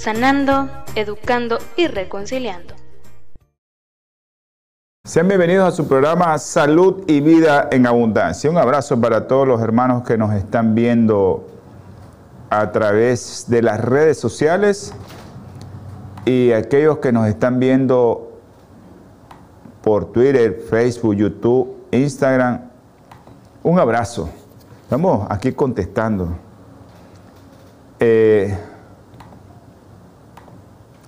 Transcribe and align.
sanando, 0.00 0.70
educando 0.94 1.58
y 1.76 1.86
reconciliando. 1.86 2.74
Sean 5.04 5.28
bienvenidos 5.28 5.68
a 5.68 5.76
su 5.76 5.86
programa 5.86 6.38
Salud 6.38 7.04
y 7.06 7.20
Vida 7.20 7.68
en 7.70 7.86
Abundancia. 7.86 8.48
Un 8.48 8.56
abrazo 8.56 8.98
para 8.98 9.26
todos 9.26 9.46
los 9.46 9.60
hermanos 9.60 10.02
que 10.04 10.16
nos 10.16 10.32
están 10.32 10.74
viendo 10.74 11.46
a 12.48 12.72
través 12.72 13.44
de 13.48 13.60
las 13.60 13.78
redes 13.78 14.18
sociales 14.18 14.94
y 16.24 16.52
aquellos 16.52 16.98
que 16.98 17.12
nos 17.12 17.28
están 17.28 17.60
viendo 17.60 18.38
por 19.82 20.12
Twitter, 20.12 20.64
Facebook, 20.70 21.14
YouTube, 21.14 21.76
Instagram. 21.90 22.70
Un 23.62 23.78
abrazo. 23.78 24.30
Estamos 24.84 25.26
aquí 25.30 25.52
contestando. 25.52 26.38
Eh, 27.98 28.56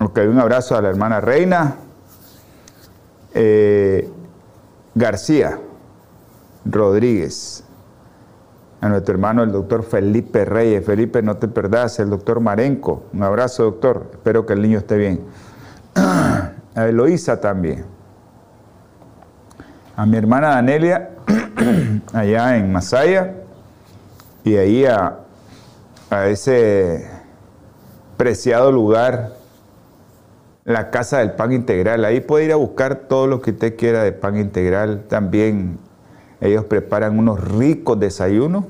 Ok, 0.05 0.19
un 0.29 0.41
abrazo 0.41 0.77
a 0.77 0.83
la 0.83 0.89
hermana 0.89 1.21
Reina. 1.21 1.77
Eh, 3.35 4.11
García 4.97 5.61
Rodríguez. 6.65 7.63
A 8.81 8.89
nuestro 8.89 9.15
hermano 9.15 9.45
el 9.45 9.53
doctor 9.53 9.85
Felipe 9.85 10.45
Reyes. 10.45 10.85
Felipe, 10.85 11.23
no 11.23 11.37
te 11.37 11.47
perdás. 11.47 12.01
El 12.01 12.11
doctor 12.11 12.41
Marenco. 12.41 13.05
Un 13.13 13.23
abrazo, 13.23 13.63
doctor. 13.63 14.09
Espero 14.11 14.45
que 14.45 14.55
el 14.55 14.63
niño 14.63 14.79
esté 14.79 14.97
bien. 14.97 15.21
A 15.95 16.87
Eloísa 16.89 17.41
también. 17.41 17.85
A 19.95 20.05
mi 20.05 20.17
hermana 20.17 20.49
Danelia, 20.49 21.11
allá 22.13 22.57
en 22.57 22.73
Masaya. 22.73 23.35
Y 24.43 24.57
ahí 24.57 24.85
a, 24.85 25.19
a 26.11 26.27
ese 26.27 27.09
preciado 28.17 28.73
lugar 28.73 29.42
la 30.65 30.91
Casa 30.91 31.19
del 31.19 31.33
Pan 31.33 31.53
Integral. 31.53 32.05
Ahí 32.05 32.21
puede 32.21 32.45
ir 32.47 32.53
a 32.53 32.57
buscar 32.57 33.07
todo 33.09 33.27
lo 33.27 33.41
que 33.41 33.51
usted 33.51 33.77
quiera 33.77 34.03
de 34.03 34.13
pan 34.13 34.37
integral. 34.37 35.05
También 35.09 35.79
ellos 36.41 36.65
preparan 36.65 37.19
unos 37.19 37.41
ricos 37.41 37.99
desayunos 37.99 38.65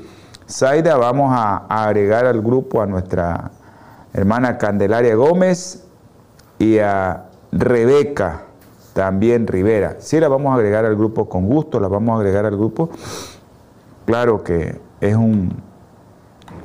Zaida, 0.50 0.98
vamos 0.98 1.32
a, 1.34 1.66
agregar 1.70 2.26
al 2.26 2.42
grupo 2.42 2.82
a 2.82 2.88
nuestra 2.88 3.52
hermana 4.14 4.58
Candelaria 4.58 5.16
Gómez 5.16 5.86
y 6.60 6.80
a 6.80 7.26
Rebeca 7.52 8.44
también 8.94 9.48
Rivera. 9.48 9.98
Sí, 10.00 10.20
la 10.20 10.28
vamos 10.28 10.52
a 10.52 10.56
agregar 10.56 10.86
al 10.86 10.96
grupo 10.96 11.30
con 11.30 11.46
gusto, 11.46 11.80
la 11.80 11.88
vamos 11.88 12.18
a 12.18 12.20
agregar 12.20 12.46
al 12.46 12.58
grupo. 12.58 12.90
Claro 14.06 14.44
que 14.44 14.80
es 15.00 15.16
un 15.16 15.54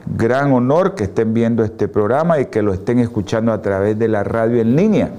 gran 0.06 0.53
honor 0.53 0.95
que 0.95 1.05
estén 1.05 1.34
viendo 1.34 1.62
este 1.62 1.89
programa 1.89 2.41
y 2.41 2.47
que 2.47 2.62
lo 2.62 2.72
estén 2.72 2.99
escuchando 2.99 3.53
a 3.53 3.61
través 3.61 3.99
de 3.99 4.09
la 4.09 4.25
radio 4.25 4.61
en 4.61 4.75
línea. 4.75 5.11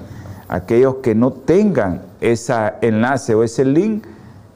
Aquellos 0.49 0.95
que 0.95 1.15
no 1.15 1.31
tengan 1.31 2.01
ese 2.21 2.53
enlace 2.81 3.35
o 3.35 3.43
ese 3.43 3.65
link, 3.65 4.05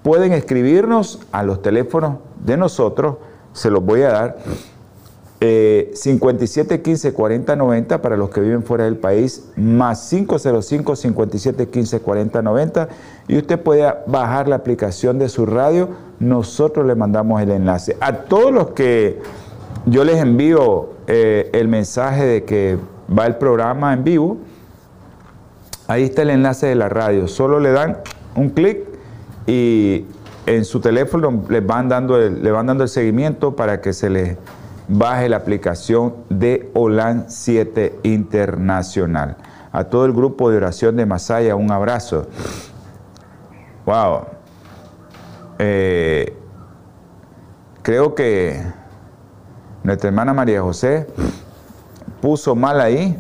pueden 0.03 0.34
escribirnos 0.34 1.19
a 1.31 1.44
los 1.44 1.62
teléfonos 1.62 2.18
de 2.44 2.57
nosotros, 2.57 3.18
se 3.53 3.69
los 3.69 3.84
voy 3.84 4.02
a 4.02 4.12
dar, 4.12 4.38
eh, 5.44 5.90
57 5.96 6.84
15 6.84 7.13
40 7.13 7.56
90 7.56 8.02
para 8.02 8.16
los 8.16 8.29
que 8.29 8.41
viven 8.41 8.62
fuera 8.62 8.85
del 8.85 8.97
país, 8.97 9.50
más 9.56 10.07
505 10.07 10.96
57 10.96 11.68
15 11.68 12.00
40 12.00 12.41
90 12.44 12.90
y 13.28 13.38
usted 13.38 13.59
puede 13.59 13.91
bajar 14.06 14.47
la 14.47 14.58
aplicación 14.58 15.18
de 15.18 15.29
su 15.29 15.47
radio, 15.47 15.90
nosotros 16.19 16.85
le 16.85 16.94
mandamos 16.94 17.41
el 17.41 17.50
enlace. 17.50 17.97
A 18.02 18.13
todos 18.13 18.52
los 18.52 18.72
que 18.72 19.19
yo 19.88 20.03
les 20.03 20.18
envío 20.18 20.90
eh, 21.08 21.50
el 21.53 21.68
mensaje 21.68 22.23
de 22.23 22.44
que 22.44 22.78
va 23.09 23.25
el 23.25 23.38
programa 23.38 23.94
en 23.94 24.03
vivo, 24.03 24.38
Ahí 25.91 26.03
está 26.03 26.22
el 26.22 26.29
enlace 26.29 26.68
de 26.68 26.75
la 26.75 26.88
radio. 26.88 27.28
Solo 27.28 27.59
le 27.59 27.74
dan 27.74 27.97
un 28.35 28.52
clic 28.52 28.79
y 29.46 30.06
en 30.46 30.63
su 30.63 30.79
teléfono 30.79 31.44
les 31.50 31.68
van 31.68 31.90
dando 31.90 32.18
le 32.18 32.50
van 32.50 32.68
dando 32.68 32.84
el 32.84 32.90
seguimiento 32.90 33.57
para 33.57 33.81
que 33.81 33.91
se 33.91 34.09
les 34.09 34.38
baje 34.88 35.28
la 35.28 35.35
aplicación 35.35 36.13
de 36.29 36.72
OLAN 36.75 37.25
7 37.28 38.00
Internacional. 38.03 39.35
A 39.73 39.84
todo 39.84 40.05
el 40.05 40.14
grupo 40.14 40.49
de 40.49 40.55
oración 40.55 40.96
de 40.96 41.05
Masaya, 41.05 41.58
un 41.58 41.70
abrazo. 41.70 42.26
Wow. 43.85 44.28
Eh, 45.59 46.34
creo 47.82 48.16
que 48.16 48.64
nuestra 49.84 50.08
hermana 50.08 50.34
María 50.34 50.61
José 50.61 51.05
puso 52.22 52.55
mal 52.55 52.79
ahí 52.79 53.17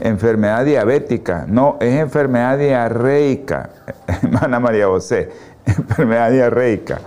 enfermedad 0.00 0.64
diabética, 0.64 1.46
no, 1.48 1.76
es 1.80 2.00
enfermedad 2.00 2.58
diarreica, 2.58 3.70
hermana 4.06 4.60
María 4.60 4.86
José, 4.86 5.30
enfermedad 5.66 6.30
diarreica, 6.30 7.00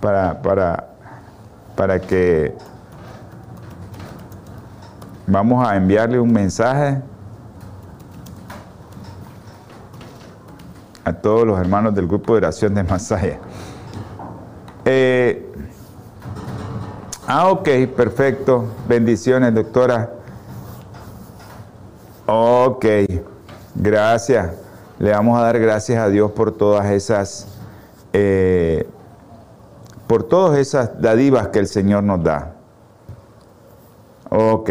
para, 0.00 0.40
para, 0.42 0.88
para 1.74 2.00
que 2.00 2.54
vamos 5.26 5.66
a 5.66 5.76
enviarle 5.76 6.18
un 6.18 6.32
mensaje 6.32 7.00
a 11.04 11.12
todos 11.12 11.46
los 11.46 11.58
hermanos 11.58 11.94
del 11.94 12.06
grupo 12.06 12.34
de 12.34 12.38
oración 12.38 12.74
de 12.74 12.82
Masaya. 12.84 13.38
Eh, 14.84 15.52
ah, 17.26 17.48
ok, 17.48 17.68
perfecto. 17.96 18.66
Bendiciones, 18.86 19.54
doctora. 19.54 20.17
Ok, 22.30 22.84
gracias. 23.74 24.50
Le 24.98 25.12
vamos 25.12 25.38
a 25.38 25.44
dar 25.44 25.58
gracias 25.58 25.98
a 25.98 26.10
Dios 26.10 26.30
por 26.32 26.52
todas 26.52 26.84
esas 26.90 27.48
eh, 28.12 28.86
por 30.06 30.24
todas 30.24 30.58
esas 30.58 31.00
dadivas 31.00 31.48
que 31.48 31.58
el 31.58 31.66
Señor 31.66 32.04
nos 32.04 32.22
da. 32.22 32.52
Ok, 34.28 34.70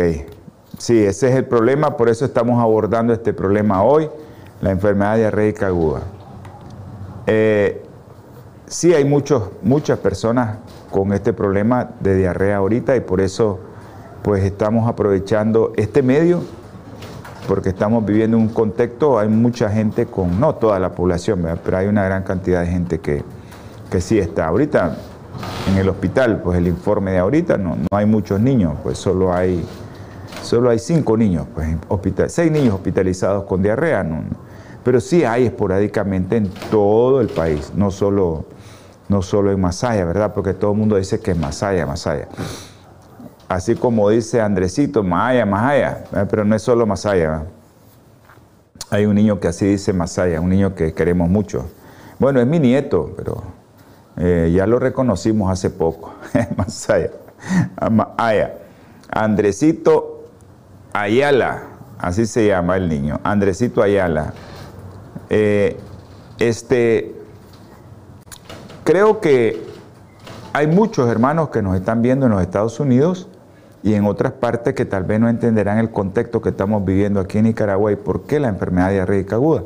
sí, 0.77 1.03
ese 1.03 1.29
es 1.29 1.35
el 1.35 1.45
problema, 1.45 1.97
por 1.97 2.09
eso 2.09 2.25
estamos 2.25 2.61
abordando 2.61 3.11
este 3.11 3.33
problema 3.33 3.81
hoy, 3.81 4.07
la 4.61 4.69
enfermedad 4.69 5.15
diarreica 5.15 5.65
aguda. 5.65 6.01
Eh, 7.25 7.83
sí 8.67 8.93
hay 8.93 9.03
muchos, 9.03 9.49
muchas 9.63 9.97
personas 9.97 10.59
con 10.91 11.11
este 11.11 11.33
problema 11.33 11.89
de 12.01 12.13
diarrea 12.17 12.57
ahorita 12.57 12.95
y 12.95 12.99
por 12.99 13.19
eso 13.19 13.57
pues 14.21 14.43
estamos 14.43 14.87
aprovechando 14.87 15.73
este 15.75 16.03
medio 16.03 16.43
porque 17.47 17.69
estamos 17.69 18.05
viviendo 18.05 18.37
un 18.37 18.49
contexto, 18.49 19.17
hay 19.17 19.29
mucha 19.29 19.69
gente 19.69 20.05
con, 20.05 20.39
no 20.39 20.55
toda 20.55 20.79
la 20.79 20.91
población, 20.91 21.47
pero 21.63 21.77
hay 21.77 21.87
una 21.87 22.03
gran 22.03 22.23
cantidad 22.23 22.61
de 22.61 22.67
gente 22.67 22.99
que, 22.99 23.23
que 23.89 24.01
sí 24.01 24.19
está. 24.19 24.47
Ahorita 24.47 24.97
en 25.69 25.77
el 25.77 25.89
hospital, 25.89 26.41
pues 26.41 26.57
el 26.57 26.67
informe 26.67 27.11
de 27.11 27.19
ahorita 27.19 27.57
no, 27.57 27.75
no 27.75 27.97
hay 27.97 28.05
muchos 28.05 28.39
niños, 28.39 28.73
pues 28.83 28.97
solo 28.97 29.33
hay, 29.33 29.63
solo 30.41 30.69
hay 30.69 30.79
cinco 30.79 31.17
niños, 31.17 31.47
pues 31.53 31.69
hospital, 31.87 32.29
seis 32.29 32.51
niños 32.51 32.75
hospitalizados 32.75 33.45
con 33.45 33.61
diarrea, 33.63 34.05
pero 34.83 34.99
sí 34.99 35.23
hay 35.23 35.45
esporádicamente 35.45 36.37
en 36.37 36.49
todo 36.71 37.21
el 37.21 37.27
país, 37.27 37.71
no 37.75 37.91
solo, 37.91 38.45
no 39.09 39.21
solo 39.21 39.51
en 39.51 39.59
Masaya, 39.59 40.05
¿verdad? 40.05 40.33
Porque 40.33 40.53
todo 40.53 40.71
el 40.71 40.77
mundo 40.77 40.97
dice 40.97 41.19
que 41.19 41.31
es 41.31 41.37
Masaya, 41.37 41.85
Masaya. 41.85 42.27
Así 43.47 43.75
como 43.75 44.09
dice 44.09 44.41
Andresito, 44.41 45.03
Masaya, 45.03 45.45
Masaya, 45.45 46.03
pero 46.29 46.43
no 46.43 46.55
es 46.55 46.61
solo 46.61 46.85
Masaya. 46.85 47.45
Hay 48.89 49.05
un 49.05 49.15
niño 49.15 49.39
que 49.39 49.47
así 49.47 49.65
dice 49.65 49.93
Masaya, 49.93 50.41
un 50.41 50.49
niño 50.49 50.75
que 50.75 50.93
queremos 50.93 51.29
mucho. 51.29 51.69
Bueno, 52.19 52.41
es 52.41 52.47
mi 52.47 52.59
nieto, 52.59 53.13
pero 53.15 53.43
eh, 54.17 54.51
ya 54.53 54.67
lo 54.67 54.79
reconocimos 54.79 55.49
hace 55.51 55.69
poco. 55.69 56.13
Masaya, 56.57 57.11
Masaya. 57.89 58.55
Andresito 59.09 60.25
Ayala, 60.91 61.63
así 61.99 62.25
se 62.25 62.47
llama 62.47 62.75
el 62.75 62.89
niño, 62.89 63.21
Andresito 63.23 63.81
Ayala. 63.81 64.33
Eh, 65.29 65.77
este, 66.39 67.15
creo 68.83 69.21
que 69.21 69.63
hay 70.53 70.67
muchos 70.67 71.09
hermanos 71.09 71.49
que 71.49 71.61
nos 71.61 71.75
están 71.75 72.01
viendo 72.01 72.25
en 72.25 72.33
los 72.33 72.41
Estados 72.41 72.79
Unidos 72.79 73.29
y 73.87 73.93
en 73.93 74.03
otras 74.03 74.33
partes 74.33 74.73
que 74.73 74.83
tal 74.83 75.05
vez 75.05 75.17
no 75.17 75.29
entenderán 75.29 75.77
el 75.77 75.91
contexto 75.91 76.41
que 76.41 76.49
estamos 76.49 76.83
viviendo 76.83 77.21
aquí 77.21 77.37
en 77.37 77.45
Nicaragua 77.45 77.89
y 77.93 77.95
por 77.95 78.23
qué 78.23 78.37
la 78.37 78.49
enfermedad 78.49 78.91
diarreica 78.91 79.37
aguda. 79.37 79.63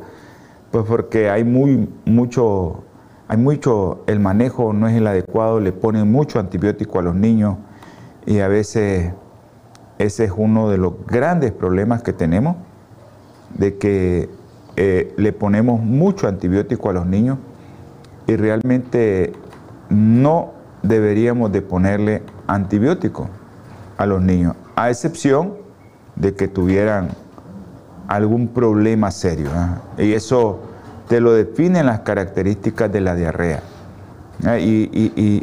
Pues 0.70 0.86
porque 0.86 1.32
hay 1.32 1.44
muy, 1.44 1.90
mucho, 2.06 2.84
hay 3.28 3.38
mucho, 3.38 4.04
el 4.06 4.20
manejo 4.20 4.74
no 4.74 4.88
es 4.88 4.96
el 4.96 5.08
adecuado, 5.08 5.60
le 5.60 5.72
ponen 5.72 6.12
mucho 6.12 6.40
antibiótico 6.40 7.00
a 7.00 7.02
los 7.02 7.16
niños 7.16 7.58
y 8.28 8.42
a 8.42 8.48
veces 8.48 9.12
ese 9.98 10.26
es 10.26 10.34
uno 10.38 10.70
de 10.70 10.78
los 10.78 11.04
grandes 11.08 11.52
problemas 11.52 12.04
que 12.04 12.14
tenemos, 12.14 12.58
de 13.58 13.80
que 13.80 14.30
eh, 14.76 15.16
le 15.18 15.34
ponemos 15.34 15.82
mucho 15.82 16.28
antibiótico 16.28 16.92
a 16.92 16.94
los 16.94 17.08
niños 17.08 17.40
y 18.28 18.36
realmente 18.36 19.34
no 19.90 20.52
deberíamos 20.84 21.52
de 21.52 21.64
ponerle 21.64 22.22
antibiótico 22.46 23.28
a 24.02 24.08
los 24.08 24.20
niños, 24.20 24.56
a 24.76 24.90
excepción 24.90 25.54
de 26.16 26.34
que 26.34 26.48
tuvieran 26.48 27.10
algún 28.08 28.48
problema 28.48 29.12
serio. 29.12 29.50
Y 29.96 30.14
eso 30.14 30.60
te 31.08 31.22
lo 31.22 31.34
definen 31.34 31.86
las 31.86 32.00
características 32.00 32.92
de 32.92 33.00
la 33.00 33.14
diarrea. 33.14 33.62
Y, 34.60 34.90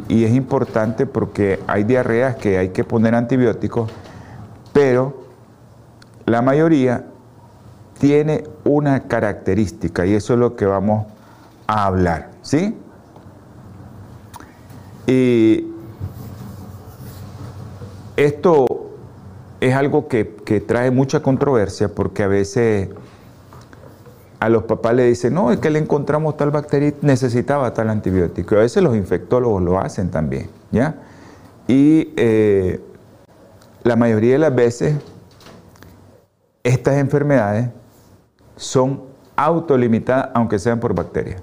y, 0.09 0.23
es 0.25 0.33
importante 0.33 1.05
porque 1.05 1.61
hay 1.67 1.85
diarreas 1.85 2.35
que 2.35 2.57
hay 2.57 2.69
que 2.69 2.83
poner 2.83 3.15
antibióticos, 3.15 3.89
pero 4.73 5.23
la 6.25 6.41
mayoría 6.41 7.05
tiene 7.97 8.43
una 8.65 9.03
característica 9.03 10.05
y 10.05 10.15
eso 10.15 10.33
es 10.33 10.39
lo 10.39 10.57
que 10.57 10.65
vamos 10.65 11.05
a 11.65 11.85
hablar, 11.85 12.31
¿sí? 12.41 12.75
Y 15.07 15.65
esto 18.25 18.89
es 19.61 19.73
algo 19.73 20.07
que, 20.07 20.25
trae 20.67 20.91
mucha 20.91 21.21
controversia 21.21 21.89
porque 21.89 22.23
a 22.23 22.27
veces 22.27 22.89
a 24.39 24.49
los 24.49 24.63
papás 24.63 24.93
le 24.93 25.05
dicen, 25.05 25.33
no, 25.33 25.51
es 25.51 25.59
que 25.59 25.69
le 25.69 25.79
encontramos 25.79 26.35
tal 26.37 26.51
bacteria, 26.51 26.93
necesitaba 27.01 27.73
tal 27.73 27.89
antibiótico. 27.89 28.55
A 28.55 28.59
veces 28.59 28.83
los 28.83 28.95
infectólogos 28.95 29.61
lo 29.61 29.79
hacen 29.79 30.11
también, 30.11 30.49
¿ya? 30.71 30.95
Y 31.67 32.13
eh, 32.17 32.81
la 33.83 33.95
mayoría 33.95 34.33
de 34.33 34.39
las 34.39 34.55
veces 34.55 34.95
estas 36.63 36.95
enfermedades 36.97 37.69
son 38.55 39.01
autolimitadas, 39.35 40.29
aunque 40.33 40.59
sean 40.59 40.79
por 40.79 40.93
bacterias. 40.93 41.41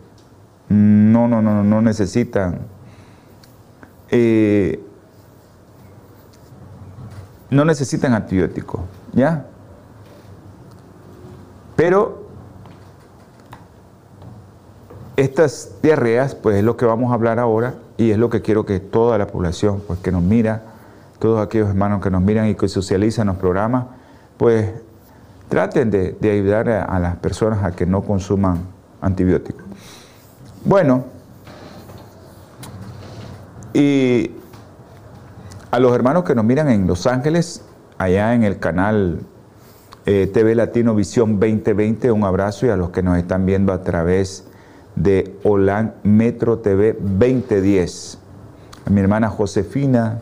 No, 0.69 1.29
no, 1.29 1.41
no, 1.41 1.65
no 1.65 1.81
necesitan. 1.81 2.61
Eh, 4.11 4.81
no 7.51 7.65
necesitan 7.65 8.15
antibióticos, 8.15 8.81
¿ya? 9.13 9.47
Pero 11.77 12.27
estas 15.17 15.73
diarreas, 15.83 16.35
pues 16.35 16.57
es 16.57 16.65
lo 16.65 16.77
que 16.77 16.87
vamos 16.87 17.11
a 17.11 17.15
hablar 17.15 17.39
ahora 17.39 17.75
y 17.97 18.11
es 18.11 18.19
lo 18.19 18.31
que 18.31 18.43
quiero 18.43 18.67
que 18.67 18.81
toda 18.81 19.19
la 19.19 19.27
población, 19.27 19.83
pues 19.87 19.99
que 20.01 20.13
nos 20.13 20.23
mira, 20.23 20.63
todos 21.19 21.45
aquellos 21.45 21.69
hermanos 21.69 22.03
que 22.03 22.11
nos 22.11 22.23
miran 22.23 22.49
y 22.49 22.55
que 22.55 22.69
socializan 22.69 23.29
los 23.29 23.37
programas, 23.37 23.87
pues 24.37 24.71
traten 25.49 25.91
de, 25.91 26.17
ayudar 26.23 26.69
a, 26.69 26.85
a, 26.85 26.99
las 26.99 27.17
personas 27.17 27.65
a 27.65 27.73
que 27.73 27.87
no 27.87 28.03
consuman 28.03 28.59
antibióticos. 29.01 29.65
Bueno, 30.65 31.05
y 33.73 34.33
a 35.71 35.81
los 35.81 35.95
hermanos 35.95 36.25
que 36.25 36.35
nos 36.35 36.45
miran 36.45 36.69
en 36.69 36.87
Los 36.87 37.07
Ángeles, 37.07 37.63
allá 37.99 38.35
en 38.35 38.45
el 38.45 38.59
canal 38.59 39.21
eh, 40.07 40.31
TV 40.33 40.55
Latino 40.55 40.95
Visión 40.95 41.41
2020, 41.41 42.13
un 42.13 42.25
abrazo 42.25 42.67
y 42.67 42.71
a 42.71 42.77
los 42.77 42.91
que 42.91 43.03
nos 43.03 43.19
están 43.19 43.47
viendo 43.47 43.73
a 43.73 43.83
través 43.83 44.45
de 44.95 45.37
Holan 45.43 45.95
Metro 46.05 46.59
TV 46.59 46.97
2010. 47.01 48.19
A 48.87 48.91
mi 48.91 49.01
hermana 49.01 49.29
Josefina, 49.29 50.21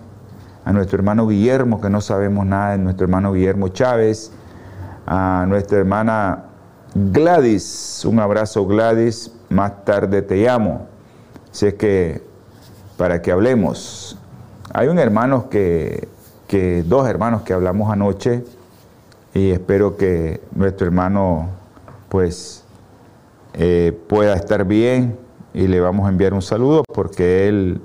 a 0.64 0.72
nuestro 0.72 0.96
hermano 0.96 1.28
Guillermo, 1.28 1.80
que 1.80 1.90
no 1.90 2.00
sabemos 2.00 2.46
nada 2.46 2.72
de 2.72 2.78
nuestro 2.78 3.04
hermano 3.04 3.32
Guillermo 3.34 3.68
Chávez, 3.68 4.32
a 5.06 5.44
nuestra 5.46 5.78
hermana 5.78 6.44
Gladys, 6.94 8.04
un 8.06 8.20
abrazo 8.20 8.66
Gladys, 8.66 9.30
más 9.50 9.84
tarde 9.84 10.22
te 10.22 10.36
llamo. 10.36 10.86
Si 11.50 11.66
es 11.66 11.74
que 11.74 12.22
para 12.96 13.20
que 13.20 13.30
hablemos. 13.30 14.18
Hay 14.76 14.88
un 14.88 14.98
hermano 14.98 15.48
que, 15.48 16.08
dos 16.86 17.08
hermanos 17.08 17.42
que 17.42 17.52
hablamos 17.52 17.92
anoche 17.92 18.44
y 19.32 19.50
espero 19.52 19.96
que 19.96 20.40
nuestro 20.52 20.84
hermano 20.84 21.48
pues 22.08 22.64
eh, 23.52 23.96
pueda 24.08 24.34
estar 24.34 24.64
bien 24.64 25.16
y 25.52 25.68
le 25.68 25.80
vamos 25.80 26.06
a 26.06 26.10
enviar 26.10 26.34
un 26.34 26.42
saludo 26.42 26.82
porque 26.92 27.46
él 27.46 27.80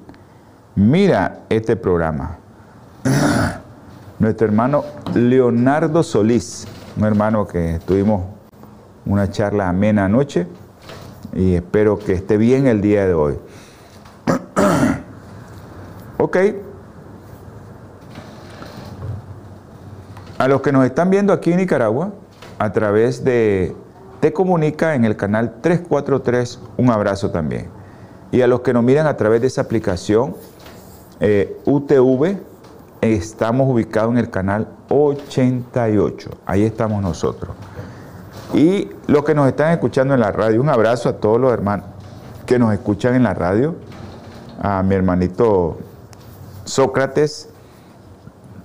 mira 0.74 1.42
este 1.50 1.76
programa. 1.76 2.38
nuestro 4.20 4.48
hermano 4.48 4.84
Leonardo 5.14 6.02
Solís, 6.02 6.68
un 6.98 7.06
hermano 7.06 7.48
que 7.48 7.80
tuvimos 7.86 8.24
una 9.06 9.30
charla 9.30 9.70
amena 9.70 10.06
anoche 10.06 10.48
y 11.34 11.54
espero 11.54 12.00
que 12.00 12.14
esté 12.14 12.38
bien 12.38 12.66
el 12.66 12.82
día 12.82 13.06
de 13.06 13.14
hoy. 13.14 13.38
ok. 16.18 16.38
A 20.40 20.48
los 20.48 20.62
que 20.62 20.72
nos 20.72 20.86
están 20.86 21.10
viendo 21.10 21.34
aquí 21.34 21.52
en 21.52 21.58
Nicaragua, 21.58 22.14
a 22.60 22.72
través 22.72 23.26
de 23.26 23.76
Te 24.22 24.32
Comunica 24.32 24.96
en 24.96 25.04
el 25.04 25.18
canal 25.18 25.56
343, 25.62 26.62
un 26.78 26.90
abrazo 26.90 27.30
también. 27.30 27.68
Y 28.32 28.40
a 28.40 28.48
los 28.48 28.62
que 28.62 28.72
nos 28.72 28.82
miran 28.82 29.06
a 29.06 29.18
través 29.18 29.42
de 29.42 29.48
esa 29.48 29.60
aplicación, 29.60 30.38
eh, 31.20 31.60
UTV, 31.66 32.38
estamos 33.02 33.70
ubicados 33.70 34.12
en 34.12 34.18
el 34.18 34.30
canal 34.30 34.70
88. 34.88 36.30
Ahí 36.46 36.64
estamos 36.64 37.02
nosotros. 37.02 37.52
Y 38.54 38.88
los 39.08 39.26
que 39.26 39.36
nos 39.36 39.46
están 39.46 39.74
escuchando 39.74 40.14
en 40.14 40.22
la 40.22 40.32
radio, 40.32 40.62
un 40.62 40.70
abrazo 40.70 41.10
a 41.10 41.18
todos 41.18 41.38
los 41.38 41.52
hermanos 41.52 41.86
que 42.46 42.58
nos 42.58 42.72
escuchan 42.72 43.14
en 43.14 43.24
la 43.24 43.34
radio, 43.34 43.76
a 44.62 44.84
mi 44.84 44.96
hermanito 44.96 45.80
Sócrates 46.64 47.50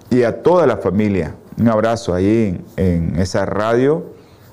y 0.08 0.22
a 0.22 0.40
toda 0.40 0.68
la 0.68 0.76
familia 0.76 1.34
un 1.58 1.68
abrazo 1.68 2.14
ahí 2.14 2.64
en, 2.76 3.16
esa 3.16 3.44
radio 3.46 4.04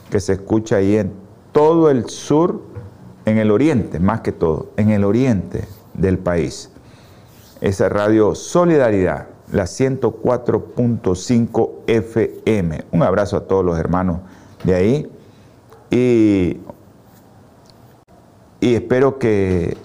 que 0.09 0.19
se 0.19 0.33
escucha 0.33 0.77
ahí 0.77 0.97
en 0.97 1.13
todo 1.51 1.89
el 1.89 2.09
sur 2.09 2.61
en 3.25 3.37
el 3.37 3.51
oriente, 3.51 3.99
más 3.99 4.21
que 4.21 4.31
todo, 4.31 4.71
en 4.77 4.89
el 4.89 5.03
oriente 5.03 5.65
del 5.93 6.17
país. 6.17 6.71
Esa 7.59 7.89
radio 7.89 8.33
Solidaridad, 8.35 9.27
la 9.51 9.65
104.5 9.65 11.69
FM. 11.87 12.85
Un 12.91 13.03
abrazo 13.03 13.37
a 13.37 13.47
todos 13.47 13.63
los 13.63 13.77
hermanos 13.77 14.21
de 14.63 14.75
ahí 14.75 15.11
y, 15.89 16.59
y 18.59 18.75
espero 18.75 19.19
que 19.19 19.77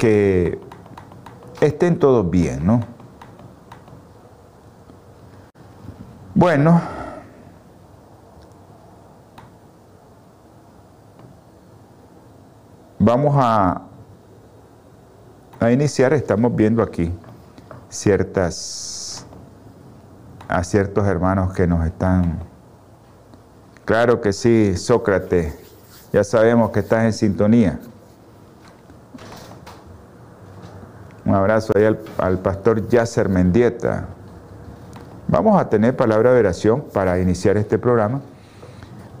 que 0.00 0.58
estén 1.60 1.98
todos 1.98 2.28
bien, 2.28 2.66
¿no? 2.66 2.80
Bueno, 6.34 6.80
vamos 12.98 13.34
a, 13.36 13.82
a 15.58 15.70
iniciar, 15.70 16.12
estamos 16.14 16.54
viendo 16.54 16.82
aquí 16.82 17.12
ciertas, 17.90 19.26
a 20.48 20.64
ciertos 20.64 21.06
hermanos 21.06 21.52
que 21.52 21.66
nos 21.66 21.84
están, 21.84 22.38
claro 23.84 24.20
que 24.20 24.32
sí, 24.32 24.76
Sócrates, 24.76 25.58
ya 26.12 26.24
sabemos 26.24 26.70
que 26.70 26.80
estás 26.80 27.04
en 27.04 27.12
sintonía. 27.12 27.78
Un 31.30 31.36
abrazo 31.36 31.72
ahí 31.76 31.84
al, 32.18 32.40
pastor 32.40 32.88
Yasser 32.88 33.28
Mendieta. 33.28 34.08
Vamos 35.28 35.60
a 35.60 35.68
tener 35.68 35.94
palabra 35.94 36.32
de 36.32 36.40
oración 36.40 36.82
para 36.92 37.20
iniciar 37.20 37.56
este 37.56 37.78
programa. 37.78 38.20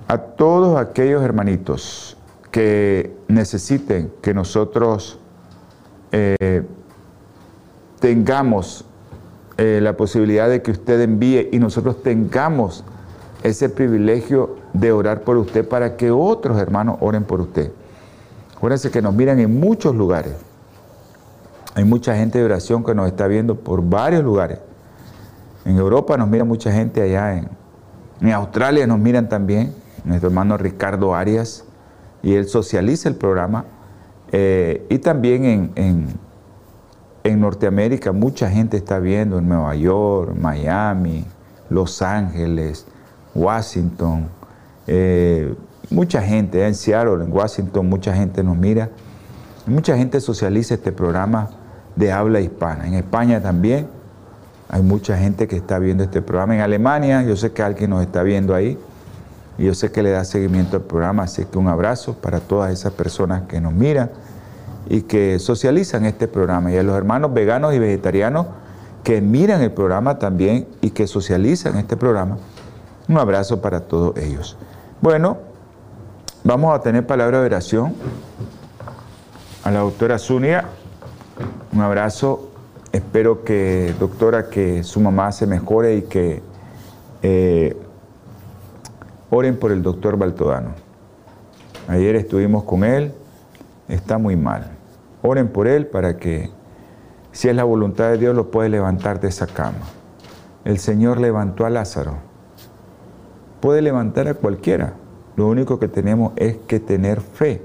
A 0.08 0.18
todos 0.18 0.76
aquellos 0.76 1.22
hermanitos 1.22 2.16
que 2.50 3.16
necesiten 3.28 4.12
que 4.22 4.34
nosotros 4.34 5.20
eh, 6.10 6.64
tengamos 8.00 8.84
eh, 9.56 9.78
la 9.80 9.96
posibilidad 9.96 10.48
de 10.48 10.62
que 10.62 10.72
usted 10.72 11.00
envíe 11.02 11.48
y 11.52 11.60
nosotros 11.60 12.02
tengamos 12.02 12.82
ese 13.44 13.68
privilegio 13.68 14.56
de 14.72 14.90
orar 14.90 15.20
por 15.20 15.36
usted 15.36 15.68
para 15.68 15.96
que 15.96 16.10
otros 16.10 16.58
hermanos 16.58 16.96
oren 16.98 17.22
por 17.22 17.40
usted. 17.40 17.70
Acuérdense 18.56 18.90
que 18.90 19.00
nos 19.00 19.14
miran 19.14 19.38
en 19.38 19.60
muchos 19.60 19.94
lugares. 19.94 20.49
Hay 21.74 21.84
mucha 21.84 22.16
gente 22.16 22.38
de 22.38 22.44
oración 22.44 22.82
que 22.84 22.94
nos 22.94 23.06
está 23.06 23.26
viendo 23.26 23.54
por 23.56 23.82
varios 23.82 24.24
lugares. 24.24 24.58
En 25.64 25.76
Europa 25.76 26.16
nos 26.16 26.28
mira 26.28 26.44
mucha 26.44 26.72
gente 26.72 27.00
allá, 27.00 27.36
en, 27.36 27.48
en 28.20 28.32
Australia 28.32 28.86
nos 28.86 28.98
miran 28.98 29.28
también, 29.28 29.74
nuestro 30.04 30.28
hermano 30.28 30.56
Ricardo 30.56 31.14
Arias, 31.14 31.64
y 32.22 32.34
él 32.34 32.48
socializa 32.48 33.08
el 33.08 33.14
programa. 33.14 33.64
Eh, 34.32 34.86
y 34.88 34.98
también 34.98 35.44
en, 35.44 36.08
en, 37.24 37.40
Norteamérica 37.40 38.12
mucha 38.12 38.50
gente 38.50 38.76
está 38.76 38.98
viendo, 38.98 39.38
en 39.38 39.48
Nueva 39.48 39.74
York, 39.74 40.34
Miami, 40.36 41.24
Los 41.68 42.02
Ángeles, 42.02 42.86
Washington, 43.34 44.28
eh, 44.86 45.54
mucha 45.90 46.22
gente, 46.22 46.66
en 46.66 46.74
Seattle, 46.74 47.24
en 47.24 47.32
Washington, 47.32 47.88
mucha 47.88 48.14
gente 48.14 48.42
nos 48.42 48.56
mira. 48.56 48.90
Mucha 49.66 49.96
gente 49.96 50.20
socializa 50.20 50.74
este 50.74 50.90
programa 50.90 51.50
de 52.00 52.10
habla 52.10 52.40
hispana. 52.40 52.86
En 52.88 52.94
España 52.94 53.40
también 53.40 53.86
hay 54.68 54.82
mucha 54.82 55.16
gente 55.16 55.46
que 55.46 55.56
está 55.56 55.78
viendo 55.78 56.02
este 56.02 56.22
programa. 56.22 56.54
En 56.54 56.62
Alemania, 56.62 57.22
yo 57.22 57.36
sé 57.36 57.52
que 57.52 57.62
alguien 57.62 57.90
nos 57.90 58.02
está 58.02 58.22
viendo 58.22 58.54
ahí 58.54 58.78
y 59.58 59.66
yo 59.66 59.74
sé 59.74 59.92
que 59.92 60.02
le 60.02 60.10
da 60.10 60.24
seguimiento 60.24 60.78
al 60.78 60.82
programa, 60.82 61.24
así 61.24 61.44
que 61.44 61.58
un 61.58 61.68
abrazo 61.68 62.14
para 62.14 62.40
todas 62.40 62.72
esas 62.72 62.92
personas 62.94 63.42
que 63.42 63.60
nos 63.60 63.74
miran 63.74 64.10
y 64.88 65.02
que 65.02 65.38
socializan 65.38 66.06
este 66.06 66.26
programa. 66.26 66.72
Y 66.72 66.78
a 66.78 66.82
los 66.82 66.96
hermanos 66.96 67.34
veganos 67.34 67.74
y 67.74 67.78
vegetarianos 67.78 68.46
que 69.04 69.20
miran 69.20 69.60
el 69.60 69.72
programa 69.72 70.18
también 70.18 70.66
y 70.80 70.90
que 70.90 71.06
socializan 71.06 71.76
este 71.76 71.96
programa, 71.96 72.38
un 73.08 73.18
abrazo 73.18 73.60
para 73.60 73.80
todos 73.80 74.16
ellos. 74.16 74.56
Bueno, 75.02 75.36
vamos 76.44 76.74
a 76.74 76.80
tener 76.80 77.06
palabra 77.06 77.40
de 77.40 77.46
oración 77.46 77.94
a 79.64 79.70
la 79.70 79.80
doctora 79.80 80.18
Zunia. 80.18 80.64
Un 81.72 81.80
abrazo. 81.80 82.50
Espero 82.92 83.44
que, 83.44 83.94
doctora, 84.00 84.48
que 84.48 84.82
su 84.82 85.00
mamá 85.00 85.30
se 85.32 85.46
mejore 85.46 85.96
y 85.96 86.02
que 86.02 86.42
eh, 87.22 87.76
oren 89.30 89.56
por 89.56 89.70
el 89.70 89.82
doctor 89.82 90.16
Baltodano. 90.16 90.70
Ayer 91.86 92.16
estuvimos 92.16 92.64
con 92.64 92.84
él, 92.84 93.12
está 93.88 94.18
muy 94.18 94.36
mal. 94.36 94.70
Oren 95.22 95.48
por 95.48 95.68
él 95.68 95.86
para 95.86 96.16
que, 96.16 96.50
si 97.32 97.48
es 97.48 97.54
la 97.54 97.64
voluntad 97.64 98.10
de 98.10 98.18
Dios, 98.18 98.34
lo 98.34 98.50
puede 98.50 98.68
levantar 98.68 99.20
de 99.20 99.28
esa 99.28 99.46
cama. 99.46 99.78
El 100.64 100.78
Señor 100.78 101.20
levantó 101.20 101.64
a 101.66 101.70
Lázaro. 101.70 102.16
Puede 103.60 103.82
levantar 103.82 104.28
a 104.28 104.34
cualquiera. 104.34 104.94
Lo 105.36 105.46
único 105.46 105.78
que 105.78 105.88
tenemos 105.88 106.32
es 106.36 106.56
que 106.66 106.80
tener 106.80 107.20
fe. 107.20 107.62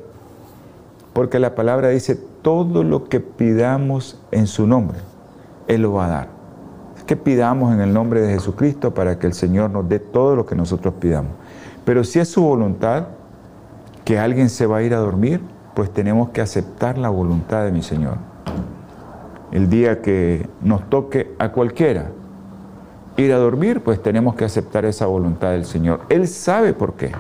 Porque 1.14 1.40
la 1.40 1.56
palabra 1.56 1.90
dice, 1.90 2.20
todo 2.46 2.84
lo 2.84 3.06
que 3.06 3.22
pidamos 3.22 4.20
en 4.30 4.46
su 4.46 4.68
nombre, 4.68 5.00
Él 5.68 5.82
lo 5.82 5.94
va 5.94 6.06
a 6.06 6.10
dar. 6.10 6.28
Es 6.96 7.04
que 7.04 7.18
pidamos 7.18 7.74
en 7.74 7.82
el 7.82 7.92
nombre 7.92 8.22
de 8.22 8.36
Jesucristo 8.36 8.94
para 8.94 9.18
que 9.18 9.26
el 9.26 9.34
Señor 9.34 9.72
nos 9.72 9.90
dé 9.90 9.98
todo 9.98 10.36
lo 10.36 10.46
que 10.46 10.54
nosotros 10.54 10.94
pidamos. 11.00 11.32
Pero 11.86 12.04
si 12.04 12.20
es 12.20 12.30
su 12.30 12.44
voluntad 12.44 13.08
que 14.04 14.20
alguien 14.20 14.50
se 14.50 14.68
va 14.68 14.78
a 14.78 14.84
ir 14.84 14.94
a 14.94 14.98
dormir, 14.98 15.42
pues 15.74 15.90
tenemos 15.90 16.30
que 16.30 16.42
aceptar 16.42 17.00
la 17.00 17.10
voluntad 17.10 17.66
de 17.66 17.72
mi 17.72 17.82
Señor. 17.82 18.18
El 19.52 19.68
día 19.68 20.04
que 20.04 20.48
nos 20.62 20.88
toque 20.88 21.34
a 21.40 21.52
cualquiera 21.52 22.12
ir 23.18 23.34
a 23.34 23.38
dormir, 23.38 23.82
pues 23.82 24.04
tenemos 24.04 24.36
que 24.36 24.46
aceptar 24.46 24.86
esa 24.86 25.08
voluntad 25.08 25.50
del 25.54 25.66
Señor. 25.66 26.02
Él 26.10 26.28
sabe 26.28 26.74
por 26.74 26.94
qué. 26.94 27.12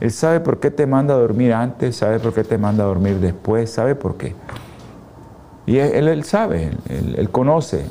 Él 0.00 0.10
sabe 0.10 0.40
por 0.40 0.60
qué 0.60 0.70
te 0.70 0.86
manda 0.86 1.14
a 1.14 1.18
dormir 1.18 1.52
antes, 1.52 1.96
sabe 1.96 2.18
por 2.18 2.34
qué 2.34 2.44
te 2.44 2.58
manda 2.58 2.84
a 2.84 2.86
dormir 2.86 3.20
después, 3.20 3.70
sabe 3.70 3.94
por 3.94 4.16
qué. 4.16 4.34
Y 5.66 5.78
él, 5.78 6.08
él 6.08 6.24
sabe, 6.24 6.72
él, 6.88 7.14
él, 7.16 7.30
conoce 7.30 7.86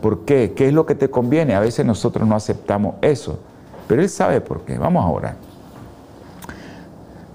por 0.00 0.24
qué, 0.24 0.54
qué 0.56 0.68
es 0.68 0.72
lo 0.72 0.86
que 0.86 0.94
te 0.94 1.10
conviene. 1.10 1.54
A 1.54 1.60
veces 1.60 1.84
nosotros 1.84 2.26
no 2.26 2.34
aceptamos 2.34 2.94
eso, 3.02 3.38
pero 3.86 4.00
Él 4.00 4.08
sabe 4.08 4.40
por 4.40 4.62
qué. 4.62 4.78
Vamos 4.78 5.04
a 5.04 5.08
orar. 5.08 5.36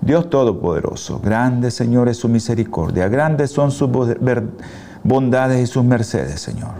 Dios 0.02 0.30
Todopoderoso, 0.30 1.20
grande 1.20 1.72
Señor 1.72 2.08
es 2.08 2.18
su 2.18 2.30
misericordia, 2.30 3.10
grandes 3.10 3.52
son 3.52 3.70
sus 3.70 3.90
bondades 5.04 5.62
y 5.62 5.68
sus 5.68 5.84
mercedes, 5.84 6.40
Señor. 6.40 6.72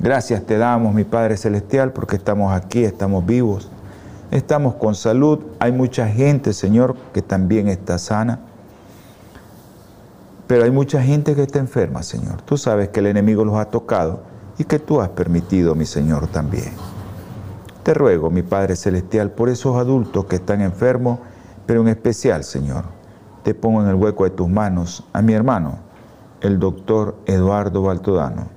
Gracias 0.00 0.42
te 0.44 0.58
damos, 0.58 0.92
mi 0.92 1.04
Padre 1.04 1.36
Celestial, 1.36 1.92
porque 1.92 2.16
estamos 2.16 2.52
aquí, 2.52 2.84
estamos 2.84 3.24
vivos 3.24 3.70
estamos 4.30 4.74
con 4.76 4.94
salud, 4.94 5.40
hay 5.58 5.72
mucha 5.72 6.08
gente, 6.08 6.52
Señor, 6.52 6.96
que 7.12 7.22
también 7.22 7.68
está 7.68 7.98
sana, 7.98 8.40
pero 10.46 10.64
hay 10.64 10.70
mucha 10.70 11.02
gente 11.02 11.34
que 11.34 11.42
está 11.42 11.58
enferma, 11.58 12.02
Señor. 12.02 12.42
Tú 12.42 12.56
sabes 12.56 12.88
que 12.88 13.00
el 13.00 13.06
enemigo 13.06 13.44
los 13.44 13.56
ha 13.56 13.66
tocado 13.66 14.22
y 14.58 14.64
que 14.64 14.78
tú 14.78 15.00
has 15.00 15.10
permitido, 15.10 15.74
mi 15.74 15.86
Señor, 15.86 16.26
también. 16.26 16.72
Te 17.82 17.94
ruego, 17.94 18.30
mi 18.30 18.42
Padre 18.42 18.76
Celestial, 18.76 19.30
por 19.30 19.48
esos 19.48 19.76
adultos 19.76 20.26
que 20.26 20.36
están 20.36 20.60
enfermos, 20.60 21.20
pero 21.66 21.82
en 21.82 21.88
especial, 21.88 22.44
Señor, 22.44 22.84
te 23.42 23.54
pongo 23.54 23.80
en 23.82 23.88
el 23.88 23.94
hueco 23.94 24.24
de 24.24 24.30
tus 24.30 24.48
manos 24.48 25.04
a 25.12 25.22
mi 25.22 25.32
hermano, 25.32 25.78
el 26.40 26.58
doctor 26.58 27.16
Eduardo 27.26 27.82
Baltodano. 27.82 28.48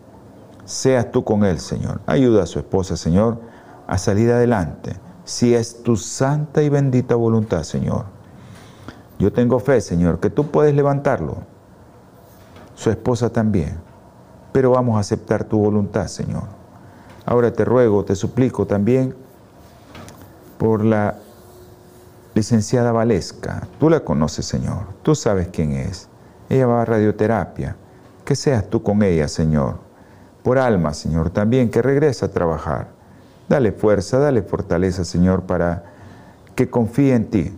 Seas 0.65 1.11
tú 1.11 1.23
con 1.23 1.43
él, 1.43 1.59
Señor. 1.59 2.01
Ayuda 2.05 2.43
a 2.43 2.47
su 2.47 2.59
esposa, 2.59 2.97
Señor, 2.97 3.39
a 3.87 3.97
salir 3.97 4.31
adelante 4.31 5.02
si 5.25 5.55
es 5.55 5.83
tu 5.83 5.95
santa 5.95 6.61
y 6.61 6.69
bendita 6.69 7.15
voluntad, 7.15 7.63
Señor. 7.63 8.05
Yo 9.19 9.31
tengo 9.31 9.59
fe, 9.59 9.79
Señor, 9.79 10.19
que 10.19 10.29
tú 10.29 10.47
puedes 10.51 10.73
levantarlo. 10.75 11.37
Su 12.75 12.89
esposa 12.89 13.29
también. 13.29 13.77
Pero 14.51 14.71
vamos 14.71 14.97
a 14.97 14.99
aceptar 14.99 15.43
tu 15.45 15.59
voluntad, 15.59 16.07
Señor. 16.07 16.43
Ahora 17.25 17.53
te 17.53 17.63
ruego, 17.63 18.03
te 18.03 18.15
suplico 18.15 18.67
también 18.67 19.15
por 20.57 20.83
la 20.83 21.15
licenciada 22.33 22.91
Valesca. 22.91 23.67
Tú 23.79 23.89
la 23.89 24.01
conoces, 24.01 24.45
Señor. 24.45 24.87
Tú 25.03 25.15
sabes 25.15 25.47
quién 25.47 25.71
es. 25.73 26.09
Ella 26.49 26.67
va 26.67 26.81
a 26.81 26.85
radioterapia. 26.85 27.77
Que 28.25 28.35
seas 28.35 28.69
tú 28.69 28.83
con 28.83 29.03
ella, 29.03 29.27
Señor. 29.27 29.79
Por 30.43 30.57
alma, 30.57 30.93
Señor, 30.93 31.29
también 31.29 31.69
que 31.69 31.81
regrese 31.81 32.25
a 32.25 32.31
trabajar. 32.31 32.92
Dale 33.53 33.71
fuerza, 33.71 34.17
dale 34.17 34.41
fortaleza, 34.41 35.05
Señor, 35.05 35.43
para 35.43 35.83
que 36.55 36.71
confíe 36.71 37.13
en 37.13 37.29
ti 37.29 37.55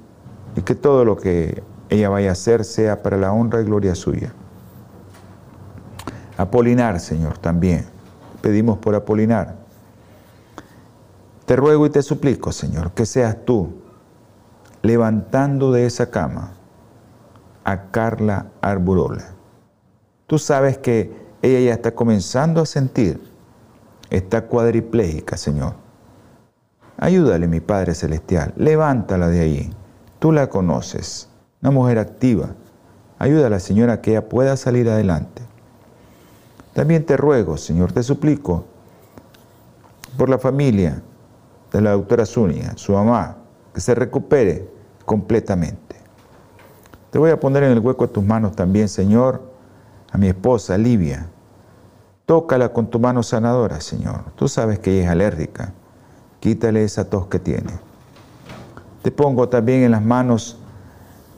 y 0.57 0.61
que 0.61 0.75
todo 0.75 1.05
lo 1.05 1.15
que 1.15 1.63
ella 1.89 2.09
vaya 2.09 2.31
a 2.31 2.31
hacer 2.33 2.65
sea 2.65 3.01
para 3.01 3.15
la 3.15 3.31
honra 3.31 3.61
y 3.61 3.63
gloria 3.63 3.95
suya. 3.95 4.33
Apolinar, 6.35 6.99
Señor, 6.99 7.37
también. 7.37 7.85
Pedimos 8.41 8.77
por 8.77 8.93
Apolinar. 8.93 9.55
Te 11.45 11.55
ruego 11.55 11.85
y 11.85 11.89
te 11.89 12.01
suplico, 12.01 12.51
Señor, 12.51 12.91
que 12.91 13.05
seas 13.05 13.45
tú 13.45 13.69
levantando 14.81 15.71
de 15.71 15.85
esa 15.85 16.11
cama 16.11 16.51
a 17.63 17.83
Carla 17.91 18.47
Arburola. 18.59 19.29
Tú 20.27 20.39
sabes 20.39 20.77
que 20.77 21.15
ella 21.41 21.61
ya 21.61 21.73
está 21.73 21.95
comenzando 21.95 22.59
a 22.59 22.65
sentir, 22.65 23.21
está 24.09 24.45
cuadriplégica, 24.45 25.37
Señor. 25.37 25.84
Ayúdale, 26.97 27.47
mi 27.47 27.59
Padre 27.59 27.93
Celestial, 27.93 28.53
levántala 28.55 29.27
de 29.27 29.41
ahí. 29.41 29.73
Tú 30.19 30.31
la 30.31 30.47
conoces, 30.47 31.29
una 31.61 31.71
mujer 31.71 31.99
activa. 31.99 32.49
Ayuda 33.19 33.47
a 33.47 33.49
la 33.49 33.59
señora 33.59 33.93
a 33.93 34.01
que 34.01 34.11
ella 34.11 34.29
pueda 34.29 34.55
salir 34.55 34.89
adelante. 34.89 35.41
También 36.73 37.05
te 37.05 37.17
ruego, 37.17 37.57
Señor, 37.57 37.91
te 37.91 38.03
suplico, 38.03 38.65
por 40.17 40.29
la 40.29 40.37
familia 40.37 41.01
de 41.71 41.81
la 41.81 41.91
doctora 41.91 42.25
Zúñiga, 42.25 42.77
su 42.77 42.93
mamá, 42.93 43.37
que 43.73 43.81
se 43.81 43.93
recupere 43.95 44.69
completamente. 45.05 45.95
Te 47.11 47.19
voy 47.19 47.31
a 47.31 47.39
poner 47.39 47.63
en 47.63 47.71
el 47.71 47.79
hueco 47.79 48.07
de 48.07 48.13
tus 48.13 48.23
manos 48.23 48.55
también, 48.55 48.89
Señor, 48.89 49.41
a 50.11 50.17
mi 50.17 50.27
esposa 50.27 50.77
Livia. 50.77 51.27
Tócala 52.25 52.69
con 52.73 52.89
tu 52.89 52.99
mano 52.99 53.23
sanadora, 53.23 53.79
Señor. 53.81 54.23
Tú 54.35 54.47
sabes 54.47 54.79
que 54.79 54.91
ella 54.91 55.03
es 55.05 55.09
alérgica. 55.09 55.73
Quítale 56.45 56.83
esa 56.83 57.09
tos 57.09 57.25
que 57.25 57.39
tiene. 57.39 57.71
Te 59.01 59.09
pongo 59.09 59.49
también 59.49 59.81
en 59.81 59.89
las 59.89 60.03
manos 60.03 60.59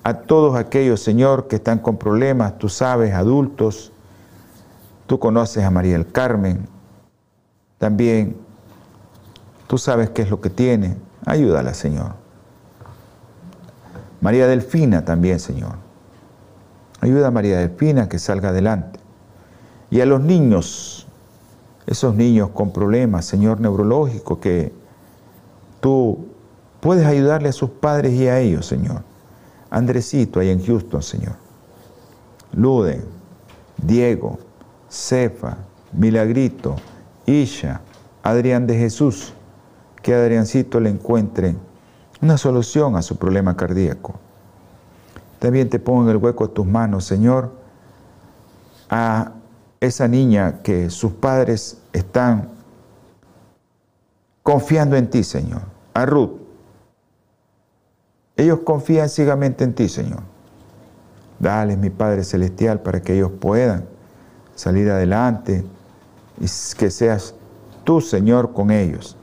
a 0.03 0.13
todos 0.15 0.57
aquellos, 0.57 1.01
Señor, 1.01 1.47
que 1.47 1.55
están 1.55 1.79
con 1.79 1.95
problemas, 1.95 2.57
tú 2.57 2.67
sabes, 2.67 3.13
adultos. 3.13 3.93
Tú 5.05 5.17
conoces 5.17 5.63
a 5.63 5.71
María 5.71 5.93
del 5.93 6.11
Carmen. 6.11 6.67
También 7.77 8.35
tú 9.67 9.77
sabes 9.77 10.09
qué 10.09 10.23
es 10.23 10.29
lo 10.29 10.41
que 10.41 10.49
tiene. 10.49 10.97
Ayúdala, 11.25 11.73
Señor. 11.73 12.15
María 14.19 14.45
Delfina 14.45 15.05
también, 15.05 15.39
Señor. 15.39 15.75
Ayuda 16.99 17.27
a 17.27 17.31
María 17.31 17.59
Delfina 17.59 18.09
que 18.09 18.19
salga 18.19 18.49
adelante. 18.49 18.99
Y 19.89 20.01
a 20.01 20.05
los 20.05 20.19
niños, 20.19 21.07
esos 21.85 22.13
niños 22.13 22.49
con 22.49 22.73
problemas, 22.73 23.23
Señor, 23.23 23.61
neurológicos, 23.61 24.39
que 24.39 24.85
tú 25.79 26.27
puedes 26.79 27.05
ayudarle 27.05 27.49
a 27.49 27.53
sus 27.53 27.69
padres 27.69 28.13
y 28.13 28.27
a 28.27 28.39
ellos, 28.39 28.65
Señor. 28.65 29.03
Andresito, 29.69 30.39
ahí 30.39 30.49
en 30.49 30.65
Houston, 30.65 31.01
Señor. 31.01 31.35
Luden, 32.53 33.03
Diego, 33.77 34.39
Cefa, 34.89 35.57
Milagrito, 35.93 36.75
Isha, 37.25 37.81
Adrián 38.23 38.67
de 38.67 38.77
Jesús, 38.77 39.33
que 40.01 40.13
Adriancito 40.13 40.79
le 40.79 40.89
encuentre 40.89 41.55
una 42.21 42.37
solución 42.37 42.95
a 42.95 43.01
su 43.01 43.17
problema 43.17 43.55
cardíaco. 43.55 44.15
También 45.39 45.69
te 45.69 45.79
pongo 45.79 46.03
en 46.03 46.09
el 46.09 46.17
hueco 46.17 46.47
de 46.47 46.53
tus 46.53 46.65
manos, 46.65 47.05
Señor, 47.05 47.51
a 48.89 49.33
esa 49.79 50.07
niña 50.07 50.61
que 50.63 50.89
sus 50.89 51.11
padres 51.11 51.77
están 51.93 52.56
confiando 54.47 54.95
en 54.95 55.09
ti, 55.09 55.25
Señor. 55.25 55.59
A 55.93 56.05
Ruth. 56.05 56.39
Ellos 58.37 58.59
confían 58.63 59.09
ciegamente 59.09 59.65
en 59.65 59.73
ti, 59.73 59.89
Señor. 59.89 60.21
Dale, 61.37 61.75
mi 61.75 61.89
Padre 61.89 62.23
Celestial, 62.23 62.79
para 62.79 63.01
que 63.01 63.13
ellos 63.13 63.29
puedan 63.41 63.83
salir 64.55 64.89
adelante 64.89 65.65
y 66.39 66.45
que 66.77 66.89
seas 66.89 67.35
tú, 67.83 67.99
Señor, 67.99 68.53
con 68.53 68.71
ellos. 68.71 69.17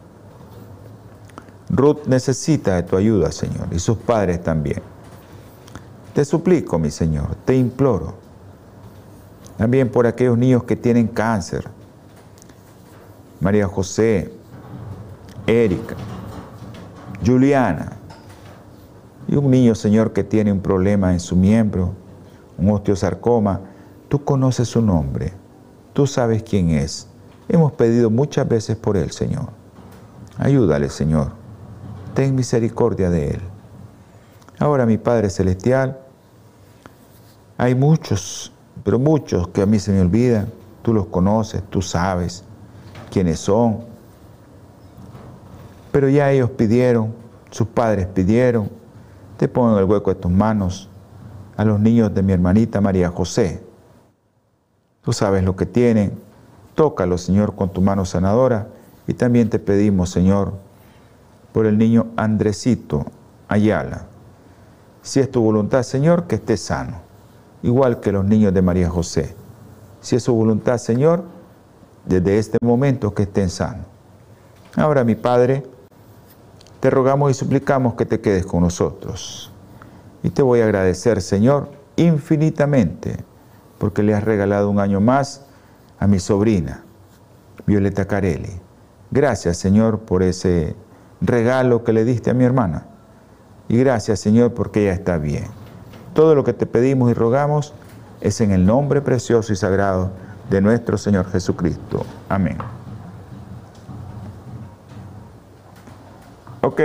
Ruth 1.71 2.05
necesita 2.07 2.75
de 2.75 2.83
tu 2.83 2.95
ayuda, 2.95 3.33
Señor, 3.33 3.69
y 3.71 3.79
sus 3.79 3.97
padres 3.97 4.43
también. 4.43 4.83
Te 6.13 6.27
suplico, 6.27 6.79
mi 6.79 6.91
Señor, 6.91 7.35
te 7.47 7.57
imploro. 7.57 8.13
También 9.57 9.91
por 9.91 10.07
aquellos 10.07 10.37
niños 10.37 10.65
que 10.65 10.77
tienen 10.77 11.09
cáncer. 11.09 11.67
María 13.41 13.67
José, 13.67 14.44
Erika, 15.47 15.97
Juliana. 17.25 17.93
Y 19.27 19.37
un 19.37 19.51
niño, 19.51 19.75
Señor, 19.75 20.13
que 20.13 20.25
tiene 20.25 20.53
un 20.53 20.61
problema 20.61 21.13
en 21.13 21.21
su 21.21 21.37
miembro, 21.37 21.95
un 22.59 22.71
osteosarcoma. 22.71 23.61
Tú 24.09 24.23
conoces 24.23 24.69
su 24.69 24.83
nombre. 24.83 25.33
Tú 25.93 26.07
sabes 26.07 26.43
quién 26.43 26.71
es. 26.71 27.09
Hemos 27.49 27.73
pedido 27.73 28.11
muchas 28.11 28.47
veces 28.49 28.77
por 28.77 28.97
él, 28.97 29.11
Señor. 29.11 29.49
Ayúdale, 30.39 30.89
Señor 30.89 31.45
ten 32.15 32.35
misericordia 32.35 33.11
de 33.11 33.33
él. 33.33 33.41
Ahora, 34.59 34.87
mi 34.87 34.97
Padre 34.97 35.29
Celestial, 35.29 35.99
hay 37.59 37.75
muchos, 37.75 38.53
pero 38.85 38.99
muchos 38.99 39.49
que 39.49 39.63
a 39.63 39.67
mí 39.67 39.79
se 39.79 39.93
me 39.93 40.01
olvidan. 40.01 40.51
Tú 40.83 40.95
los 40.95 41.07
conoces, 41.07 41.63
tú 41.71 41.83
sabes 41.83 42.45
quiénes 43.11 43.41
son. 43.41 43.81
Pero 45.95 46.09
ya 46.09 46.33
ellos 46.33 46.51
pidieron, 46.51 47.15
sus 47.53 47.69
padres 47.69 48.09
pidieron, 48.09 48.69
te 49.37 49.47
pongo 49.47 49.75
en 49.75 49.79
el 49.79 49.85
hueco 49.85 50.13
de 50.13 50.21
tus 50.21 50.33
manos 50.33 50.91
a 51.57 51.65
los 51.65 51.79
niños 51.79 52.13
de 52.13 52.21
mi 52.21 52.33
hermanita 52.33 52.81
María 52.81 53.11
José. 53.11 53.63
Tú 55.03 55.13
sabes 55.13 55.45
lo 55.45 55.55
que 55.55 55.67
tienen. 55.67 56.19
Tócalo, 56.75 57.17
Señor, 57.17 57.55
con 57.55 57.73
tu 57.73 57.81
mano 57.81 58.05
sanadora. 58.05 58.67
Y 59.07 59.15
también 59.15 59.49
te 59.49 59.61
pedimos, 59.61 60.11
Señor, 60.11 60.55
por 61.53 61.65
el 61.65 61.79
niño 61.79 62.09
Andresito 62.17 63.07
Ayala. 63.47 64.07
Si 65.01 65.21
es 65.21 65.31
tu 65.31 65.43
voluntad, 65.43 65.85
Señor, 65.85 66.27
que 66.27 66.35
esté 66.35 66.57
sano, 66.57 67.03
igual 67.63 68.01
que 68.01 68.11
los 68.11 68.25
niños 68.25 68.53
de 68.53 68.63
María 68.63 68.91
José. 68.91 69.37
Si 70.01 70.17
es 70.17 70.25
su 70.25 70.35
voluntad, 70.35 70.79
Señor, 70.79 71.23
desde 72.05 72.37
este 72.37 72.59
momento 72.61 73.15
que 73.15 73.23
estén 73.23 73.49
sanos. 73.49 73.87
Ahora, 74.75 75.05
mi 75.05 75.15
Padre, 75.15 75.73
te 76.85 76.91
rogamos 76.91 77.31
y 77.31 77.35
suplicamos 77.35 77.95
que 77.95 78.05
te 78.05 78.21
quedes 78.21 78.45
con 78.45 78.61
nosotros. 78.61 79.51
Y 80.23 80.29
te 80.29 80.43
voy 80.43 80.61
a 80.61 80.65
agradecer, 80.65 81.23
Señor, 81.23 81.71
infinitamente, 81.97 83.25
porque 83.79 84.03
le 84.03 84.13
has 84.13 84.23
regalado 84.23 84.69
un 84.69 84.79
año 84.79 85.01
más 85.01 85.47
a 85.99 86.07
mi 86.07 86.19
sobrina, 86.19 86.85
Violeta 87.65 88.05
Carelli. 88.05 88.61
Gracias, 89.11 89.57
Señor, 89.57 90.01
por 90.01 90.23
ese 90.23 90.77
regalo 91.23 91.85
que 91.85 91.95
le 91.95 92.05
diste 92.05 92.29
a 92.29 92.35
mi 92.35 92.45
hermana. 92.45 92.87
Y 93.67 93.79
gracias 93.79 94.21
Señor 94.21 94.53
porque 94.53 94.83
ella 94.83 94.93
está 94.93 95.17
bien. 95.17 95.47
Todo 96.13 96.35
lo 96.35 96.45
que 96.45 96.53
te 96.53 96.67
pedimos 96.67 97.11
y 97.11 97.15
rogamos 97.15 97.73
es 98.21 98.43
en 98.43 98.51
el 98.51 98.67
nombre 98.67 99.01
precioso 99.01 99.55
y 99.55 99.57
sagrado 99.57 100.11
de 100.51 100.61
nuestro 100.61 100.99
Señor 100.99 101.31
Jesucristo. 101.31 102.05
Amén. 102.29 102.59
Ok. 106.75 106.81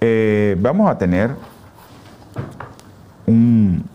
Eh, 0.00 0.56
vamos 0.58 0.90
a 0.90 0.98
tener 0.98 1.30
un, 3.26 3.88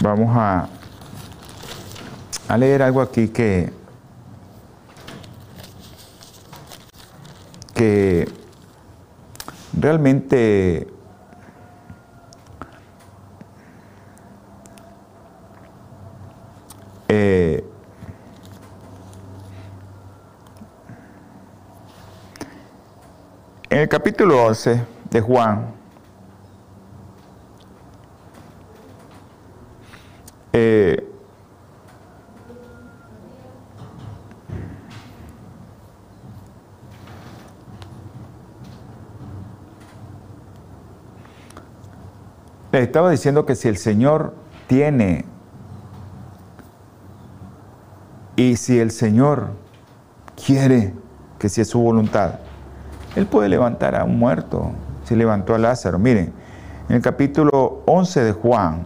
Vamos 0.00 0.36
a, 0.36 0.68
a 2.46 2.56
leer 2.56 2.80
algo 2.80 3.00
aquí 3.00 3.26
que, 3.26 3.72
que 7.74 8.30
realmente 9.76 10.95
el 23.86 23.90
capítulo 23.90 24.44
11 24.46 24.84
de 25.10 25.20
Juan, 25.20 25.76
Eh, 30.52 31.06
estaba 42.72 43.10
diciendo 43.10 43.46
que 43.46 43.54
si 43.54 43.68
el 43.68 43.76
Señor 43.76 44.34
tiene 44.66 45.26
y 48.34 48.56
si 48.56 48.80
el 48.80 48.90
Señor 48.90 49.50
quiere 50.44 50.94
que 51.38 51.48
si 51.48 51.60
es 51.60 51.68
su 51.68 51.80
voluntad, 51.80 52.40
Él 53.16 53.26
puede 53.26 53.48
levantar 53.48 53.96
a 53.96 54.04
un 54.04 54.18
muerto. 54.18 54.72
Si 55.04 55.16
levantó 55.16 55.54
a 55.54 55.58
Lázaro. 55.58 55.98
Miren, 55.98 56.32
en 56.88 56.96
el 56.96 57.02
capítulo 57.02 57.82
11 57.86 57.96
11 58.06 58.24
de 58.24 58.32
Juan, 58.32 58.84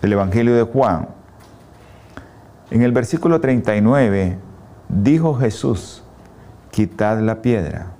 del 0.00 0.12
Evangelio 0.12 0.54
de 0.54 0.62
Juan, 0.62 1.08
en 2.70 2.82
el 2.82 2.92
versículo 2.92 3.40
39, 3.40 4.38
dijo 4.88 5.34
Jesús, 5.34 6.02
quitad 6.70 7.20
la 7.20 7.42
piedra. 7.42 7.92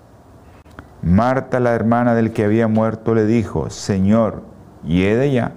Marta, 1.02 1.60
la 1.60 1.74
hermana 1.74 2.14
del 2.14 2.32
que 2.32 2.44
había 2.44 2.68
muerto, 2.68 3.14
le 3.14 3.26
dijo, 3.26 3.70
Señor, 3.70 4.42
de 4.84 5.32
ya, 5.32 5.52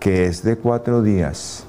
que 0.00 0.26
es 0.26 0.42
de 0.42 0.56
cuatro 0.56 1.02
días. 1.02 1.66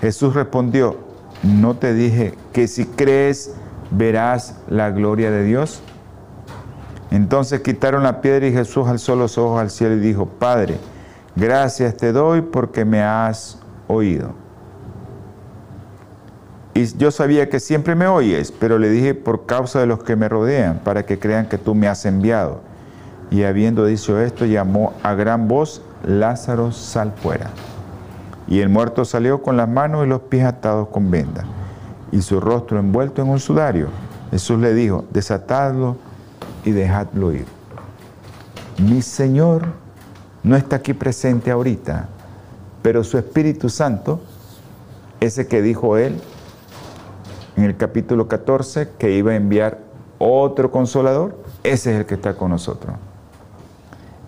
Jesús 0.00 0.34
respondió, 0.34 0.98
¿no 1.42 1.76
te 1.76 1.94
dije 1.94 2.34
que 2.52 2.68
si 2.68 2.84
crees 2.86 3.54
verás 3.90 4.56
la 4.68 4.90
gloria 4.90 5.30
de 5.30 5.44
Dios? 5.44 5.82
Entonces 7.10 7.60
quitaron 7.60 8.02
la 8.02 8.20
piedra 8.20 8.46
y 8.46 8.52
Jesús 8.52 8.86
alzó 8.86 9.16
los 9.16 9.38
ojos 9.38 9.60
al 9.60 9.70
cielo 9.70 9.94
y 9.94 10.00
dijo, 10.00 10.26
Padre, 10.26 10.76
gracias 11.34 11.96
te 11.96 12.12
doy 12.12 12.42
porque 12.42 12.84
me 12.84 13.02
has 13.02 13.58
oído. 13.88 14.34
Y 16.74 16.84
yo 16.98 17.10
sabía 17.10 17.48
que 17.48 17.58
siempre 17.58 17.94
me 17.94 18.06
oyes, 18.06 18.52
pero 18.52 18.78
le 18.78 18.90
dije 18.90 19.14
por 19.14 19.46
causa 19.46 19.80
de 19.80 19.86
los 19.86 20.02
que 20.02 20.14
me 20.14 20.28
rodean, 20.28 20.80
para 20.84 21.06
que 21.06 21.18
crean 21.18 21.48
que 21.48 21.56
tú 21.56 21.74
me 21.74 21.88
has 21.88 22.04
enviado. 22.04 22.60
Y 23.30 23.44
habiendo 23.44 23.86
dicho 23.86 24.20
esto, 24.20 24.44
llamó 24.44 24.92
a 25.02 25.14
gran 25.14 25.48
voz, 25.48 25.80
Lázaro, 26.04 26.72
sal 26.72 27.14
fuera. 27.16 27.50
Y 28.46 28.60
el 28.60 28.68
muerto 28.68 29.06
salió 29.06 29.42
con 29.42 29.56
las 29.56 29.70
manos 29.70 30.04
y 30.04 30.08
los 30.08 30.20
pies 30.20 30.44
atados 30.44 30.88
con 30.88 31.10
vendas, 31.10 31.46
y 32.12 32.22
su 32.22 32.40
rostro 32.40 32.78
envuelto 32.78 33.22
en 33.22 33.28
un 33.28 33.40
sudario. 33.40 33.88
Jesús 34.30 34.58
le 34.58 34.74
dijo, 34.74 35.04
desatadlo 35.10 35.96
y 36.64 36.72
dejadlo 36.72 37.32
ir. 37.32 37.46
Mi 38.78 39.02
Señor 39.02 39.66
no 40.42 40.56
está 40.56 40.76
aquí 40.76 40.94
presente 40.94 41.50
ahorita, 41.50 42.08
pero 42.82 43.02
su 43.04 43.18
Espíritu 43.18 43.68
Santo, 43.68 44.20
ese 45.20 45.46
que 45.46 45.62
dijo 45.62 45.96
él 45.96 46.20
en 47.56 47.64
el 47.64 47.76
capítulo 47.76 48.28
14, 48.28 48.90
que 48.98 49.12
iba 49.12 49.32
a 49.32 49.36
enviar 49.36 49.78
otro 50.18 50.70
consolador, 50.70 51.36
ese 51.62 51.92
es 51.92 52.00
el 52.00 52.06
que 52.06 52.14
está 52.14 52.34
con 52.34 52.50
nosotros. 52.50 52.94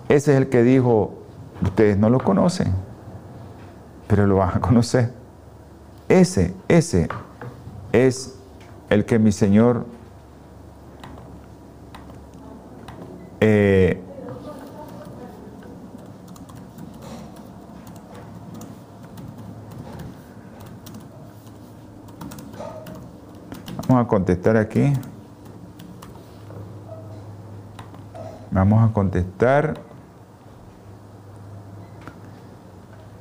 Ese 0.09 0.33
es 0.33 0.39
el 0.39 0.49
que 0.49 0.63
dijo, 0.63 1.15
ustedes 1.63 1.99
no 1.99 2.09
lo 2.09 2.19
conocen, 2.19 2.73
pero 4.07 4.27
lo 4.27 4.37
van 4.37 4.57
a 4.57 4.61
conocer. 4.61 5.13
Ese, 6.09 6.55
ese 6.69 7.09
es 7.93 8.39
el 8.91 9.05
que 9.05 9.19
mi 9.19 9.33
Señor 9.33 9.87
eh, 13.41 14.03
Vamos 23.89 24.05
a 24.05 24.09
contestar 24.09 24.55
aquí. 24.59 24.93
Vamos 28.51 28.91
a 28.91 28.93
contestar. 28.93 29.81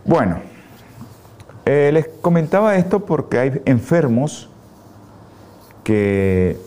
Bueno, 0.04 0.40
eh, 1.66 1.90
les 1.94 2.10
comentaba 2.22 2.76
esto 2.76 3.06
porque 3.06 3.40
hay 3.40 3.62
enfermos 3.64 4.50
que 5.88 6.60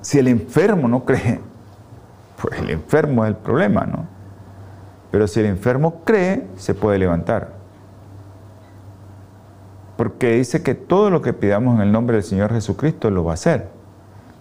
si 0.00 0.20
el 0.20 0.28
enfermo 0.28 0.86
no 0.86 1.04
cree, 1.04 1.40
pues 2.40 2.60
el 2.60 2.70
enfermo 2.70 3.24
es 3.24 3.30
el 3.30 3.36
problema, 3.36 3.84
¿no? 3.84 4.06
Pero 5.10 5.26
si 5.26 5.40
el 5.40 5.46
enfermo 5.46 6.02
cree, 6.04 6.46
se 6.56 6.72
puede 6.72 7.00
levantar. 7.00 7.50
Porque 9.96 10.36
dice 10.36 10.62
que 10.62 10.76
todo 10.76 11.10
lo 11.10 11.20
que 11.20 11.32
pidamos 11.32 11.74
en 11.74 11.80
el 11.80 11.90
nombre 11.90 12.14
del 12.14 12.22
Señor 12.22 12.52
Jesucristo 12.52 13.10
lo 13.10 13.24
va 13.24 13.32
a 13.32 13.34
hacer. 13.34 13.70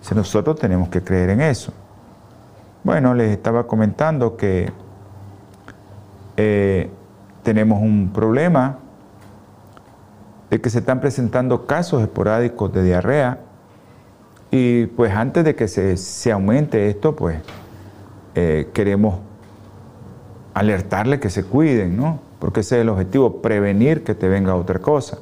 Si 0.02 0.14
nosotros 0.14 0.60
tenemos 0.60 0.90
que 0.90 1.02
creer 1.02 1.32
en 1.32 1.42
eso. 1.42 1.74
Bueno, 2.84 3.16
les 3.16 3.32
estaba 3.32 3.66
comentando 3.66 4.38
que 4.38 4.72
eh, 6.38 6.92
tenemos 7.42 7.82
un 7.82 8.12
problema 8.14 8.78
de 10.54 10.62
que 10.62 10.70
se 10.70 10.80
están 10.80 11.02
presentando 11.02 11.66
casos 11.66 12.04
esporádicos 12.04 12.72
de 12.72 12.84
diarrea 12.84 13.40
y 14.52 14.86
pues 14.86 15.12
antes 15.12 15.44
de 15.44 15.56
que 15.56 15.68
se, 15.68 16.32
aumente 16.32 16.92
esto, 16.92 17.16
pues 17.16 17.40
eh, 18.36 18.70
queremos 18.72 19.16
alertarle 20.54 21.20
que 21.20 21.32
se 21.32 21.44
cuiden, 21.44 21.98
¿no? 21.98 22.20
Porque 22.38 22.60
ese 22.60 22.76
es 22.76 22.82
el 22.84 22.90
objetivo, 22.90 23.42
prevenir 23.42 24.04
que 24.04 24.14
te 24.14 24.28
venga 24.28 24.54
otra 24.54 24.78
cosa. 24.78 25.18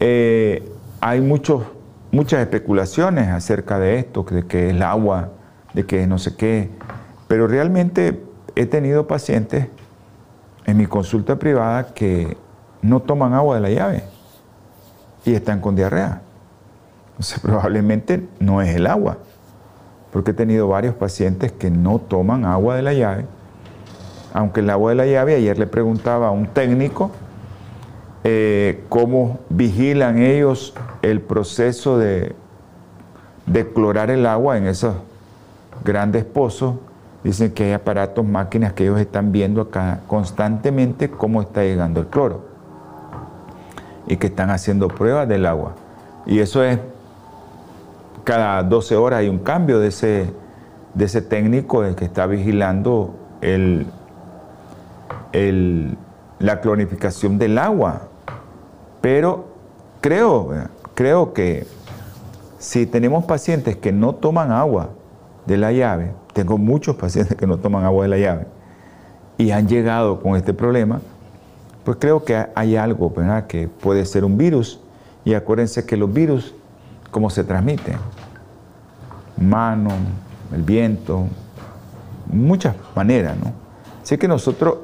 Eh, 0.00 0.68
hay 1.00 1.20
muchos, 1.20 1.62
muchas 2.10 2.40
especulaciones 2.40 3.28
acerca 3.28 3.78
de 3.78 4.00
esto, 4.00 4.26
de 4.28 4.46
que 4.46 4.66
es 4.66 4.74
el 4.74 4.82
agua, 4.82 5.28
de 5.74 5.86
que 5.86 6.02
es 6.02 6.08
no 6.08 6.18
sé 6.18 6.34
qué, 6.34 6.70
pero 7.28 7.46
realmente 7.46 8.20
he 8.56 8.66
tenido 8.66 9.06
pacientes 9.06 9.68
en 10.66 10.76
mi 10.76 10.86
consulta 10.86 11.38
privada 11.38 11.94
que 11.94 12.36
no 12.82 13.00
toman 13.00 13.34
agua 13.34 13.56
de 13.56 13.60
la 13.60 13.70
llave 13.70 14.04
y 15.24 15.34
están 15.34 15.60
con 15.60 15.76
diarrea. 15.76 16.22
Entonces 17.10 17.38
probablemente 17.42 18.26
no 18.40 18.62
es 18.62 18.74
el 18.74 18.86
agua, 18.86 19.18
porque 20.12 20.30
he 20.30 20.34
tenido 20.34 20.68
varios 20.68 20.94
pacientes 20.94 21.52
que 21.52 21.70
no 21.70 21.98
toman 21.98 22.44
agua 22.44 22.76
de 22.76 22.82
la 22.82 22.92
llave, 22.92 23.26
aunque 24.32 24.60
el 24.60 24.70
agua 24.70 24.90
de 24.90 24.96
la 24.96 25.06
llave, 25.06 25.34
ayer 25.34 25.58
le 25.58 25.66
preguntaba 25.66 26.28
a 26.28 26.30
un 26.30 26.46
técnico 26.46 27.10
eh, 28.24 28.84
cómo 28.88 29.40
vigilan 29.48 30.18
ellos 30.18 30.74
el 31.02 31.20
proceso 31.20 31.98
de, 31.98 32.34
de 33.46 33.72
clorar 33.72 34.10
el 34.10 34.26
agua 34.26 34.58
en 34.58 34.66
esos 34.66 34.94
grandes 35.84 36.24
pozos 36.24 36.74
Dicen 37.24 37.50
que 37.50 37.64
hay 37.64 37.72
aparatos, 37.72 38.24
máquinas 38.24 38.72
que 38.74 38.84
ellos 38.84 39.00
están 39.00 39.32
viendo 39.32 39.60
acá 39.60 40.00
constantemente 40.06 41.10
cómo 41.10 41.42
está 41.42 41.62
llegando 41.62 42.00
el 42.00 42.06
cloro 42.06 42.47
y 44.08 44.16
que 44.16 44.28
están 44.28 44.50
haciendo 44.50 44.88
pruebas 44.88 45.28
del 45.28 45.46
agua. 45.46 45.74
Y 46.26 46.40
eso 46.40 46.64
es, 46.64 46.78
cada 48.24 48.62
12 48.62 48.96
horas 48.96 49.20
hay 49.20 49.28
un 49.28 49.38
cambio 49.38 49.78
de 49.78 49.88
ese, 49.88 50.32
de 50.94 51.04
ese 51.04 51.22
técnico 51.22 51.82
que 51.94 52.04
está 52.04 52.26
vigilando 52.26 53.14
el, 53.40 53.86
la 56.38 56.60
clonificación 56.60 57.38
del 57.38 57.58
agua. 57.58 58.08
Pero 59.00 59.46
creo, 60.00 60.50
creo 60.94 61.32
que 61.32 61.66
si 62.58 62.86
tenemos 62.86 63.24
pacientes 63.24 63.76
que 63.76 63.92
no 63.92 64.14
toman 64.14 64.50
agua 64.50 64.90
de 65.46 65.56
la 65.56 65.72
llave, 65.72 66.12
tengo 66.32 66.58
muchos 66.58 66.96
pacientes 66.96 67.36
que 67.36 67.46
no 67.46 67.58
toman 67.58 67.84
agua 67.84 68.04
de 68.04 68.08
la 68.08 68.18
llave 68.18 68.46
y 69.38 69.52
han 69.52 69.68
llegado 69.68 70.20
con 70.20 70.36
este 70.36 70.52
problema, 70.52 71.00
pues 71.88 71.96
creo 71.98 72.22
que 72.22 72.46
hay 72.54 72.76
algo, 72.76 73.08
¿verdad? 73.08 73.46
Que 73.46 73.66
puede 73.66 74.04
ser 74.04 74.22
un 74.22 74.36
virus. 74.36 74.78
Y 75.24 75.32
acuérdense 75.32 75.86
que 75.86 75.96
los 75.96 76.12
virus, 76.12 76.54
¿cómo 77.10 77.30
se 77.30 77.44
transmiten? 77.44 77.96
Mano, 79.38 79.88
el 80.54 80.62
viento, 80.64 81.24
muchas 82.30 82.76
maneras, 82.94 83.38
¿no? 83.42 83.52
Así 84.02 84.18
que 84.18 84.28
nosotros 84.28 84.80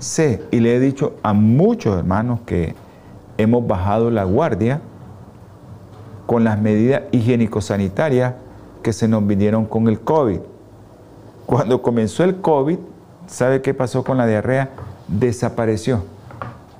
sé 0.00 0.42
y 0.50 0.58
le 0.58 0.74
he 0.74 0.80
dicho 0.80 1.14
a 1.22 1.34
muchos 1.34 1.96
hermanos 1.96 2.40
que 2.44 2.74
hemos 3.38 3.64
bajado 3.64 4.10
la 4.10 4.24
guardia 4.24 4.80
con 6.26 6.42
las 6.42 6.60
medidas 6.60 7.02
higiénico-sanitarias 7.12 8.34
que 8.82 8.92
se 8.92 9.06
nos 9.06 9.24
vinieron 9.24 9.66
con 9.66 9.86
el 9.86 10.00
COVID. 10.00 10.40
Cuando 11.46 11.80
comenzó 11.80 12.24
el 12.24 12.40
COVID, 12.40 12.78
¿sabe 13.28 13.62
qué 13.62 13.72
pasó 13.72 14.02
con 14.02 14.16
la 14.16 14.26
diarrea? 14.26 14.70
Desapareció 15.06 16.12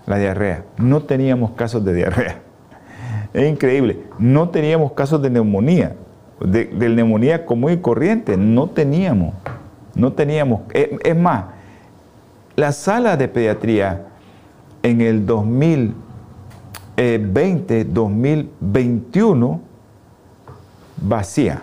la 0.06 0.18
diarrea. 0.18 0.64
No 0.76 1.02
teníamos 1.02 1.52
casos 1.52 1.82
de 1.84 1.94
diarrea. 1.94 2.40
Es 3.32 3.50
increíble. 3.50 4.00
No 4.18 4.50
teníamos 4.50 4.92
casos 4.92 5.20
de 5.20 5.28
neumonía, 5.28 5.96
de, 6.40 6.88
neumonía 6.88 7.44
común 7.44 7.72
y 7.72 7.78
corriente. 7.78 8.36
No 8.36 8.68
teníamos. 8.68 9.34
No 9.94 10.12
teníamos. 10.12 10.60
Es, 10.72 11.16
más, 11.16 11.46
la 12.54 12.70
sala 12.72 13.16
de 13.16 13.26
pediatría 13.26 14.06
en 14.84 15.00
el 15.00 15.26
2020, 15.26 17.84
2021, 17.86 19.60
vacía. 20.96 21.62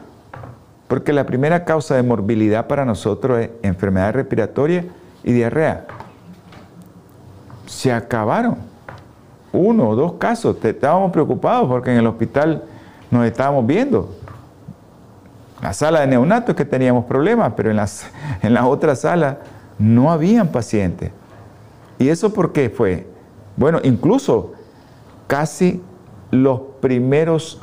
Porque 0.90 1.14
la 1.14 1.26
primera 1.26 1.64
causa 1.64 1.96
de 1.96 2.04
morbilidad 2.04 2.68
para 2.68 2.84
nosotros 2.84 3.40
es 3.40 3.50
enfermedad 3.62 4.14
respiratoria 4.14 4.84
y 5.24 5.32
diarrea. 5.32 5.86
Se 7.72 7.92
acabaron. 7.92 8.58
Uno 9.54 9.90
o 9.90 9.96
dos 9.96 10.14
casos. 10.14 10.58
Estábamos 10.62 11.12
preocupados 11.12 11.70
porque 11.70 11.92
en 11.92 12.00
el 12.00 12.08
hospital 12.08 12.66
nos 13.10 13.26
estábamos 13.26 13.66
viendo. 13.66 14.14
la 15.62 15.72
sala 15.72 16.02
de 16.02 16.08
neonatos 16.08 16.54
que 16.54 16.66
teníamos 16.66 17.06
problemas, 17.06 17.54
pero 17.56 17.70
en 17.70 17.78
las, 17.78 18.08
en 18.42 18.54
las 18.54 18.66
otras 18.66 19.00
salas 19.02 19.38
no 19.80 20.12
habían 20.12 20.50
pacientes. 20.50 21.12
¿Y 21.98 22.10
eso 22.10 22.34
por 22.34 22.52
qué 22.52 22.70
fue? 22.70 23.08
Bueno, 23.56 23.80
incluso 23.84 24.52
casi 25.28 25.82
los 26.30 26.60
primeros 26.82 27.62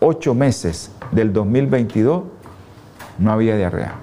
ocho 0.00 0.34
meses 0.34 0.92
del 1.12 1.30
2022 1.34 2.22
no 3.18 3.32
había 3.32 3.54
diarrea. 3.56 3.96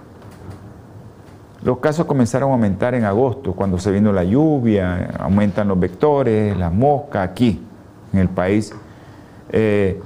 Los 1.63 1.79
casos 1.79 2.05
comenzaron 2.05 2.51
a 2.51 2.53
aumentar 2.53 2.93
en 2.93 3.03
agosto, 3.03 3.53
cuando 3.53 3.79
se 3.79 3.91
vino 3.91 4.13
la 4.13 4.23
lluvia, 4.23 5.11
aumentan 5.19 5.67
los 5.67 5.79
vectores, 5.79 6.55
las 6.55 6.71
moscas 6.71 7.27
aquí 7.29 7.61
en 8.13 8.19
el 8.19 8.29
país. 8.29 8.73
Eh, 9.49 9.99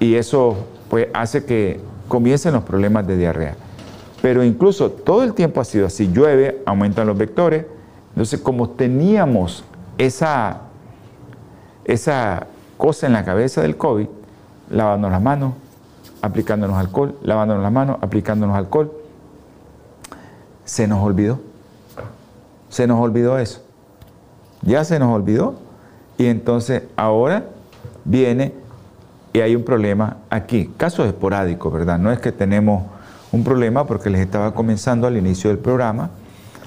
y 0.00 0.14
eso 0.14 0.66
pues, 0.90 1.08
hace 1.14 1.44
que 1.44 1.80
comiencen 2.08 2.52
los 2.54 2.62
problemas 2.64 3.06
de 3.06 3.16
diarrea. 3.16 3.54
Pero 4.20 4.44
incluso 4.44 4.90
todo 4.90 5.22
el 5.22 5.34
tiempo 5.34 5.60
ha 5.60 5.64
sido 5.64 5.86
así. 5.86 6.10
Llueve, 6.12 6.62
aumentan 6.66 7.06
los 7.06 7.16
vectores. 7.16 7.64
Entonces, 8.10 8.40
como 8.40 8.70
teníamos 8.70 9.64
esa, 9.96 10.62
esa 11.84 12.46
cosa 12.76 13.06
en 13.06 13.12
la 13.12 13.24
cabeza 13.24 13.62
del 13.62 13.76
COVID, 13.76 14.06
lavándonos 14.70 15.12
las 15.12 15.22
manos, 15.22 15.52
aplicándonos 16.20 16.76
alcohol, 16.76 17.16
lavándonos 17.22 17.62
las 17.62 17.72
manos, 17.72 17.98
aplicándonos 18.00 18.56
alcohol, 18.56 18.92
se 20.68 20.86
nos 20.86 21.02
olvidó. 21.02 21.40
Se 22.68 22.86
nos 22.86 23.00
olvidó 23.00 23.38
eso. 23.38 23.62
Ya 24.60 24.84
se 24.84 24.98
nos 24.98 25.14
olvidó. 25.14 25.54
Y 26.18 26.26
entonces 26.26 26.82
ahora 26.94 27.46
viene 28.04 28.52
y 29.32 29.40
hay 29.40 29.56
un 29.56 29.64
problema 29.64 30.18
aquí. 30.28 30.70
Casos 30.76 31.06
esporádicos, 31.06 31.72
¿verdad? 31.72 31.98
No 31.98 32.12
es 32.12 32.20
que 32.20 32.32
tenemos 32.32 32.82
un 33.32 33.44
problema 33.44 33.86
porque 33.86 34.10
les 34.10 34.20
estaba 34.20 34.52
comenzando 34.52 35.06
al 35.06 35.16
inicio 35.16 35.48
del 35.48 35.58
programa. 35.58 36.10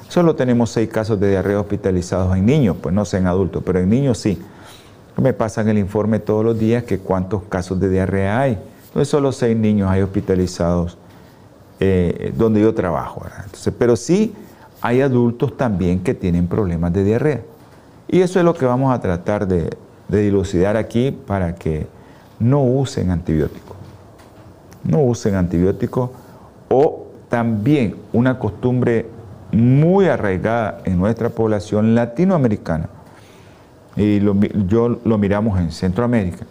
Solo 0.07 0.35
tenemos 0.35 0.71
seis 0.71 0.89
casos 0.89 1.19
de 1.19 1.29
diarrea 1.29 1.59
hospitalizados 1.59 2.35
en 2.35 2.47
niños, 2.47 2.77
pues 2.81 2.95
no 2.95 3.05
sé 3.05 3.17
en 3.17 3.27
adultos, 3.27 3.61
pero 3.63 3.79
en 3.79 3.89
niños 3.89 4.17
sí. 4.17 4.41
Me 5.17 5.33
pasan 5.33 5.69
el 5.69 5.77
informe 5.77 6.17
todos 6.17 6.43
los 6.43 6.57
días 6.57 6.85
que 6.85 6.97
cuántos 6.97 7.43
casos 7.43 7.79
de 7.79 7.87
diarrea 7.87 8.39
hay. 8.39 8.57
Entonces 8.87 9.09
solo 9.09 9.31
seis 9.31 9.55
niños 9.55 9.91
hay 9.91 10.01
hospitalizados 10.01 10.97
eh, 11.81 12.31
donde 12.37 12.61
yo 12.61 12.73
trabajo. 12.73 13.23
Pero 13.77 13.97
sí 13.97 14.33
hay 14.81 15.01
adultos 15.01 15.57
también 15.57 15.99
que 15.99 16.13
tienen 16.13 16.47
problemas 16.47 16.93
de 16.93 17.03
diarrea. 17.03 17.41
Y 18.07 18.21
eso 18.21 18.39
es 18.39 18.45
lo 18.45 18.53
que 18.53 18.65
vamos 18.65 18.93
a 18.93 19.01
tratar 19.01 19.45
de 19.47 19.69
dilucidar 20.07 20.77
aquí 20.77 21.11
para 21.11 21.55
que 21.55 21.87
no 22.39 22.63
usen 22.63 23.11
antibióticos. 23.11 23.75
No 24.83 25.01
usen 25.01 25.35
antibióticos 25.35 26.09
o 26.69 27.07
también 27.29 27.95
una 28.13 28.39
costumbre 28.39 29.05
muy 29.51 30.07
arraigada 30.07 30.81
en 30.85 30.97
nuestra 30.97 31.29
población 31.29 31.93
latinoamericana, 31.95 32.89
y 33.95 34.19
yo 34.67 34.99
lo 35.03 35.17
miramos 35.17 35.59
en 35.59 35.71
Centroamérica, 35.71 36.45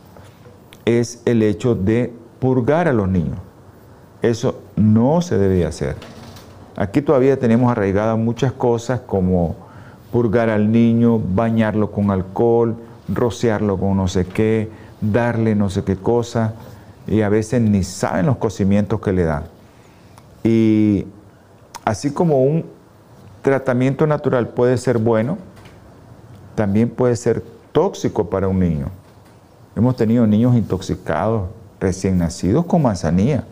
es 0.85 1.23
el 1.25 1.43
hecho 1.43 1.75
de 1.75 2.13
purgar 2.39 2.89
a 2.89 2.93
los 2.93 3.09
niños. 3.09 3.39
Eso 4.23 4.61
no 4.77 5.23
se 5.23 5.39
debe 5.39 5.65
hacer. 5.65 5.97
Aquí 6.77 7.03
todavía 7.03 7.39
tenemos 7.39 7.71
arraigadas 7.71 8.19
muchas 8.19 8.53
cosas 8.53 9.01
como 9.01 9.57
purgar 10.13 10.51
al 10.51 10.71
niño, 10.73 11.19
bañarlo 11.19 11.91
con 11.91 12.11
alcohol, 12.11 12.77
rociarlo 13.09 13.79
con 13.79 13.97
no 13.97 14.09
sé 14.09 14.27
qué, 14.27 14.71
darle 15.01 15.55
no 15.55 15.71
sé 15.71 15.85
qué 15.85 15.97
cosa, 15.97 16.55
y 17.07 17.23
a 17.23 17.29
veces 17.29 17.61
ni 17.61 17.83
saben 17.83 18.27
los 18.27 18.37
cocimientos 18.37 19.01
que 19.01 19.13
le 19.13 19.25
dan. 19.25 19.45
Y 20.45 21.07
así 21.85 22.13
como 22.13 22.43
un 22.43 22.65
tratamiento 23.43 24.07
natural 24.07 24.49
puede 24.49 24.77
ser 24.79 24.99
bueno, 24.99 25.39
también 26.55 26.91
puede 26.91 27.17
ser 27.17 27.43
tóxico 27.73 28.29
para 28.29 28.49
un 28.49 28.59
niño. 28.59 28.87
Hemos 29.77 29.97
tenido 29.97 30.27
niños 30.27 30.57
intoxicados, 30.57 31.49
recién 31.79 32.19
nacidos 32.19 32.67
con 32.67 32.83
manzanilla, 32.83 33.45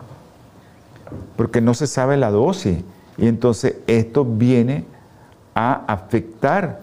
porque 1.35 1.61
no 1.61 1.73
se 1.73 1.87
sabe 1.87 2.17
la 2.17 2.31
dosis. 2.31 2.79
Y 3.17 3.27
entonces 3.27 3.75
esto 3.87 4.25
viene 4.25 4.85
a 5.55 5.83
afectar 5.87 6.81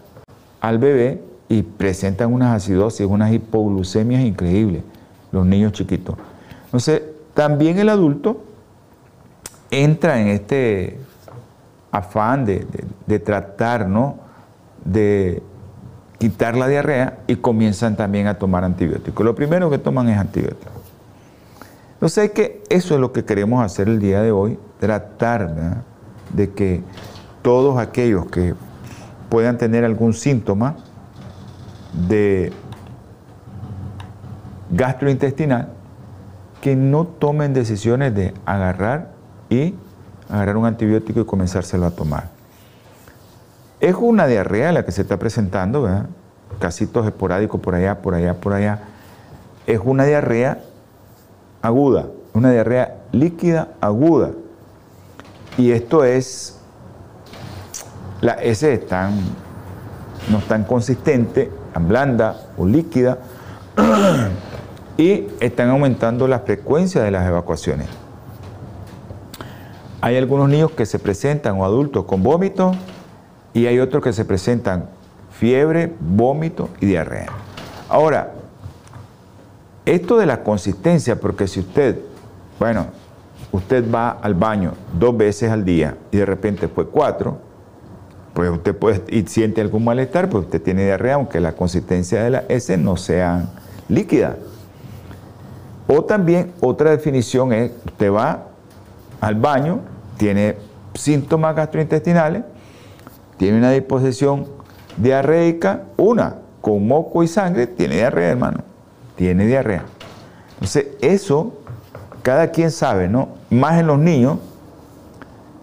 al 0.61 0.77
bebé 0.77 1.21
y 1.49 1.63
presentan 1.63 2.33
unas 2.33 2.55
acidosis, 2.55 3.05
unas 3.05 3.31
hipoglucemias 3.31 4.21
increíbles, 4.23 4.83
los 5.31 5.45
niños 5.45 5.71
chiquitos. 5.71 6.15
Entonces, 6.65 7.01
también 7.33 7.79
el 7.79 7.89
adulto 7.89 8.43
entra 9.71 10.19
en 10.19 10.27
este 10.27 10.97
afán 11.91 12.45
de, 12.45 13.19
tratar, 13.19 13.87
¿no? 13.87 14.17
De 14.83 15.41
quitar 16.19 16.55
la 16.55 16.67
diarrea 16.67 17.19
y 17.27 17.35
comienzan 17.37 17.95
también 17.95 18.27
a 18.27 18.37
tomar 18.37 18.63
antibióticos. 18.63 19.25
Lo 19.25 19.35
primero 19.35 19.69
que 19.69 19.77
toman 19.77 20.09
es 20.09 20.17
antibióticos. 20.17 20.76
Entonces, 21.97 22.29
que 22.29 22.61
eso 22.69 22.93
es 22.93 22.99
lo 22.99 23.11
que 23.11 23.25
queremos 23.25 23.65
hacer 23.65 23.87
el 23.87 23.99
día 23.99 24.21
de 24.21 24.31
hoy, 24.31 24.59
tratar 24.79 25.83
de 26.31 26.51
que 26.51 26.83
todos 27.41 27.79
aquellos 27.79 28.27
que 28.27 28.53
puedan 29.29 29.57
tener 29.57 29.83
algún 29.83 30.13
síntoma 30.13 30.75
de 32.07 32.53
gastrointestinal, 34.69 35.69
que 36.61 36.75
no 36.75 37.05
tomen 37.07 37.55
decisiones 37.55 38.13
de 38.13 38.35
agarrar 38.45 39.13
y 39.49 39.73
agarrar 40.29 40.57
un 40.57 40.67
antibiótico 40.67 41.21
y 41.21 41.25
comenzárselo 41.25 41.87
a 41.87 41.91
tomar. 41.91 42.29
Es 43.79 43.95
una 43.95 44.27
diarrea 44.27 44.71
la 44.71 44.85
que 44.85 44.91
se 44.91 45.01
está 45.01 45.17
presentando, 45.17 45.81
¿verdad? 45.81 46.05
casitos 46.59 47.07
esporádicos 47.07 47.59
por 47.59 47.73
allá, 47.73 48.01
por 48.03 48.13
allá, 48.13 48.35
por 48.35 48.53
allá. 48.53 48.81
Es 49.65 49.79
una 49.83 50.05
diarrea 50.05 50.61
aguda, 51.67 52.07
una 52.33 52.51
diarrea 52.51 52.95
líquida 53.11 53.69
aguda. 53.81 54.31
Y 55.57 55.71
esto 55.71 56.03
es, 56.03 56.59
la 58.21 58.33
S 58.33 58.71
están, 58.71 59.19
no 60.29 60.39
es 60.39 60.47
tan 60.47 60.63
consistente, 60.63 61.51
tan 61.73 61.87
blanda 61.87 62.37
o 62.57 62.65
líquida, 62.65 63.19
y 64.97 65.27
están 65.39 65.69
aumentando 65.69 66.27
la 66.27 66.39
frecuencia 66.39 67.03
de 67.03 67.11
las 67.11 67.27
evacuaciones. 67.27 67.87
Hay 70.01 70.15
algunos 70.15 70.47
niños 70.49 70.71
que 70.71 70.85
se 70.85 70.99
presentan 70.99 71.59
o 71.59 71.65
adultos 71.65 72.05
con 72.05 72.23
vómito 72.23 72.71
y 73.53 73.65
hay 73.65 73.79
otros 73.79 74.03
que 74.03 74.13
se 74.13 74.25
presentan 74.25 74.89
fiebre, 75.31 75.93
vómito 75.99 76.69
y 76.79 76.85
diarrea. 76.85 77.27
Ahora, 77.89 78.33
esto 79.87 80.17
de 80.17 80.25
la 80.25 80.43
consistencia, 80.43 81.19
porque 81.19 81.47
si 81.47 81.61
usted, 81.61 81.97
bueno, 82.59 82.87
usted 83.53 83.89
va 83.89 84.09
al 84.09 84.33
baño 84.33 84.73
dos 84.99 85.15
veces 85.15 85.49
al 85.49 85.63
día 85.63 85.97
y 86.11 86.17
de 86.17 86.25
repente 86.25 86.67
fue 86.67 86.87
cuatro, 86.87 87.39
pues 88.33 88.49
usted 88.51 88.75
puede 88.75 89.03
y 89.07 89.25
siente 89.27 89.61
algún 89.61 89.85
malestar, 89.85 90.29
pues 90.29 90.43
usted 90.43 90.61
tiene 90.61 90.83
diarrea, 90.83 91.15
aunque 91.15 91.39
la 91.39 91.53
consistencia 91.53 92.21
de 92.21 92.29
la 92.29 92.43
S 92.49 92.77
no 92.77 92.97
sea 92.97 93.45
líquida. 93.87 94.35
O 95.87 96.03
también 96.03 96.51
otra 96.59 96.91
definición 96.91 97.53
es, 97.53 97.71
usted 97.85 98.11
va 98.11 98.43
al 99.21 99.35
baño, 99.35 99.79
tiene 100.17 100.57
síntomas 100.93 101.55
gastrointestinales, 101.55 102.43
tiene 103.37 103.57
una 103.57 103.71
disposición 103.71 104.45
diarreica, 104.97 105.83
una, 105.95 106.35
con 106.59 106.85
moco 106.85 107.23
y 107.23 107.27
sangre, 107.29 107.67
tiene 107.67 107.95
diarrea, 107.95 108.31
hermano, 108.31 108.63
tiene 109.17 109.45
diarrea. 109.45 109.83
Entonces, 110.53 110.87
eso, 111.01 111.53
cada 112.21 112.51
quien 112.51 112.71
sabe, 112.71 113.09
¿no? 113.09 113.29
Más 113.49 113.79
en 113.79 113.87
los 113.87 113.99
niños, 113.99 114.37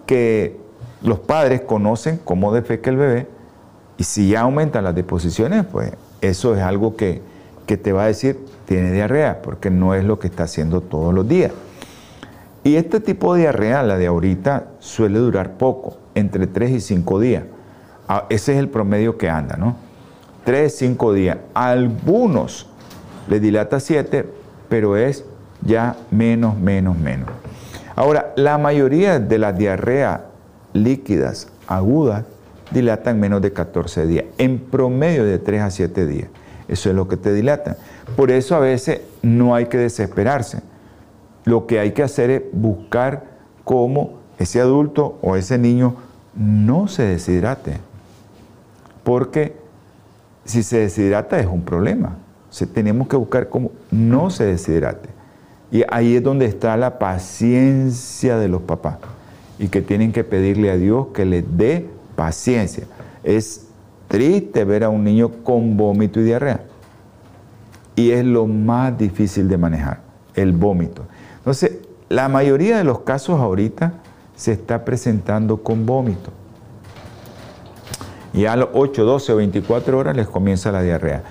que 0.07 0.61
los 1.03 1.21
padres 1.21 1.62
conocen 1.62 2.21
cómo 2.23 2.53
defeca 2.53 2.90
el 2.90 2.97
bebé, 2.97 3.29
y 3.97 4.05
si 4.05 4.29
ya 4.29 4.43
aumentan 4.43 4.85
las 4.85 4.95
disposiciones, 4.95 5.64
pues 5.64 5.93
eso 6.21 6.55
es 6.55 6.62
algo 6.62 6.97
que, 6.97 7.23
que 7.67 7.77
te 7.77 7.93
va 7.93 8.05
a 8.05 8.07
decir, 8.07 8.38
tiene 8.67 8.93
diarrea, 8.93 9.40
porque 9.40 9.71
no 9.71 9.95
es 9.95 10.05
lo 10.05 10.19
que 10.19 10.27
está 10.27 10.45
haciendo 10.45 10.81
todos 10.81 11.14
los 11.14 11.27
días. 11.27 11.53
Y 12.64 12.77
este 12.77 12.99
tipo 12.99 13.35
de 13.35 13.43
diarrea, 13.43 13.83
la 13.83 13.97
de 13.97 14.07
ahorita, 14.07 14.69
suele 14.81 15.19
durar 15.19 15.53
poco, 15.59 15.99
entre 16.14 16.47
3 16.47 16.71
y 16.71 16.81
5 16.81 17.21
días. 17.21 17.45
Ah, 18.09 18.27
ese 18.31 18.53
es 18.53 18.59
el 18.59 18.69
promedio 18.69 19.17
que 19.17 19.29
anda, 19.29 19.57
¿no? 19.57 19.77
3, 20.45 20.75
5 20.75 21.12
días. 21.12 21.38
algunos 21.53 22.69
le 23.29 23.41
dilata 23.41 23.81
7, 23.81 24.27
pero 24.69 24.97
es 24.97 25.25
ya 25.63 25.97
menos, 26.11 26.59
menos, 26.59 26.99
menos. 26.99 27.29
Ahora, 27.97 28.33
la 28.37 28.59
mayoría 28.59 29.21
de 29.21 29.39
las 29.39 29.57
diarreas 29.57 30.21
líquidas 30.73 31.49
agudas 31.67 32.25
dilatan 32.71 33.21
menos 33.21 33.41
de 33.41 33.53
14 33.53 34.07
días, 34.07 34.25
en 34.39 34.59
promedio 34.59 35.25
de 35.25 35.39
3 35.39 35.63
a 35.63 35.71
7 35.71 36.07
días. 36.07 36.29
Eso 36.67 36.89
es 36.91 36.97
lo 36.97 37.09
que 37.09 37.17
te 37.17 37.33
dilata. 37.33 37.77
Por 38.17 38.31
eso 38.31 38.57
a 38.57 38.59
veces 38.59 39.01
no 39.23 39.55
hay 39.55 39.67
que 39.67 39.79
desesperarse. 39.79 40.63
Lo 41.45 41.67
que 41.67 41.79
hay 41.79 41.93
que 41.93 42.03
hacer 42.03 42.31
es 42.31 42.43
buscar 42.53 43.25
cómo 43.65 44.19
ese 44.39 44.61
adulto 44.61 45.19
o 45.23 45.37
ese 45.37 45.59
niño 45.59 45.97
no 46.35 46.89
se 46.89 47.05
deshidrate. 47.05 47.79
Porque 49.05 49.57
si 50.45 50.63
se 50.63 50.79
deshidrata 50.79 51.39
es 51.39 51.47
un 51.47 51.63
problema. 51.63 52.17
Tenemos 52.62 53.09
que 53.09 53.17
buscar 53.17 53.49
cómo 53.49 53.73
no 53.90 54.31
se 54.31 54.45
deshidrate. 54.45 55.09
Y 55.73 55.83
ahí 55.90 56.14
es 56.14 56.23
donde 56.23 56.47
está 56.47 56.77
la 56.77 57.01
paciencia 57.01 58.38
de 58.38 58.47
los 58.47 58.62
papás. 58.62 58.99
Y 59.59 59.69
que 59.69 59.83
tienen 59.83 60.12
que 60.12 60.23
pedirle 60.23 60.71
a 60.71 60.77
Dios 60.77 61.09
que 61.12 61.25
les 61.25 61.45
dé 61.57 61.88
paciencia. 62.14 62.85
Es 63.25 63.67
triste 64.07 64.64
ver 64.64 64.85
a 64.85 64.88
un 64.88 65.03
niño 65.03 65.31
con 65.43 65.77
vómito 65.77 66.21
y 66.21 66.25
diarrea. 66.25 66.61
Y 67.97 68.12
es 68.12 68.25
lo 68.25 68.47
más 68.47 68.97
difícil 68.97 69.49
de 69.49 69.59
manejar, 69.59 70.01
el 70.35 70.53
vómito. 70.53 71.07
Entonces, 71.38 71.79
la 72.09 72.29
mayoría 72.29 72.79
de 72.79 72.85
los 72.85 73.01
casos 73.01 73.40
ahorita 73.40 73.95
se 74.37 74.53
está 74.53 74.85
presentando 74.85 75.62
con 75.62 75.87
vómito. 75.87 76.31
Y 78.33 78.47
a 78.47 78.57
las 78.57 78.69
8, 78.73 79.05
12 79.05 79.33
o 79.33 79.37
24 79.37 79.99
horas 79.99 80.17
les 80.17 80.27
comienza 80.27 80.73
la 80.73 80.83
diarrea. 80.83 81.23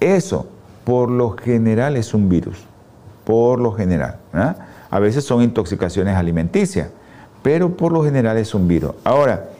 Eso, 0.00 0.46
por 0.88 1.10
lo 1.10 1.32
general, 1.32 1.98
es 1.98 2.14
un 2.14 2.30
virus. 2.30 2.64
Por 3.26 3.60
lo 3.60 3.72
general. 3.72 4.16
A 4.90 4.98
veces 4.98 5.22
son 5.22 5.42
intoxicaciones 5.42 6.16
alimenticias, 6.16 6.88
pero 7.42 7.76
por 7.76 7.92
lo 7.92 8.02
general 8.02 8.38
es 8.38 8.54
un 8.54 8.66
virus. 8.66 8.92
Ahora, 9.04 9.50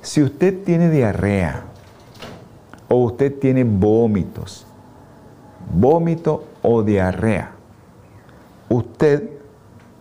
si 0.00 0.22
usted 0.22 0.64
tiene 0.64 0.88
diarrea 0.88 1.64
o 2.88 2.94
usted 2.94 3.38
tiene 3.38 3.62
vómitos, 3.62 4.66
vómito 5.70 6.46
o 6.62 6.82
diarrea, 6.82 7.50
usted 8.70 9.32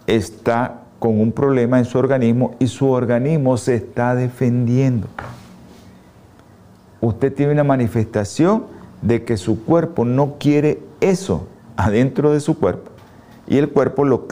está 0.08 0.80
con 0.98 1.20
un 1.20 1.34
problema 1.34 1.78
en 1.78 1.84
su 1.84 1.98
organismo 1.98 2.56
y 2.60 2.68
su 2.68 2.90
organismo 2.90 3.58
se 3.58 3.76
está 3.76 4.16
defendiendo. 4.16 5.10
Usted 7.02 7.34
tiene 7.34 7.52
una 7.52 7.66
manifestación 7.66 8.73
de 9.04 9.24
que 9.26 9.38
su 9.38 9.64
cuerpo 9.64 10.06
no 10.06 10.36
quiere 10.40 10.82
eso 11.02 11.48
adentro 11.78 12.32
de 12.32 12.40
su 12.40 12.58
cuerpo. 12.58 12.92
Y 13.48 13.58
el 13.58 13.70
cuerpo 13.70 14.06
lo, 14.06 14.28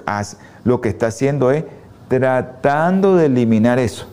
lo 0.63 0.81
que 0.81 0.89
está 0.89 1.07
haciendo 1.07 1.51
es 1.51 1.65
tratando 2.07 3.17
de 3.17 3.27
eliminar 3.27 3.79
eso. 3.79 4.07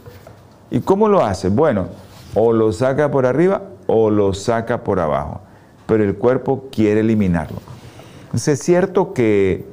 ¿Y 0.70 0.80
cómo 0.80 1.08
lo 1.08 1.24
hace? 1.24 1.48
Bueno, 1.48 1.86
o 2.34 2.52
lo 2.52 2.72
saca 2.72 3.10
por 3.10 3.24
arriba 3.24 3.62
o 3.86 4.10
lo 4.10 4.34
saca 4.34 4.84
por 4.84 5.00
abajo. 5.00 5.40
Pero 5.86 6.04
el 6.04 6.16
cuerpo 6.16 6.66
quiere 6.70 7.00
eliminarlo. 7.00 7.58
Entonces 8.26 8.58
es 8.58 8.64
cierto 8.64 9.14
que 9.14 9.64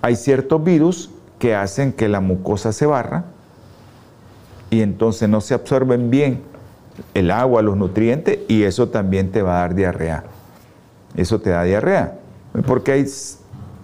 hay 0.00 0.16
ciertos 0.16 0.64
virus 0.64 1.10
que 1.38 1.54
hacen 1.54 1.92
que 1.92 2.08
la 2.08 2.20
mucosa 2.20 2.72
se 2.72 2.86
barra 2.86 3.24
y 4.70 4.80
entonces 4.80 5.28
no 5.28 5.40
se 5.40 5.54
absorben 5.54 6.10
bien 6.10 6.42
el 7.14 7.30
agua, 7.30 7.62
los 7.62 7.76
nutrientes 7.76 8.38
y 8.48 8.62
eso 8.62 8.88
también 8.88 9.30
te 9.30 9.42
va 9.42 9.56
a 9.56 9.60
dar 9.60 9.74
diarrea. 9.74 10.24
Eso 11.16 11.40
te 11.40 11.50
da 11.50 11.62
diarrea. 11.64 12.18
Porque 12.66 12.92
hay 12.92 13.06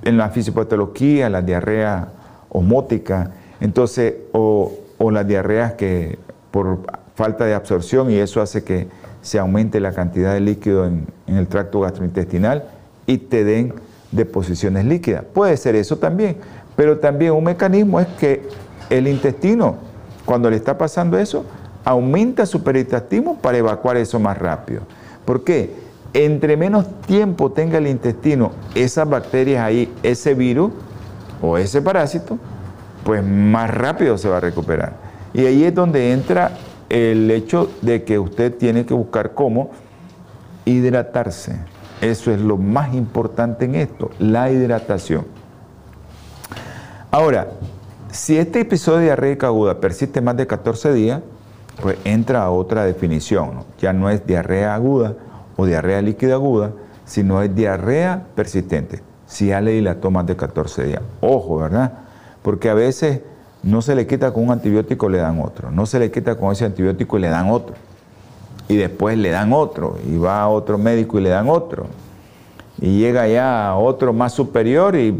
en 0.05 0.16
la 0.16 0.31
fisiopatología 0.31 1.29
la 1.29 1.42
diarrea 1.42 2.09
osmótica, 2.49 3.33
entonces, 3.61 4.14
o, 4.33 4.73
o 4.99 5.11
las 5.11 5.27
diarreas 5.27 5.73
que 5.75 6.18
por 6.51 6.81
falta 7.14 7.44
de 7.44 7.55
absorción 7.55 8.11
y 8.11 8.16
eso 8.16 8.40
hace 8.40 8.62
que 8.62 8.88
se 9.23 9.38
aumente 9.38 9.81
la 9.81 9.92
cantidad 9.92 10.33
de 10.33 10.40
líquido 10.40 10.87
en, 10.87 11.07
en 11.27 11.37
el 11.37 11.49
tracto 11.49 11.81
gastrointestinal 11.81 12.64
y 13.07 13.18
te 13.18 13.44
den 13.44 13.75
deposiciones 14.12 14.85
líquidas. 14.85 15.25
Puede 15.33 15.57
ser 15.57 15.75
eso 15.75 15.99
también. 15.99 16.37
Pero 16.77 16.99
también 16.99 17.33
un 17.33 17.44
mecanismo 17.44 17.99
es 17.99 18.07
que 18.21 18.42
el 18.88 19.09
intestino, 19.09 19.77
cuando 20.25 20.49
le 20.49 20.57
está 20.57 20.79
pasando 20.79 21.18
eso, 21.18 21.44
aumenta 21.85 22.47
su 22.47 22.62
peristaltismo 22.62 23.38
para 23.38 23.59
evacuar 23.59 23.97
eso 23.97 24.19
más 24.19 24.38
rápido. 24.38 24.83
¿Por 25.25 25.45
qué? 25.45 25.75
Entre 26.14 26.57
menos 26.57 26.87
tiempo 27.03 27.53
tenga 27.53 27.79
el 27.79 27.87
intestino 27.87 28.53
esas 28.75 29.09
bacterias 29.09 29.62
ahí, 29.62 29.93
ese 30.03 30.35
virus 30.35 30.73
o 31.43 31.59
ese 31.59 31.83
parásito, 31.83 32.38
pues 33.05 33.25
más 33.25 33.71
rápido 33.71 34.19
se 34.19 34.29
va 34.29 34.38
a 34.38 34.41
recuperar. 34.41 34.95
Y 35.35 35.45
ahí 35.45 35.64
es 35.64 35.75
donde 35.75 36.12
entra 36.12 36.53
el 36.88 37.31
hecho 37.31 37.71
de 37.83 38.05
que 38.05 38.19
usted 38.19 38.55
tiene 38.57 38.87
que 38.87 38.95
buscar 38.95 39.35
cómo 39.35 39.71
hidratarse. 40.64 41.57
Eso 42.01 42.31
es 42.33 42.41
lo 42.41 42.57
más 42.57 42.95
importante 42.95 43.64
en 43.64 43.75
esto, 43.75 44.11
la 44.19 44.51
hidratación. 44.51 45.27
Ahora, 47.11 47.49
si 48.11 48.38
este 48.38 48.61
episodio 48.61 48.99
de 48.99 49.05
diarrea 49.05 49.37
aguda 49.43 49.81
persiste 49.81 50.21
más 50.21 50.37
de 50.37 50.47
14 50.47 50.93
días, 50.93 51.21
pues 51.83 51.97
entra 52.05 52.43
a 52.43 52.51
otra 52.51 52.85
definición. 52.85 53.64
Ya 53.81 53.93
no 53.93 54.11
es 54.11 54.27
diarrea 54.27 54.75
aguda 54.75 55.14
o 55.57 55.67
diarrea 55.67 56.03
líquida 56.03 56.35
aguda, 56.35 56.73
sino 57.05 57.43
es 57.43 57.55
diarrea 57.55 58.27
persistente. 58.35 59.03
Si 59.27 59.49
ya 59.49 59.61
le 59.61 59.73
dilató 59.73 60.11
más 60.11 60.27
de 60.27 60.37
14 60.37 60.85
días. 60.85 61.03
Ojo, 61.21 61.59
¿verdad? 61.59 61.93
Porque 62.43 62.71
a 62.71 62.75
veces 62.75 63.21
no 63.62 63.83
se 63.83 63.95
le 63.95 64.07
quita 64.07 64.33
con 64.33 64.45
un 64.45 64.51
antibiótico, 64.53 65.09
le 65.09 65.19
dan 65.19 65.41
otro. 65.41 65.71
No 65.71 65.87
se 65.87 65.99
le 65.99 66.11
quita 66.11 66.37
con 66.37 66.53
ese 66.53 66.64
antibiótico 66.64 67.19
y 67.19 67.21
le 67.23 67.29
dan 67.29 67.51
otro. 67.51 67.75
Y 68.69 68.77
después 68.77 69.19
le 69.19 69.31
dan 69.31 69.53
otro. 69.53 69.99
Y 70.07 70.17
va 70.17 70.43
a 70.43 70.49
otro 70.49 70.79
médico 70.79 71.19
y 71.19 71.23
le 71.23 71.31
dan 71.31 71.49
otro 71.49 71.87
y 72.81 72.99
llega 72.99 73.27
ya 73.27 73.75
otro 73.77 74.12
más 74.12 74.33
superior 74.33 74.95
y 74.97 75.14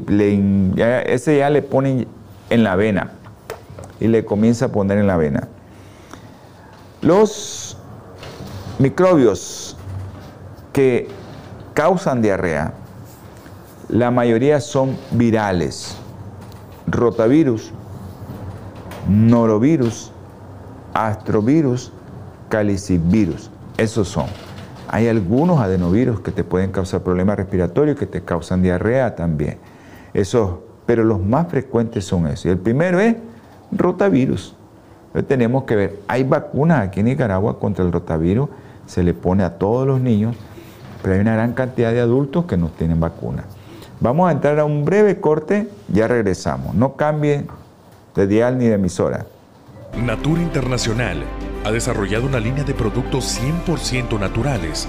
ese 1.07 1.38
ya 1.38 1.51
le 1.51 1.62
pone 1.62 2.07
en 2.51 2.64
la 2.64 2.77
vena 2.77 3.12
y 4.01 4.07
le 4.07 4.25
comienza 4.25 4.66
a 4.66 4.68
poner 4.68 4.99
en 4.99 5.07
la 5.07 5.16
vena. 5.16 5.49
Los 7.00 7.76
microbios 8.80 9.76
que 10.72 11.08
causan 11.72 12.22
diarrea, 12.22 12.74
la 13.88 14.11
mayoría 14.11 14.61
son 14.61 14.96
virales, 15.12 15.96
rotavirus, 16.88 17.70
norovirus, 19.08 20.11
astrovirus, 20.92 21.92
calicivirus, 22.48 23.48
esos 23.76 24.08
son. 24.08 24.26
Hay 24.88 25.06
algunos 25.06 25.61
adenovirus 25.61 26.20
que 26.20 26.32
te 26.32 26.42
pueden 26.42 26.72
causar 26.72 27.02
problemas 27.02 27.37
respiratorios, 27.37 27.96
que 27.96 28.06
te 28.06 28.24
causan 28.24 28.61
diarrea 28.61 29.14
también. 29.14 29.58
Eso, 30.14 30.64
pero 30.84 31.04
los 31.04 31.22
más 31.22 31.46
frecuentes 31.48 32.04
son 32.04 32.26
esos. 32.26 32.46
Y 32.46 32.48
el 32.48 32.58
primero 32.58 32.98
es 32.98 33.14
rotavirus. 33.70 34.56
Entonces 35.18 35.37
tenemos 35.37 35.64
que 35.64 35.74
ver, 35.74 35.98
hay 36.07 36.22
vacunas 36.22 36.87
aquí 36.87 37.00
en 37.00 37.07
Nicaragua 37.07 37.59
contra 37.59 37.85
el 37.85 37.90
rotavirus, 37.90 38.50
se 38.87 39.02
le 39.02 39.14
pone 39.14 39.42
a 39.42 39.59
todos 39.59 39.85
los 39.85 40.00
niños, 40.00 40.37
pero 41.02 41.14
hay 41.14 41.20
una 41.20 41.35
gran 41.35 41.54
cantidad 41.54 41.90
de 41.90 41.98
adultos 41.98 42.44
que 42.44 42.57
no 42.57 42.68
tienen 42.68 43.00
vacuna. 43.00 43.42
Vamos 43.98 44.28
a 44.28 44.33
entrar 44.33 44.61
a 44.61 44.64
un 44.64 44.85
breve 44.85 45.20
corte, 45.20 45.68
ya 45.88 46.07
regresamos. 46.07 46.76
No 46.76 46.94
cambie 46.94 47.48
de 48.14 48.26
dial 48.28 48.59
ni 48.59 48.66
de 48.66 48.74
emisora. 48.74 49.26
Natura 50.00 50.40
Internacional 50.40 51.24
ha 51.64 51.72
desarrollado 51.72 52.24
una 52.24 52.38
línea 52.38 52.62
de 52.62 52.74
productos 52.74 53.40
100% 53.40 54.20
naturales 54.20 54.87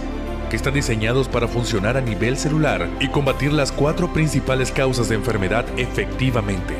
que 0.51 0.57
están 0.57 0.75
diseñados 0.75 1.27
para 1.27 1.47
funcionar 1.47 1.97
a 1.97 2.01
nivel 2.01 2.37
celular 2.37 2.87
y 2.99 3.07
combatir 3.07 3.51
las 3.51 3.71
cuatro 3.71 4.13
principales 4.13 4.71
causas 4.71 5.09
de 5.09 5.15
enfermedad 5.15 5.65
efectivamente. 5.77 6.75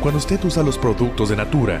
Cuando 0.00 0.18
usted 0.18 0.42
usa 0.44 0.62
los 0.62 0.78
productos 0.78 1.28
de 1.28 1.36
Natura, 1.36 1.80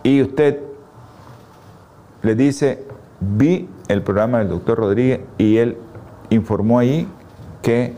y 0.03 0.23
usted 0.23 0.59
le 2.23 2.35
dice, 2.35 2.83
vi 3.21 3.69
el 3.89 4.03
programa 4.03 4.39
del 4.39 4.49
doctor 4.49 4.79
Rodríguez 4.79 5.21
y 5.37 5.59
él 5.59 5.77
informó 6.31 6.79
ahí 6.79 7.07
que 7.63 7.93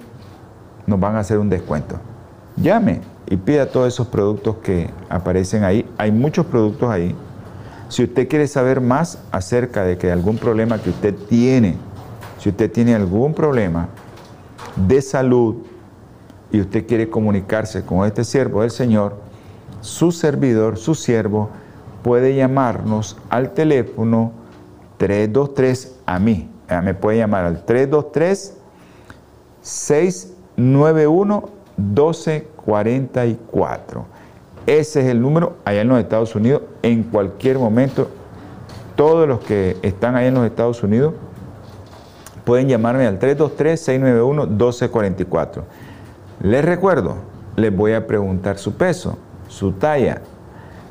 nos 0.86 1.00
van 1.00 1.16
a 1.16 1.20
hacer 1.20 1.38
un 1.38 1.48
descuento. 1.48 1.98
Llame 2.56 3.00
y 3.30 3.36
pida 3.36 3.66
todos 3.66 3.88
esos 3.88 4.08
productos 4.08 4.56
que 4.56 4.90
aparecen 5.08 5.62
ahí. 5.62 5.88
Hay 5.96 6.10
muchos 6.10 6.44
productos 6.46 6.90
ahí. 6.90 7.14
Si 7.88 8.02
usted 8.04 8.28
quiere 8.28 8.46
saber 8.48 8.80
más 8.80 9.18
acerca 9.30 9.84
de 9.84 9.96
que 9.96 10.10
algún 10.10 10.36
problema 10.36 10.82
que 10.82 10.90
usted 10.90 11.14
tiene, 11.28 11.76
si 12.38 12.48
usted 12.48 12.70
tiene 12.70 12.94
algún 12.94 13.32
problema 13.32 13.88
de 14.74 15.00
salud 15.00 15.56
y 16.50 16.60
usted 16.60 16.86
quiere 16.86 17.08
comunicarse 17.08 17.84
con 17.84 18.04
este 18.04 18.24
siervo 18.24 18.62
del 18.62 18.72
Señor, 18.72 19.14
su 19.80 20.10
servidor, 20.10 20.76
su 20.76 20.96
siervo, 20.96 21.50
puede 22.02 22.34
llamarnos 22.34 23.16
al 23.28 23.54
teléfono 23.54 24.32
323 24.98 26.00
a 26.04 26.18
mí. 26.18 26.50
Ah, 26.68 26.82
me 26.82 26.94
puede 26.94 27.18
llamar 27.18 27.44
al 27.44 27.64
323 27.64 28.56
691 29.62 31.48
1244. 32.66 34.04
Ese 34.66 35.00
es 35.00 35.06
el 35.06 35.20
número 35.20 35.56
allá 35.64 35.80
en 35.80 35.88
los 35.88 35.98
Estados 35.98 36.34
Unidos. 36.34 36.62
En 36.82 37.04
cualquier 37.04 37.58
momento, 37.58 38.08
todos 38.96 39.26
los 39.26 39.40
que 39.40 39.78
están 39.82 40.16
allá 40.16 40.28
en 40.28 40.34
los 40.34 40.46
Estados 40.46 40.82
Unidos 40.82 41.14
pueden 42.44 42.68
llamarme 42.68 43.06
al 43.06 43.18
323-691-1244. 43.18 45.62
Les 46.42 46.64
recuerdo, 46.64 47.16
les 47.56 47.74
voy 47.74 47.92
a 47.92 48.06
preguntar 48.06 48.58
su 48.58 48.74
peso, 48.74 49.18
su 49.48 49.72
talla, 49.72 50.22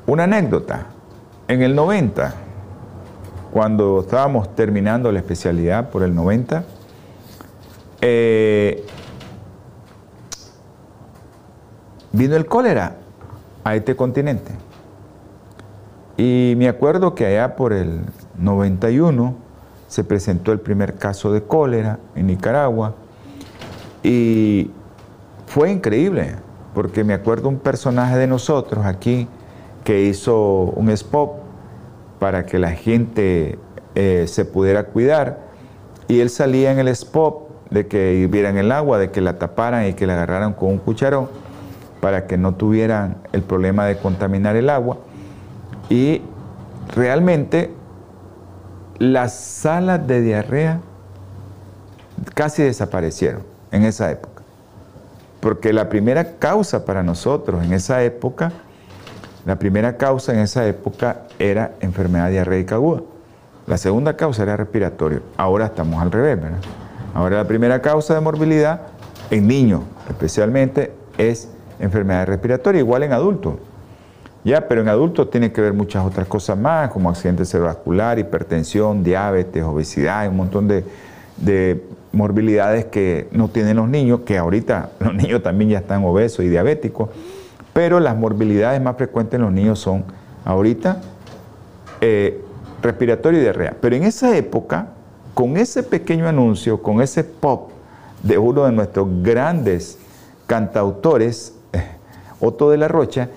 Una 0.08 0.24
anécdota. 0.26 0.88
En 1.48 1.62
el 1.62 1.76
90, 1.76 2.34
cuando 3.52 4.02
estábamos 4.02 4.56
terminando 4.56 5.12
la 5.12 5.20
especialidad 5.20 5.90
por 5.90 6.04
el 6.04 6.14
90, 6.14 6.64
eh, 8.02 8.86
vino 12.12 12.36
el 12.36 12.46
cólera 12.46 12.98
a 13.64 13.76
este 13.76 13.96
continente. 13.96 14.65
Y 16.18 16.54
me 16.58 16.70
acuerdo 16.70 17.14
que 17.14 17.26
allá 17.26 17.56
por 17.56 17.74
el 17.74 18.02
91 18.38 19.36
se 19.88 20.04
presentó 20.04 20.52
el 20.52 20.60
primer 20.60 20.96
caso 20.96 21.32
de 21.32 21.44
cólera 21.44 22.00
en 22.16 22.28
Nicaragua 22.28 22.96
y 24.04 24.72
fue 25.48 25.72
increíble, 25.72 26.36
porque 26.74 27.04
me 27.04 27.14
acuerdo 27.14 27.50
un 27.50 27.60
personaje 27.60 28.18
de 28.18 28.28
nosotros 28.28 28.86
aquí 28.86 29.28
que 29.84 30.04
hizo 30.04 30.64
un 30.76 30.90
spot 30.90 31.32
para 32.20 32.46
que 32.46 32.60
la 32.60 32.72
gente 32.72 33.60
eh, 33.94 34.26
se 34.28 34.46
pudiera 34.46 34.86
cuidar 34.86 35.40
y 36.08 36.20
él 36.20 36.30
salía 36.30 36.72
en 36.72 36.80
el 36.80 36.88
spot 36.90 37.46
de 37.70 37.88
que 37.88 38.16
hirvieran 38.16 38.58
el 38.58 38.72
agua, 38.72 38.98
de 38.98 39.12
que 39.12 39.22
la 39.22 39.38
taparan 39.38 39.88
y 39.88 39.94
que 39.94 40.08
la 40.08 40.14
agarraran 40.14 40.54
con 40.54 40.70
un 40.70 40.78
cucharón 40.78 41.30
para 42.00 42.28
que 42.28 42.38
no 42.38 42.54
tuvieran 42.54 43.18
el 43.32 43.42
problema 43.42 43.86
de 43.86 43.98
contaminar 43.98 44.56
el 44.56 44.70
agua. 44.70 44.98
Y 45.90 46.22
realmente 46.96 47.72
las 48.98 49.34
salas 49.34 50.06
de 50.08 50.22
diarrea 50.22 50.80
casi 52.34 52.64
desaparecieron 52.64 53.44
en 53.72 53.84
esa 53.84 54.12
época. 54.12 54.44
Porque 55.40 55.74
la 55.74 55.90
primera 55.90 56.38
causa 56.38 56.86
para 56.86 57.04
nosotros 57.04 57.64
en 57.64 57.74
esa 57.74 58.04
época, 58.04 58.52
la 59.46 59.60
primera 59.60 59.98
causa 59.98 60.34
en 60.34 60.40
esa 60.40 60.66
época 60.66 61.24
era 61.38 61.74
enfermedad 61.82 62.32
diarreica 62.32 62.76
aguda. 62.76 63.02
La 63.68 63.78
segunda 63.78 64.16
causa 64.16 64.44
era 64.44 64.58
respiratorio. 64.58 65.22
Ahora 65.38 65.66
estamos 65.66 66.02
al 66.02 66.12
revés, 66.12 66.42
¿verdad? 66.42 66.60
Ahora 67.14 67.38
la 67.38 67.48
primera 67.48 67.82
causa 67.82 68.14
de 68.14 68.22
morbilidad 68.22 68.82
en 69.32 69.48
niños 69.48 69.82
especialmente 70.10 70.92
es 71.18 71.50
enfermedad 71.80 72.28
respiratoria, 72.28 72.80
igual 72.80 73.04
en 73.04 73.14
adultos. 73.14 73.56
Ya, 74.46 74.68
pero 74.68 74.82
en 74.82 74.90
adultos 74.90 75.32
tiene 75.32 75.52
que 75.52 75.60
ver 75.60 75.74
muchas 75.74 76.06
otras 76.06 76.28
cosas 76.28 76.56
más, 76.56 76.92
como 76.92 77.10
accidente 77.10 77.46
cerebrovascular, 77.46 78.20
hipertensión, 78.20 79.04
diabetes, 79.04 79.64
obesidad, 79.64 80.30
un 80.30 80.38
montón 80.38 80.68
de, 80.68 80.84
de 81.38 81.84
morbilidades 82.12 82.86
que 82.86 83.28
no 83.32 83.48
tienen 83.48 83.78
los 83.78 83.90
niños, 83.90 84.20
que 84.24 84.38
ahorita 84.38 84.92
los 85.00 85.16
niños 85.16 85.42
también 85.42 85.72
ya 85.72 85.80
están 85.80 86.04
obesos 86.06 86.46
y 86.46 86.50
diabéticos, 86.50 87.10
pero 87.74 88.00
las 88.00 88.16
morbilidades 88.16 88.80
más 88.80 88.96
frecuentes 88.98 89.34
en 89.34 89.42
los 89.42 89.52
niños 89.52 89.80
son 89.80 90.06
ahorita 90.46 91.02
eh, 92.02 92.40
respiratorio 92.84 93.40
y 93.40 93.42
diarrea. 93.42 93.76
Pero 93.82 93.96
en 93.96 94.04
esa 94.04 94.38
época, 94.38 94.90
con 95.34 95.58
ese 95.58 95.82
pequeño 95.82 96.28
anuncio, 96.28 96.84
con 96.84 97.02
ese 97.02 97.24
pop 97.24 97.72
de 98.22 98.38
uno 98.38 98.66
de 98.66 98.72
nuestros 98.74 99.08
grandes 99.24 99.98
cantautores, 100.46 101.56
eh, 101.74 101.84
Otto 102.40 102.70
de 102.70 102.78
la 102.78 102.88
Rocha, 102.88 103.30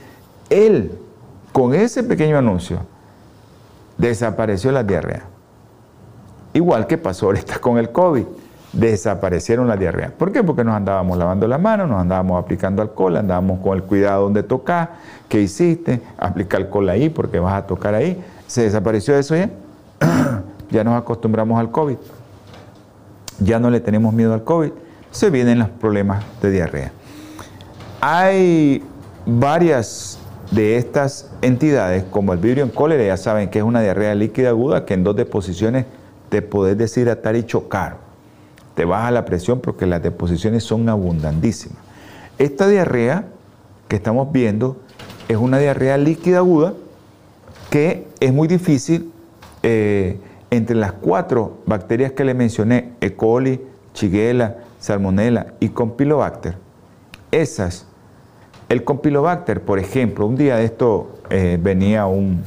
él, 0.51 0.99
con 1.53 1.75
ese 1.75 2.03
pequeño 2.03 2.39
anuncio, 2.39 2.81
desapareció 3.97 4.73
la 4.73 4.83
diarrea. 4.83 5.25
Igual 6.53 6.87
que 6.87 6.99
pasó 6.99 7.27
ahorita 7.27 7.59
con 7.59 7.79
el 7.79 7.91
COVID, 7.93 8.25
desaparecieron 8.73 9.67
las 9.69 9.79
diarreas. 9.79 10.13
¿Por 10.13 10.33
qué? 10.33 10.43
Porque 10.43 10.65
nos 10.65 10.75
andábamos 10.75 11.17
lavando 11.19 11.49
las 11.49 11.61
manos, 11.61 11.89
nos 11.89 12.01
andábamos 12.01 12.43
aplicando 12.43 12.83
alcohol, 12.83 13.17
andábamos 13.17 13.61
con 13.61 13.77
el 13.77 13.83
cuidado 13.83 14.25
donde 14.25 14.43
tocar, 14.43 14.97
qué 15.29 15.41
hiciste, 15.41 16.01
aplica 16.19 16.57
alcohol 16.57 16.89
ahí 16.89 17.09
porque 17.09 17.39
vas 17.39 17.55
a 17.55 17.67
tocar 17.67 17.95
ahí. 17.95 18.23
¿Se 18.47 18.63
desapareció 18.63 19.17
eso 19.17 19.37
ya? 19.37 19.51
ya 20.71 20.85
nos 20.85 21.01
acostumbramos 21.01 21.59
al 21.59 21.71
COVID. 21.71 21.97
Ya 23.41 23.59
no 23.59 23.71
le 23.71 23.81
tenemos 23.81 24.13
miedo 24.13 24.35
al 24.35 24.45
COVID. 24.45 24.71
Se 25.11 25.31
vienen 25.31 25.59
los 25.59 25.69
problemas 25.69 26.25
de 26.43 26.51
diarrea. 26.51 26.93
Hay 28.01 28.83
varias 29.27 30.18
de 30.51 30.77
estas 30.77 31.31
entidades, 31.43 32.05
como 32.05 32.33
el 32.33 32.39
vibrio 32.39 32.65
en 32.65 32.71
cólera, 32.71 33.05
ya 33.05 33.17
saben 33.17 33.51
que 33.51 33.59
es 33.59 33.65
una 33.65 33.83
diarrea 33.83 34.15
líquida 34.15 34.51
aguda 34.51 34.87
que 34.87 34.95
en 34.95 35.05
dos 35.05 35.17
deposiciones 35.17 35.87
te 36.29 36.43
podés 36.43 36.77
deshidratar 36.79 37.37
y 37.37 37.45
chocar. 37.45 37.97
te 38.75 38.85
baja 38.85 39.11
la 39.11 39.25
presión 39.25 39.61
porque 39.61 39.87
las 39.87 40.03
deposiciones 40.03 40.63
son 40.63 40.89
abundantísimas. 40.89 41.79
Esta 42.39 42.69
diarrea 42.69 43.25
que 43.89 43.97
estamos 43.97 44.31
viendo 44.31 44.77
es 45.27 45.37
una 45.37 45.59
diarrea 45.59 45.99
líquida 45.99 46.39
aguda 46.39 46.75
que 47.71 48.07
es 48.21 48.33
muy 48.33 48.47
difícil 48.47 49.13
eh, 49.65 50.21
entre 50.51 50.77
las 50.77 50.93
cuatro 50.93 51.59
bacterias 51.67 52.13
que 52.13 52.25
le 52.25 52.35
mencioné, 52.35 52.93
E. 53.01 53.15
coli, 53.15 53.61
Shigella, 53.95 54.59
Salmonella 54.79 55.55
y 55.59 55.71
Compilobacter. 55.71 56.57
Esas, 57.33 57.88
el 58.69 58.85
Compilobacter, 58.85 59.63
por 59.63 59.79
ejemplo, 59.79 60.27
un 60.27 60.37
día 60.37 60.57
de 60.57 60.65
esto 60.65 61.15
eh, 61.31 61.59
venía 61.61 62.07
un, 62.07 62.43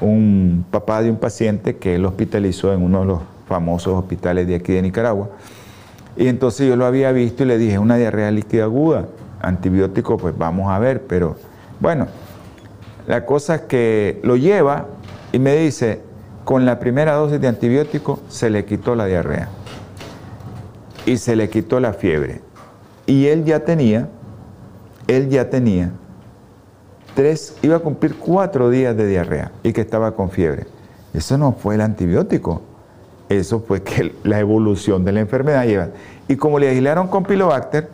un 0.00 0.64
papá 0.70 1.02
de 1.02 1.10
un 1.10 1.16
paciente 1.16 1.76
que 1.76 1.94
él 1.94 2.04
hospitalizó 2.04 2.72
en 2.72 2.82
uno 2.82 3.00
de 3.00 3.06
los 3.06 3.20
famosos 3.48 3.94
hospitales 3.94 4.46
de 4.46 4.56
aquí 4.56 4.72
de 4.72 4.82
Nicaragua. 4.82 5.30
Y 6.16 6.28
entonces 6.28 6.68
yo 6.68 6.76
lo 6.76 6.84
había 6.84 7.12
visto 7.12 7.44
y 7.44 7.46
le 7.46 7.58
dije, 7.58 7.78
una 7.78 7.96
diarrea 7.96 8.30
líquida 8.30 8.64
aguda, 8.64 9.06
antibiótico, 9.40 10.16
pues 10.18 10.36
vamos 10.36 10.70
a 10.70 10.78
ver, 10.78 11.02
pero 11.06 11.36
bueno, 11.80 12.08
la 13.06 13.24
cosa 13.24 13.54
es 13.54 13.60
que 13.62 14.20
lo 14.22 14.36
lleva 14.36 14.86
y 15.32 15.38
me 15.38 15.56
dice, 15.56 16.00
con 16.44 16.66
la 16.66 16.78
primera 16.78 17.14
dosis 17.14 17.40
de 17.40 17.48
antibiótico 17.48 18.20
se 18.28 18.50
le 18.50 18.64
quitó 18.64 18.94
la 18.94 19.06
diarrea 19.06 19.48
y 21.06 21.16
se 21.16 21.36
le 21.36 21.48
quitó 21.48 21.80
la 21.80 21.92
fiebre. 21.92 22.42
Y 23.06 23.26
él 23.26 23.44
ya 23.44 23.60
tenía, 23.60 24.08
él 25.08 25.28
ya 25.28 25.50
tenía 25.50 25.90
tres, 27.16 27.56
iba 27.62 27.76
a 27.76 27.80
cumplir 27.80 28.14
cuatro 28.14 28.70
días 28.70 28.96
de 28.96 29.06
diarrea 29.06 29.50
y 29.64 29.72
que 29.72 29.80
estaba 29.80 30.14
con 30.14 30.30
fiebre. 30.30 30.68
Eso 31.12 31.36
no 31.36 31.52
fue 31.52 31.74
el 31.74 31.80
antibiótico, 31.80 32.62
eso 33.28 33.60
fue 33.66 33.82
que 33.82 34.14
la 34.22 34.38
evolución 34.38 35.04
de 35.04 35.12
la 35.12 35.20
enfermedad 35.20 35.66
lleva. 35.66 35.88
Y 36.28 36.36
como 36.36 36.60
le 36.60 36.68
aislaron 36.68 37.08
con 37.08 37.24
pilobacter, 37.24 37.88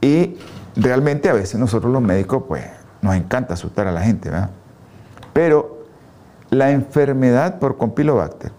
y 0.00 0.36
realmente 0.76 1.30
a 1.30 1.32
veces 1.32 1.58
nosotros 1.58 1.90
los 1.90 2.02
médicos, 2.02 2.42
pues, 2.46 2.64
nos 3.00 3.14
encanta 3.14 3.54
asustar 3.54 3.86
a 3.86 3.92
la 3.92 4.02
gente, 4.02 4.28
¿verdad? 4.28 4.50
Pero 5.32 5.86
la 6.50 6.70
enfermedad 6.70 7.58
por 7.58 7.76
Compilobacter, 7.76 8.52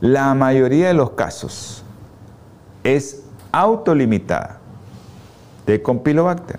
la 0.00 0.32
mayoría 0.34 0.88
de 0.88 0.94
los 0.94 1.10
casos 1.10 1.84
es 2.84 3.22
autolimitada 3.52 4.57
de 5.72 5.82
Compilobacter. 5.82 6.58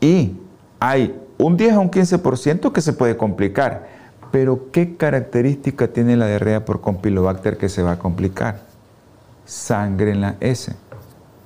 Y 0.00 0.36
hay 0.80 1.18
un 1.38 1.56
10 1.56 1.74
a 1.74 1.78
un 1.78 1.90
15% 1.90 2.72
que 2.72 2.80
se 2.80 2.92
puede 2.92 3.16
complicar. 3.16 3.88
Pero 4.32 4.70
¿qué 4.72 4.96
característica 4.96 5.88
tiene 5.88 6.16
la 6.16 6.26
diarrea 6.26 6.64
por 6.64 6.80
Compilobacter 6.80 7.58
que 7.58 7.68
se 7.68 7.82
va 7.82 7.92
a 7.92 7.98
complicar? 7.98 8.60
Sangre 9.44 10.10
en 10.10 10.20
la 10.20 10.36
S. 10.40 10.74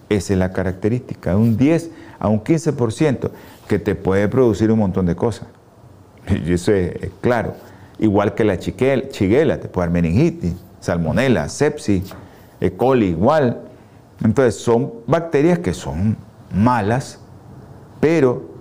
Esa 0.09 0.33
es 0.33 0.39
la 0.39 0.53
característica, 0.53 1.37
un 1.37 1.57
10 1.57 1.91
a 2.21 2.29
un 2.29 2.43
15% 2.43 3.31
que 3.69 3.79
te 3.79 3.95
puede 3.97 4.29
producir 4.29 4.71
un 4.71 4.79
montón 4.79 5.05
de 5.05 5.17
cosas. 5.17 5.49
Y 6.29 6.53
eso 6.53 6.73
es 6.73 7.11
claro. 7.21 7.55
Igual 7.99 8.35
que 8.35 8.45
la 8.45 8.59
chiguela, 8.59 9.59
te 9.61 9.69
puede 9.69 9.89
dar 9.89 9.93
meningitis, 9.93 10.55
salmonela, 10.81 11.49
sepsis, 11.49 12.15
E. 12.61 12.71
coli, 12.71 13.09
igual. 13.09 13.66
Entonces 14.25 14.57
son 14.57 14.93
bacterias 15.07 15.59
que 15.59 15.75
son 15.75 16.17
malas, 16.55 17.21
pero 18.01 18.57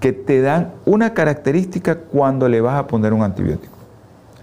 que 0.00 0.12
te 0.12 0.40
dan 0.40 0.74
una 0.84 1.14
característica 1.14 1.98
cuando 1.98 2.48
le 2.48 2.60
vas 2.60 2.78
a 2.78 2.86
poner 2.86 3.12
un 3.12 3.22
antibiótico. 3.22 3.74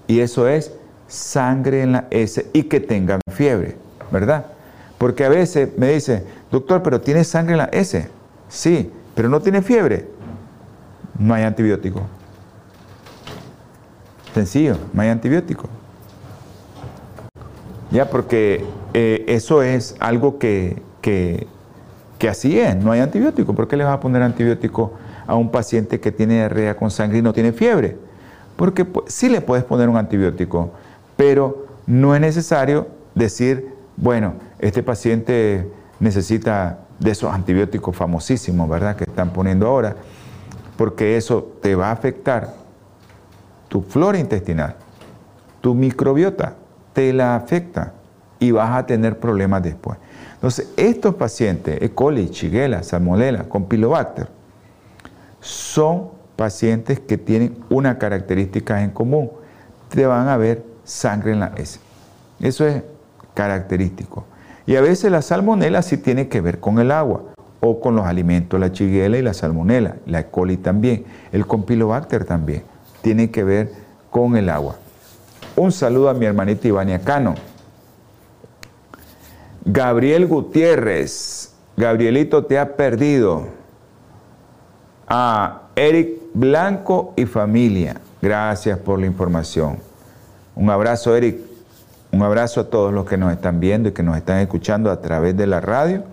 Y 0.07 0.19
eso 0.19 0.47
es 0.47 0.73
sangre 1.07 1.83
en 1.83 1.91
la 1.93 2.07
S 2.09 2.49
y 2.53 2.63
que 2.63 2.79
tengan 2.79 3.21
fiebre, 3.31 3.77
¿verdad? 4.11 4.45
Porque 4.97 5.25
a 5.25 5.29
veces 5.29 5.69
me 5.77 5.89
dice, 5.89 6.25
doctor, 6.51 6.81
pero 6.81 7.01
tiene 7.01 7.23
sangre 7.23 7.53
en 7.53 7.57
la 7.59 7.65
S. 7.65 8.09
Sí, 8.47 8.91
pero 9.15 9.29
no 9.29 9.41
tiene 9.41 9.61
fiebre. 9.61 10.07
No 11.19 11.33
hay 11.33 11.43
antibiótico. 11.43 12.01
Sencillo, 14.33 14.77
no 14.93 15.01
hay 15.01 15.09
antibiótico. 15.09 15.69
Ya, 17.93 18.09
porque 18.09 18.65
eh, 18.95 19.23
eso 19.27 19.61
es 19.61 19.95
algo 19.99 20.39
que, 20.39 20.81
que, 21.01 21.47
así 22.27 22.59
es, 22.59 22.75
no 22.75 22.91
hay 22.91 23.01
antibiótico. 23.01 23.53
¿Por 23.53 23.67
qué 23.67 23.77
le 23.77 23.83
vas 23.83 23.93
a 23.93 23.99
poner 23.99 24.23
antibiótico 24.23 24.93
a 25.27 25.35
un 25.35 25.51
paciente 25.51 25.99
que 25.99 26.11
tiene 26.11 26.35
diarrea 26.35 26.75
con 26.75 26.89
sangre 26.89 27.19
y 27.19 27.21
no 27.21 27.33
tiene 27.33 27.51
fiebre? 27.53 27.97
Porque 28.55 28.83
pues, 28.83 29.13
sí 29.13 29.29
le 29.29 29.41
puedes 29.41 29.63
poner 29.63 29.89
un 29.89 29.97
antibiótico, 29.97 30.71
pero 31.15 31.67
no 31.85 32.15
es 32.15 32.21
necesario 32.21 32.87
decir, 33.13 33.75
bueno, 33.95 34.33
este 34.57 34.81
paciente 34.81 35.69
necesita 35.99 36.79
de 36.99 37.11
esos 37.11 37.31
antibióticos 37.31 37.95
famosísimos, 37.95 38.67
¿verdad?, 38.67 38.95
que 38.95 39.03
están 39.03 39.31
poniendo 39.31 39.67
ahora, 39.67 39.97
porque 40.77 41.15
eso 41.15 41.57
te 41.61 41.75
va 41.75 41.89
a 41.89 41.91
afectar 41.91 42.55
tu 43.67 43.83
flora 43.83 44.17
intestinal, 44.17 44.77
tu 45.61 45.75
microbiota, 45.75 46.55
te 46.93 47.11
la 47.11 47.35
afecta 47.35 47.93
y 48.39 48.51
vas 48.51 48.77
a 48.77 48.85
tener 48.85 49.19
problemas 49.19 49.63
después. 49.63 49.97
Entonces, 50.35 50.69
estos 50.77 51.15
pacientes, 51.15 51.81
E. 51.81 51.89
coli, 51.91 52.27
Shigella, 52.27 52.83
Salmonella, 52.83 53.43
con 53.43 53.65
Pilobacter, 53.65 54.27
son 55.39 56.09
pacientes 56.35 56.99
que 56.99 57.17
tienen 57.17 57.57
una 57.69 57.97
característica 57.97 58.83
en 58.83 58.91
común. 58.91 59.31
Te 59.89 60.05
van 60.05 60.27
a 60.27 60.37
ver 60.37 60.63
sangre 60.83 61.31
en 61.31 61.39
la 61.39 61.53
S. 61.55 61.79
Eso 62.39 62.67
es 62.67 62.83
característico. 63.33 64.25
Y 64.65 64.75
a 64.75 64.81
veces 64.81 65.11
la 65.11 65.21
salmonela 65.21 65.81
sí 65.81 65.97
tiene 65.97 66.27
que 66.27 66.41
ver 66.41 66.59
con 66.59 66.79
el 66.79 66.91
agua 66.91 67.23
o 67.59 67.79
con 67.79 67.95
los 67.95 68.05
alimentos, 68.05 68.59
la 68.59 68.71
chiguela 68.71 69.17
y 69.17 69.21
la 69.21 69.33
salmonela, 69.33 69.95
la 70.05 70.21
E. 70.21 70.25
coli 70.29 70.57
también, 70.57 71.05
el 71.31 71.45
compilobacter 71.45 72.25
también, 72.25 72.63
tiene 73.01 73.31
que 73.31 73.43
ver 73.43 73.71
con 74.09 74.35
el 74.35 74.49
agua. 74.49 74.75
Un 75.55 75.71
saludo 75.71 76.09
a 76.09 76.13
mi 76.13 76.25
hermanita 76.25 76.67
Ivania 76.67 76.99
Cano. 76.99 77.35
Gabriel 79.65 80.27
Gutiérrez, 80.27 81.53
Gabrielito 81.77 82.45
te 82.45 82.57
ha 82.57 82.75
perdido. 82.75 83.47
A 85.07 85.63
Eric 85.75 86.21
Blanco 86.33 87.13
y 87.15 87.25
familia, 87.25 87.97
gracias 88.21 88.79
por 88.79 88.99
la 88.99 89.05
información. 89.05 89.77
Un 90.55 90.69
abrazo, 90.69 91.15
Eric. 91.15 91.37
Un 92.11 92.23
abrazo 92.23 92.61
a 92.61 92.69
todos 92.69 92.93
los 92.93 93.05
que 93.05 93.17
nos 93.17 93.31
están 93.31 93.59
viendo 93.59 93.89
y 93.89 93.91
que 93.91 94.03
nos 94.03 94.17
están 94.17 94.39
escuchando 94.39 94.91
a 94.91 95.01
través 95.01 95.35
de 95.35 95.47
la 95.47 95.61
radio 95.61 96.03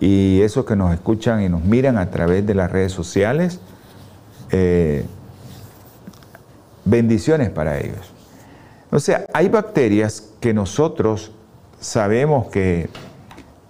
y 0.00 0.40
esos 0.42 0.64
que 0.64 0.76
nos 0.76 0.92
escuchan 0.92 1.42
y 1.42 1.48
nos 1.48 1.64
miran 1.64 1.98
a 1.98 2.10
través 2.10 2.46
de 2.46 2.54
las 2.54 2.70
redes 2.70 2.92
sociales. 2.92 3.60
Eh, 4.50 5.04
bendiciones 6.84 7.50
para 7.50 7.78
ellos. 7.78 8.13
O 8.94 9.00
sea, 9.00 9.26
hay 9.34 9.48
bacterias 9.48 10.32
que 10.38 10.54
nosotros 10.54 11.32
sabemos 11.80 12.46
que, 12.46 12.88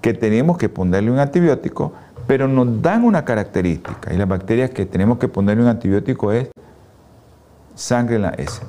que 0.03 0.13
tenemos 0.13 0.59
que 0.59 0.69
ponerle 0.69 1.11
un 1.11 1.19
antibiótico, 1.19 1.95
pero 2.27 2.47
nos 2.47 2.83
dan 2.83 3.05
una 3.05 3.25
característica. 3.25 4.13
Y 4.13 4.19
las 4.19 4.29
bacterias 4.29 4.69
que 4.69 4.85
tenemos 4.85 5.17
que 5.17 5.29
ponerle 5.29 5.63
un 5.63 5.71
antibiótico 5.71 6.31
es 6.31 6.51
sangre 7.75 8.17
en 8.17 8.23
la 8.23 8.35
S. 8.37 8.61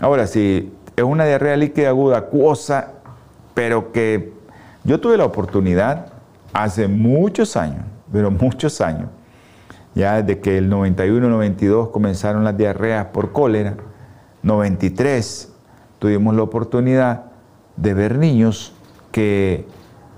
Ahora, 0.00 0.26
si 0.26 0.72
es 0.96 1.04
una 1.04 1.26
diarrea 1.26 1.58
líquida 1.58 1.90
aguda 1.90 2.16
acuosa, 2.16 2.92
pero 3.52 3.92
que 3.92 4.32
yo 4.84 4.98
tuve 5.00 5.18
la 5.18 5.26
oportunidad 5.26 6.06
hace 6.54 6.88
muchos 6.88 7.58
años, 7.58 7.84
pero 8.10 8.30
muchos 8.30 8.80
años, 8.80 9.10
ya 9.94 10.22
desde 10.22 10.40
que 10.40 10.56
el 10.56 10.72
91-92 10.72 11.90
comenzaron 11.90 12.42
las 12.42 12.56
diarreas 12.56 13.08
por 13.08 13.32
cólera, 13.32 13.74
93 14.42 15.56
tuvimos 15.98 16.34
la 16.34 16.42
oportunidad 16.42 17.24
de 17.76 17.94
ver 17.94 18.18
niños 18.18 18.72
que 19.12 19.66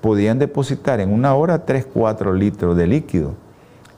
podían 0.01 0.39
depositar 0.39 1.01
en 1.01 1.13
una 1.13 1.35
hora 1.35 1.67
3-4 1.67 2.35
litros 2.35 2.77
de 2.77 2.87
líquido. 2.87 3.35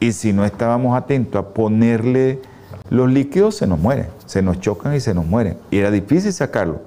Y 0.01 0.13
si 0.13 0.33
no 0.33 0.45
estábamos 0.45 0.97
atentos 0.97 1.41
a 1.41 1.49
ponerle 1.49 2.41
los 2.91 3.11
líquidos 3.11 3.57
se 3.57 3.67
nos 3.67 3.79
mueren, 3.79 4.09
se 4.27 4.43
nos 4.43 4.61
chocan 4.61 4.95
y 4.95 5.01
se 5.01 5.15
nos 5.15 5.25
mueren. 5.25 5.57
Y 5.71 5.79
era 5.79 5.91
difícil 5.91 6.33
sacarlo. 6.33 6.81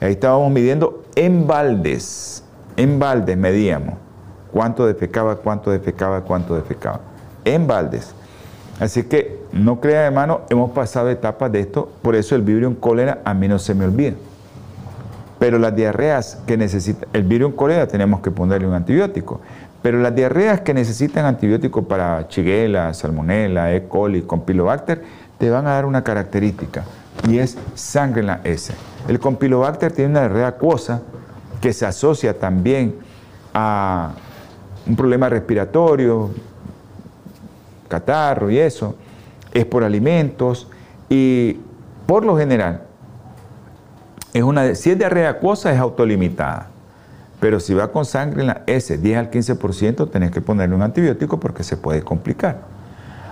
Ahí 0.00 0.12
estábamos 0.12 0.52
midiendo 0.52 1.04
en 1.14 1.46
baldes, 1.46 2.44
en 2.76 2.98
baldes 2.98 3.38
medíamos 3.38 3.94
cuánto 4.52 4.86
defecaba, 4.86 5.36
cuánto 5.36 5.70
defecaba, 5.70 6.22
cuánto 6.22 6.54
defecaba. 6.54 7.00
En 7.44 7.66
baldes. 7.66 8.14
Así 8.80 9.04
que 9.04 9.40
no 9.52 9.80
crea 9.80 10.06
hermano, 10.06 10.42
hemos 10.50 10.72
pasado 10.72 11.08
etapas 11.08 11.50
de 11.50 11.60
esto, 11.60 11.90
por 12.02 12.14
eso 12.14 12.34
el 12.34 12.42
vibrio 12.42 12.68
en 12.68 12.74
cólera 12.74 13.22
a 13.24 13.32
mí 13.32 13.48
no 13.48 13.58
se 13.58 13.74
me 13.74 13.86
olvida. 13.86 14.14
Pero 15.38 15.58
las 15.58 15.76
diarreas 15.76 16.38
que 16.46 16.56
necesitan, 16.56 17.08
el 17.12 17.30
en 17.30 17.52
cólera 17.52 17.86
tenemos 17.86 18.20
que 18.20 18.30
ponerle 18.30 18.66
un 18.66 18.74
antibiótico. 18.74 19.40
Pero 19.82 20.00
las 20.00 20.14
diarreas 20.14 20.62
que 20.62 20.74
necesitan 20.74 21.26
antibiótico 21.26 21.86
para 21.86 22.26
Shigella, 22.28 22.92
Salmonella, 22.94 23.72
E. 23.74 23.86
coli, 23.86 24.22
Compilobacter, 24.22 25.02
te 25.38 25.50
van 25.50 25.66
a 25.66 25.70
dar 25.70 25.84
una 25.84 26.02
característica. 26.02 26.84
y 27.28 27.38
es 27.38 27.56
sangre 27.74 28.20
en 28.20 28.26
la 28.26 28.40
S. 28.44 28.74
El 29.08 29.18
Compilobacter 29.18 29.92
tiene 29.92 30.10
una 30.10 30.20
diarrea 30.20 30.48
acuosa 30.48 31.02
que 31.60 31.72
se 31.72 31.86
asocia 31.86 32.38
también 32.38 32.96
a 33.54 34.12
un 34.86 34.96
problema 34.96 35.28
respiratorio, 35.28 36.30
catarro 37.88 38.50
y 38.50 38.58
eso, 38.58 38.96
es 39.52 39.64
por 39.64 39.82
alimentos 39.82 40.68
y 41.08 41.58
por 42.06 42.24
lo 42.24 42.36
general, 42.36 42.82
es 44.36 44.42
una, 44.42 44.74
si 44.74 44.90
es 44.90 44.98
diarrea 44.98 45.30
acuosa 45.30 45.72
es 45.72 45.78
autolimitada, 45.78 46.68
pero 47.40 47.58
si 47.58 47.72
va 47.72 47.90
con 47.90 48.04
sangre 48.04 48.42
en 48.42 48.48
la 48.48 48.62
S, 48.66 48.98
10 48.98 49.18
al 49.18 49.30
15%, 49.30 50.10
tenés 50.10 50.30
que 50.30 50.42
ponerle 50.42 50.74
un 50.74 50.82
antibiótico 50.82 51.40
porque 51.40 51.62
se 51.62 51.78
puede 51.78 52.02
complicar. 52.02 52.60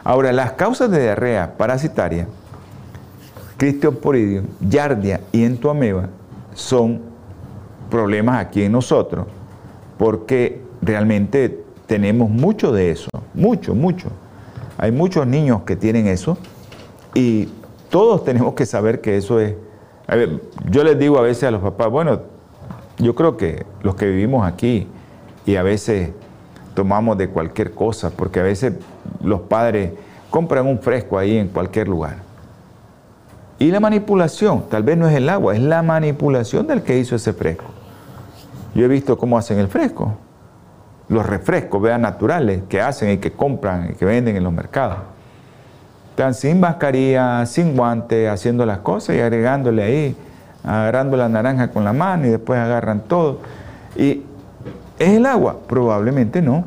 Ahora, 0.03 0.33
las 0.33 0.53
causas 0.53 0.91
de 0.91 1.03
diarrea 1.03 1.59
parasitaria, 1.59 2.27
Cristioporidium, 3.59 4.47
Yardia 4.61 5.21
y 5.31 5.45
Entoameba 5.45 6.09
son 6.55 7.03
problemas 7.91 8.39
aquí 8.39 8.63
en 8.63 8.73
nosotros, 8.73 9.27
porque 9.99 10.63
realmente 10.81 11.65
tenemos 11.87 12.31
mucho 12.31 12.73
de 12.73 12.91
eso, 12.91 13.11
mucho, 13.35 13.75
mucho. 13.75 14.09
Hay 14.79 14.91
muchos 14.91 15.27
niños 15.27 15.63
que 15.67 15.77
tienen 15.77 16.07
eso 16.07 16.39
y 17.15 17.51
todos 17.91 18.25
tenemos 18.25 18.55
que 18.55 18.65
saber 18.65 19.03
que 19.03 19.19
eso 19.19 19.39
es... 19.39 19.55
yo 20.71 20.85
les 20.85 20.99
digo 20.99 21.19
a 21.19 21.23
veces 21.23 21.45
a 21.45 21.51
los 21.51 21.63
papás, 21.63 21.89
bueno, 21.91 22.21
yo 22.99 23.15
creo 23.15 23.37
que 23.37 23.67
los 23.83 23.95
que 23.95 24.07
vivimos 24.07 24.47
aquí 24.47 24.87
y 25.47 25.57
a 25.57 25.63
veces 25.63 26.11
tomamos 26.75 27.17
de 27.19 27.29
cualquier 27.29 27.73
cosa, 27.73 28.11
porque 28.11 28.41
a 28.41 28.43
veces 28.43 28.75
los 29.23 29.43
padres 29.43 29.93
compran 30.31 30.67
un 30.67 30.79
fresco 30.79 31.19
ahí 31.19 31.37
en 31.37 31.49
cualquier 31.49 31.89
lugar. 31.89 32.17
Y 33.59 33.71
la 33.71 33.81
manipulación, 33.81 34.69
tal 34.69 34.83
vez 34.83 34.97
no 34.97 35.09
es 35.09 35.15
el 35.15 35.29
agua, 35.29 35.55
es 35.55 35.61
la 35.61 35.83
manipulación 35.83 36.67
del 36.67 36.83
que 36.83 36.99
hizo 36.99 37.17
ese 37.17 37.33
fresco. 37.33 37.65
Yo 38.75 38.85
he 38.85 38.89
visto 38.89 39.17
cómo 39.17 39.39
hacen 39.39 39.59
el 39.59 39.69
fresco 39.69 40.17
los 41.09 41.27
refrescos, 41.27 41.81
vean, 41.83 42.03
naturales 42.03 42.63
que 42.69 42.81
hacen 42.81 43.11
y 43.11 43.19
que 43.19 43.33
compran 43.33 43.91
y 43.91 43.95
que 43.95 44.05
venden 44.05 44.37
en 44.37 44.45
los 44.45 44.53
mercados. 44.53 44.99
Están 46.15 46.33
sin 46.33 46.61
mascarilla, 46.61 47.45
sin 47.45 47.77
guante, 47.77 48.29
haciendo 48.29 48.65
las 48.65 48.79
cosas 48.79 49.17
y 49.17 49.19
agregándole 49.19 49.83
ahí, 49.83 50.17
agarrando 50.63 51.17
la 51.17 51.29
naranja 51.29 51.73
con 51.73 51.83
la 51.83 51.93
mano 51.93 52.29
y 52.29 52.31
después 52.31 52.57
agarran 52.57 53.01
todo. 53.01 53.41
¿Y 53.97 54.23
es 54.97 55.09
el 55.09 55.27
agua? 55.27 55.57
Probablemente 55.67 56.41
no. 56.41 56.67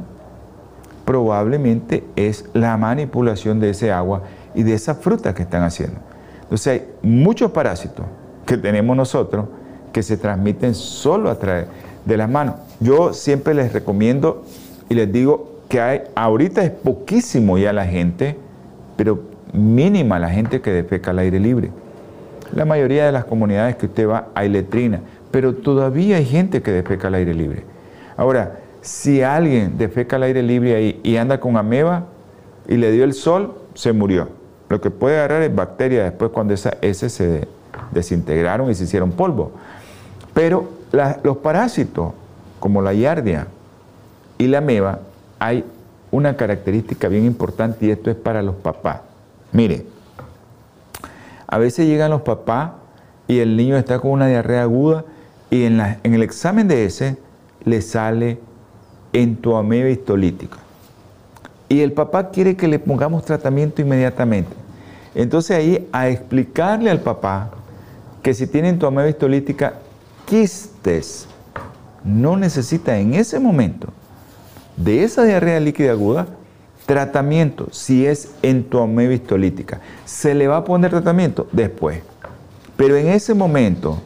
Probablemente 1.05 2.03
es 2.17 2.43
la 2.53 2.75
manipulación 2.75 3.61
de 3.61 3.69
ese 3.69 3.89
agua 3.89 4.23
y 4.53 4.63
de 4.63 4.73
esa 4.73 4.95
fruta 4.95 5.33
que 5.33 5.43
están 5.43 5.63
haciendo. 5.63 6.01
Entonces 6.41 6.67
hay 6.67 6.87
muchos 7.01 7.49
parásitos 7.51 8.05
que 8.45 8.57
tenemos 8.57 8.97
nosotros 8.97 9.45
que 9.93 10.03
se 10.03 10.17
transmiten 10.17 10.75
solo 10.75 11.29
a 11.29 11.39
través 11.39 11.67
de 12.03 12.17
las 12.17 12.29
manos. 12.29 12.55
Yo 12.81 13.13
siempre 13.13 13.53
les 13.53 13.71
recomiendo 13.71 14.43
y 14.89 14.95
les 14.95 15.09
digo 15.09 15.61
que 15.69 15.79
hay, 15.79 16.01
ahorita 16.15 16.65
es 16.65 16.71
poquísimo 16.71 17.57
ya 17.57 17.71
la 17.71 17.85
gente, 17.85 18.37
pero 18.97 19.36
mínima 19.53 20.19
la 20.19 20.29
gente 20.29 20.61
que 20.61 20.71
defeca 20.71 21.11
al 21.11 21.19
aire 21.19 21.39
libre. 21.39 21.71
La 22.53 22.65
mayoría 22.65 23.05
de 23.05 23.11
las 23.11 23.25
comunidades 23.25 23.75
que 23.75 23.87
usted 23.87 24.07
va 24.07 24.27
hay 24.33 24.49
letrina, 24.49 25.01
pero 25.31 25.53
todavía 25.53 26.17
hay 26.17 26.25
gente 26.25 26.61
que 26.61 26.71
defeca 26.71 27.07
al 27.07 27.15
aire 27.15 27.33
libre. 27.33 27.63
Ahora, 28.15 28.59
si 28.81 29.21
alguien 29.21 29.77
defeca 29.77 30.15
al 30.15 30.23
aire 30.23 30.41
libre 30.43 30.75
ahí 30.75 30.99
y 31.03 31.17
anda 31.17 31.39
con 31.39 31.57
ameba 31.57 32.05
y 32.67 32.77
le 32.77 32.91
dio 32.91 33.03
el 33.03 33.13
sol, 33.13 33.55
se 33.73 33.91
murió. 33.93 34.29
Lo 34.69 34.81
que 34.81 34.91
puede 34.91 35.17
agarrar 35.17 35.41
es 35.43 35.53
bacteria 35.53 36.03
después 36.03 36.31
cuando 36.31 36.53
esas 36.53 36.77
S 36.81 37.09
se 37.09 37.47
desintegraron 37.91 38.69
y 38.69 38.75
se 38.75 38.85
hicieron 38.85 39.11
polvo. 39.11 39.51
Pero 40.33 40.69
los 41.23 41.37
parásitos, 41.37 42.13
como 42.59 42.81
la 42.81 42.93
yardia 42.93 43.47
y 44.37 44.47
la 44.47 44.61
meba, 44.61 44.99
hay 45.39 45.63
una 46.11 46.35
característica 46.37 47.07
bien 47.07 47.25
importante 47.25 47.85
y 47.85 47.91
esto 47.91 48.09
es 48.09 48.15
para 48.15 48.41
los 48.41 48.55
papás. 48.55 49.01
Mire, 49.51 49.85
a 51.47 51.57
veces 51.57 51.87
llegan 51.87 52.11
los 52.11 52.21
papás 52.21 52.71
y 53.27 53.39
el 53.39 53.55
niño 53.55 53.77
está 53.77 53.99
con 53.99 54.11
una 54.11 54.27
diarrea 54.27 54.63
aguda 54.63 55.05
y 55.49 55.63
en, 55.63 55.79
el 56.03 56.23
examen 56.23 56.67
de 56.67 56.85
ese 56.85 57.17
le 57.63 57.81
sale 57.81 58.39
entoameba 59.13 59.89
histolítica. 59.89 60.57
Y 61.69 61.81
el 61.81 61.93
papá 61.93 62.29
quiere 62.29 62.55
que 62.55 62.67
le 62.67 62.79
pongamos 62.79 63.25
tratamiento 63.25 63.81
inmediatamente. 63.81 64.53
Entonces 65.15 65.57
ahí 65.57 65.87
a 65.91 66.09
explicarle 66.09 66.89
al 66.89 67.01
papá 67.01 67.51
que 68.21 68.33
si 68.33 68.47
tiene 68.47 68.69
entoameba 68.69 69.09
histolítica 69.09 69.73
quistes 70.25 71.27
no 72.03 72.37
necesita 72.37 72.97
en 72.97 73.13
ese 73.13 73.39
momento 73.39 73.87
de 74.75 75.03
esa 75.03 75.23
diarrea 75.23 75.59
líquida 75.59 75.91
aguda 75.91 76.27
tratamiento 76.87 77.67
si 77.71 78.07
es 78.07 78.31
entoameba 78.41 79.13
histolítica. 79.13 79.81
¿Se 80.05 80.33
le 80.33 80.47
va 80.47 80.57
a 80.57 80.63
poner 80.63 80.89
tratamiento? 80.89 81.47
Después. 81.51 81.99
Pero 82.75 82.95
en 82.95 83.09
ese 83.09 83.35
momento 83.35 84.01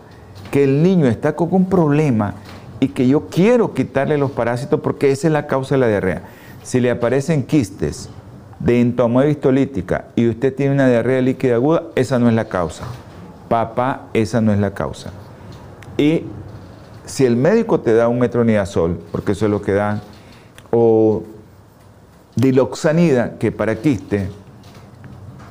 que 0.49 0.65
el 0.65 0.84
niño 0.84 1.07
está 1.07 1.36
con 1.36 1.53
un 1.53 1.69
problema 1.69 2.34
y 2.82 2.89
que 2.89 3.07
yo 3.07 3.27
quiero 3.27 3.73
quitarle 3.73 4.17
los 4.17 4.32
parásitos 4.32 4.82
porque 4.82 5.11
esa 5.11 5.27
es 5.27 5.34
la 5.34 5.47
causa 5.47 5.75
de 5.75 5.79
la 5.79 5.88
diarrea. 5.88 6.23
Si 6.63 6.82
le 6.82 6.89
aparecen 6.89 7.43
quistes 7.43 8.09
de 8.59 8.82
entoameba 8.82 9.29
histolítica 9.29 10.05
y 10.15 10.27
usted 10.27 10.53
tiene 10.53 10.73
una 10.73 10.88
diarrea 10.88 11.21
líquida 11.21 11.55
aguda, 11.55 11.84
esa 11.95 12.17
no 12.19 12.27
es 12.27 12.36
la 12.36 12.45
causa. 12.45 12.86
Papá, 13.47 14.07
esa 14.13 14.41
no 14.41 14.51
es 14.51 14.59
la 14.59 14.73
causa. 14.73 15.11
Y 15.97 16.23
si 17.05 17.25
el 17.25 17.36
médico 17.36 17.79
te 17.79 17.93
da 17.93 18.07
un 18.07 18.17
metronidazol, 18.17 18.99
porque 19.11 19.34
eso 19.34 19.45
es 19.45 19.51
lo 19.51 19.61
que 19.61 19.73
dan, 19.73 20.01
o 20.71 21.23
diloxanida, 22.41 23.37
que 23.37 23.51
para 23.51 23.75
quiste, 23.75 24.27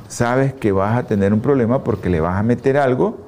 sabes 0.09 0.53
que 0.53 0.72
vas 0.72 0.99
a 0.99 1.05
tener 1.05 1.32
un 1.32 1.41
problema 1.41 1.84
porque 1.84 2.11
le 2.11 2.20
vas 2.20 2.36
a 2.36 2.43
meter 2.43 2.76
algo 2.76 3.18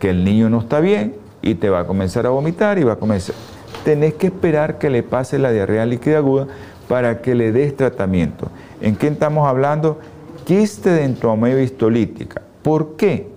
que 0.00 0.10
el 0.10 0.24
niño 0.24 0.50
no 0.50 0.58
está 0.58 0.80
bien 0.80 1.14
y 1.40 1.54
te 1.54 1.70
va 1.70 1.80
a 1.80 1.86
comenzar 1.86 2.26
a 2.26 2.30
vomitar 2.30 2.78
y 2.78 2.82
va 2.82 2.94
a 2.94 2.96
comenzar. 2.96 3.36
Tenés 3.84 4.14
que 4.14 4.26
esperar 4.26 4.78
que 4.78 4.90
le 4.90 5.04
pase 5.04 5.38
la 5.38 5.52
diarrea 5.52 5.86
líquida 5.86 6.18
aguda 6.18 6.48
para 6.88 7.22
que 7.22 7.36
le 7.36 7.52
des 7.52 7.76
tratamiento. 7.76 8.48
¿En 8.80 8.96
qué 8.96 9.06
estamos 9.06 9.48
hablando? 9.48 10.00
Quiste 10.44 10.90
de 10.90 11.04
entoameba 11.04 11.60
histolítica. 11.60 12.42
¿Por 12.62 12.96
qué? 12.96 13.28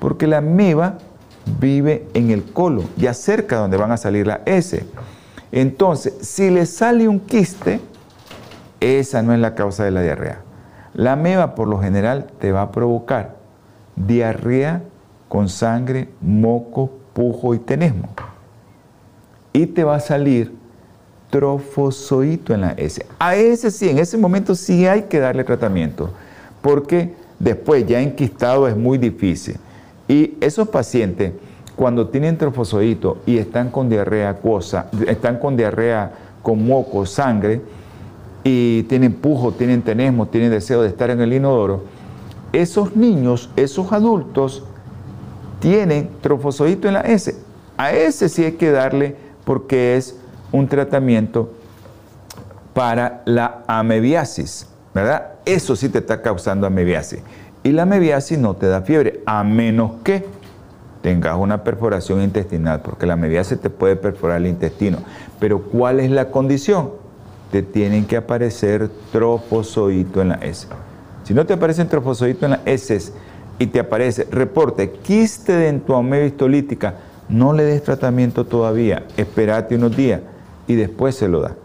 Porque 0.00 0.26
la 0.26 0.38
ameba 0.38 0.96
vive 1.60 2.06
en 2.14 2.30
el 2.30 2.44
colon, 2.44 2.86
ya 2.96 3.12
cerca 3.12 3.56
donde 3.56 3.76
van 3.76 3.92
a 3.92 3.98
salir 3.98 4.26
la 4.26 4.40
S. 4.46 4.82
Entonces, 5.52 6.14
si 6.22 6.50
le 6.50 6.64
sale 6.64 7.08
un 7.08 7.20
quiste, 7.20 7.80
esa 8.80 9.22
no 9.22 9.32
es 9.32 9.40
la 9.40 9.54
causa 9.54 9.84
de 9.84 9.90
la 9.90 10.02
diarrea. 10.02 10.40
La 10.94 11.12
ameba 11.12 11.54
por 11.54 11.68
lo 11.68 11.78
general 11.78 12.26
te 12.40 12.52
va 12.52 12.62
a 12.62 12.72
provocar 12.72 13.36
diarrea 14.06 14.82
con 15.28 15.48
sangre, 15.48 16.08
moco, 16.20 16.90
pujo 17.12 17.54
y 17.54 17.58
tenesmo. 17.58 18.08
Y 19.52 19.66
te 19.66 19.84
va 19.84 19.96
a 19.96 20.00
salir 20.00 20.54
trofozoito 21.30 22.52
en 22.54 22.62
la 22.62 22.72
S. 22.72 23.04
A 23.18 23.36
ese 23.36 23.70
sí, 23.70 23.88
en 23.88 23.98
ese 23.98 24.18
momento 24.18 24.54
sí 24.54 24.86
hay 24.86 25.02
que 25.02 25.20
darle 25.20 25.44
tratamiento, 25.44 26.10
porque 26.60 27.14
después 27.38 27.86
ya 27.86 28.00
enquistado 28.00 28.66
es 28.66 28.76
muy 28.76 28.98
difícil. 28.98 29.56
Y 30.08 30.36
esos 30.40 30.68
pacientes, 30.68 31.32
cuando 31.76 32.08
tienen 32.08 32.36
trofozoito 32.36 33.18
y 33.26 33.38
están 33.38 33.70
con 33.70 33.88
diarrea 33.88 34.30
acuosa, 34.30 34.86
están 35.06 35.38
con 35.38 35.56
diarrea 35.56 36.12
con 36.42 36.66
moco, 36.66 37.06
sangre, 37.06 37.60
y 38.44 38.84
tienen 38.84 39.12
pujo, 39.12 39.52
tienen 39.52 39.82
tenesmo, 39.82 40.26
tienen 40.26 40.50
deseo 40.50 40.82
de 40.82 40.88
estar 40.88 41.10
en 41.10 41.20
el 41.20 41.32
inodoro, 41.32 41.84
esos 42.52 42.96
niños, 42.96 43.50
esos 43.56 43.92
adultos, 43.92 44.64
tienen 45.60 46.10
trofozoito 46.20 46.88
en 46.88 46.94
la 46.94 47.02
S. 47.02 47.36
A 47.76 47.92
ese 47.92 48.28
sí 48.28 48.44
hay 48.44 48.52
que 48.52 48.70
darle 48.70 49.16
porque 49.44 49.96
es 49.96 50.16
un 50.52 50.68
tratamiento 50.68 51.52
para 52.74 53.22
la 53.26 53.62
amebiasis, 53.66 54.68
¿verdad? 54.94 55.32
Eso 55.44 55.76
sí 55.76 55.88
te 55.88 55.98
está 55.98 56.22
causando 56.22 56.66
amebiasis. 56.66 57.20
Y 57.62 57.72
la 57.72 57.84
mebiasis 57.84 58.38
no 58.38 58.56
te 58.56 58.66
da 58.66 58.82
fiebre, 58.82 59.22
a 59.26 59.44
menos 59.44 59.92
que 60.02 60.24
tengas 61.02 61.36
una 61.36 61.62
perforación 61.62 62.22
intestinal, 62.22 62.80
porque 62.80 63.06
la 63.06 63.16
mebiasis 63.16 63.60
te 63.60 63.70
puede 63.70 63.96
perforar 63.96 64.38
el 64.38 64.46
intestino. 64.46 64.98
Pero 65.38 65.62
¿cuál 65.62 66.00
es 66.00 66.10
la 66.10 66.30
condición? 66.30 66.90
Te 67.50 67.62
tienen 67.62 68.04
que 68.04 68.16
aparecer 68.16 68.88
trofozoito 69.12 70.20
en 70.22 70.28
la 70.30 70.36
S. 70.36 70.68
Si 71.24 71.34
no 71.34 71.46
te 71.46 71.52
aparecen 71.52 71.88
trofozoito 71.88 72.44
en 72.44 72.52
la 72.52 72.60
S 72.64 73.12
y 73.58 73.66
te 73.66 73.80
aparece 73.80 74.26
reporte 74.30 74.90
quiste 74.90 75.52
de 75.52 75.68
entoameba 75.68 76.24
histolítica, 76.24 76.94
no 77.28 77.52
le 77.52 77.64
des 77.64 77.82
tratamiento 77.82 78.44
todavía, 78.46 79.04
espérate 79.16 79.76
unos 79.76 79.96
días 79.96 80.20
y 80.66 80.74
después 80.74 81.14
se 81.14 81.28
lo 81.28 81.40
da. 81.40 81.56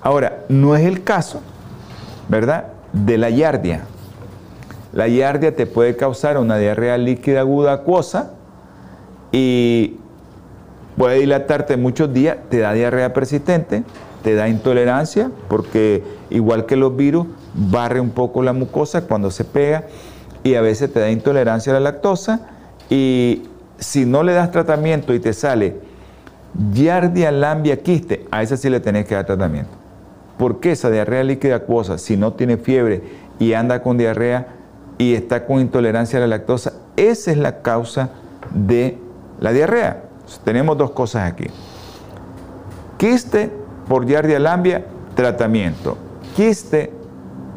Ahora, 0.00 0.44
no 0.48 0.74
es 0.76 0.84
el 0.84 1.02
caso, 1.04 1.40
¿verdad? 2.28 2.68
De 2.92 3.16
la 3.16 3.30
yardia 3.30 3.84
La 4.92 5.08
giardia 5.08 5.56
te 5.56 5.66
puede 5.66 5.96
causar 5.96 6.36
una 6.38 6.58
diarrea 6.58 6.98
líquida 6.98 7.40
aguda 7.40 7.72
acuosa 7.72 8.32
y 9.30 9.96
puede 10.96 11.20
dilatarte 11.20 11.76
muchos 11.76 12.12
días, 12.12 12.36
te 12.50 12.58
da 12.58 12.72
diarrea 12.72 13.12
persistente, 13.12 13.84
te 14.22 14.34
da 14.34 14.48
intolerancia, 14.48 15.30
porque 15.48 16.02
igual 16.30 16.66
que 16.66 16.76
los 16.76 16.96
virus, 16.96 17.26
barre 17.54 18.00
un 18.00 18.10
poco 18.10 18.42
la 18.42 18.52
mucosa 18.52 19.06
cuando 19.06 19.30
se 19.30 19.44
pega 19.44 19.84
y 20.42 20.54
a 20.54 20.60
veces 20.60 20.92
te 20.92 21.00
da 21.00 21.10
intolerancia 21.10 21.72
a 21.72 21.74
la 21.74 21.80
lactosa 21.80 22.48
y 22.88 23.42
si 23.78 24.06
no 24.06 24.22
le 24.22 24.32
das 24.32 24.50
tratamiento 24.50 25.14
y 25.14 25.20
te 25.20 25.32
sale 25.32 25.92
Giardia 26.72 27.32
lambia 27.32 27.82
quiste, 27.82 28.26
a 28.30 28.42
esa 28.42 28.56
sí 28.56 28.68
le 28.68 28.80
tenés 28.80 29.06
que 29.06 29.14
dar 29.14 29.24
tratamiento. 29.24 29.70
¿Por 30.38 30.60
qué 30.60 30.72
esa 30.72 30.90
diarrea 30.90 31.24
líquida 31.24 31.56
acuosa, 31.56 31.98
si 31.98 32.16
no 32.16 32.34
tiene 32.34 32.56
fiebre 32.56 33.02
y 33.38 33.54
anda 33.54 33.82
con 33.82 33.96
diarrea 33.96 34.48
y 34.98 35.14
está 35.14 35.46
con 35.46 35.60
intolerancia 35.60 36.18
a 36.18 36.20
la 36.20 36.26
lactosa, 36.26 36.74
esa 36.96 37.30
es 37.30 37.38
la 37.38 37.62
causa 37.62 38.10
de 38.52 38.98
la 39.40 39.52
diarrea. 39.52 40.04
tenemos 40.44 40.76
dos 40.76 40.90
cosas 40.90 41.30
aquí. 41.30 41.46
Quiste 42.98 43.50
por 43.92 44.06
Giardia 44.06 44.38
lambia, 44.38 44.86
tratamiento. 45.14 45.98
Quiste 46.34 46.90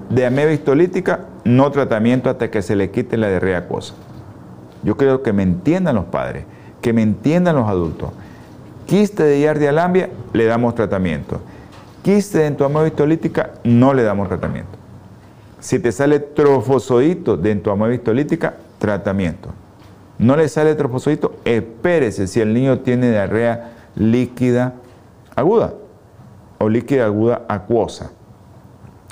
de 0.10 0.26
ameba 0.26 0.52
histolítica, 0.52 1.28
no 1.46 1.72
tratamiento 1.72 2.30
hasta 2.30 2.52
que 2.52 2.62
se 2.62 2.76
le 2.76 2.92
quite 2.92 3.16
la 3.16 3.30
diarrea 3.30 3.60
acuosa. 3.60 3.94
Yo 4.84 4.98
creo 4.98 5.24
que 5.24 5.32
me 5.32 5.44
entiendan 5.44 5.96
los 5.96 6.04
padres, 6.04 6.44
que 6.82 6.92
me 6.92 7.04
entiendan 7.04 7.56
los 7.56 7.70
adultos. 7.70 8.10
Quiste 8.86 9.24
de 9.24 9.38
Giardia 9.38 9.72
lambia, 9.72 10.10
le 10.34 10.44
damos 10.44 10.76
tratamiento. 10.76 11.40
Quiste 12.04 12.40
de 12.40 12.48
entomoeba 12.48 12.86
histolítica, 12.86 13.52
no 13.64 13.94
le 13.94 14.04
damos 14.04 14.28
tratamiento. 14.28 14.78
Si 15.62 15.80
te 15.80 15.94
sale 15.94 16.20
trofozoito 16.20 17.38
de 17.38 17.52
entomoeba 17.52 17.96
histolítica, 17.96 18.56
tratamiento. 18.78 19.52
No 20.20 20.36
le 20.36 20.50
sale 20.50 20.76
trofozoito, 20.76 21.38
espérese 21.46 22.28
si 22.28 22.42
el 22.42 22.54
niño 22.54 22.80
tiene 22.80 23.10
diarrea 23.10 23.72
líquida 23.96 24.74
aguda 25.34 25.76
o 26.58 26.70
líquida 26.70 27.06
aguda 27.06 27.46
acuosa. 27.48 28.12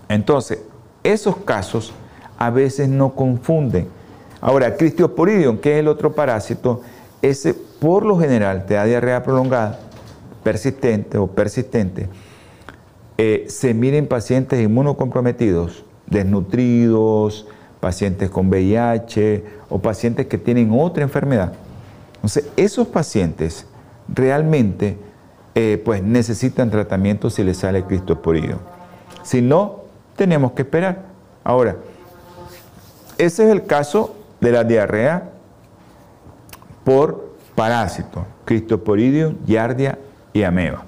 Entonces, 0.10 0.60
esos 1.04 1.38
casos 1.38 1.94
a 2.38 2.50
veces 2.50 2.90
no 2.90 3.16
confunden. 3.16 3.88
Ahora, 4.42 4.76
Cristiosporidium, 4.76 5.58
que 5.58 5.74
es 5.74 5.80
el 5.80 5.88
otro 5.88 6.14
parásito, 6.14 6.82
ese 7.22 7.54
por 7.54 8.06
lo 8.06 8.18
general 8.20 8.66
te 8.66 8.74
da 8.76 8.86
diarrea 8.86 9.24
prolongada, 9.24 9.80
persistente 10.44 11.18
o 11.18 11.28
persistente, 11.28 12.10
eh, 13.18 13.46
se 13.48 13.74
mira 13.74 13.98
en 13.98 14.08
pacientes 14.08 14.62
inmunocomprometidos, 14.62 15.86
desnutridos, 16.08 17.48
pacientes 17.80 18.30
con 18.30 18.50
VIH 18.50 19.44
o 19.70 19.80
pacientes 19.80 20.28
que 20.28 20.38
tienen 20.38 20.72
otra 20.72 21.04
enfermedad. 21.04 21.54
Entonces, 22.16 22.46
esos 22.56 22.88
pacientes 22.88 23.68
realmente 24.08 24.98
eh, 25.56 25.82
pues 25.84 26.02
necesitan 26.02 26.72
tratamiento 26.72 27.30
si 27.30 27.44
les 27.44 27.58
sale 27.58 27.84
Cristosporidium. 27.84 28.60
Si 29.24 29.42
no, 29.42 29.82
tenemos 30.16 30.54
que 30.54 30.64
esperar. 30.64 31.04
Ahora, 31.44 31.76
ese 33.18 33.46
es 33.46 33.52
el 33.52 33.66
caso 33.66 34.16
de 34.42 34.52
la 34.52 34.64
diarrea 34.64 35.30
por 36.84 37.34
parásito, 37.56 38.26
Cristoporidium, 38.46 39.38
Yardia 39.46 40.00
y 40.34 40.44
Ameba. 40.44 40.84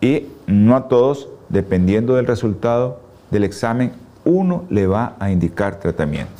Y 0.00 0.28
no 0.46 0.76
a 0.76 0.88
todos, 0.88 1.28
dependiendo 1.48 2.14
del 2.14 2.26
resultado 2.26 3.00
del 3.30 3.44
examen, 3.44 3.92
uno 4.24 4.64
le 4.70 4.86
va 4.86 5.16
a 5.18 5.30
indicar 5.30 5.80
tratamiento. 5.80 6.32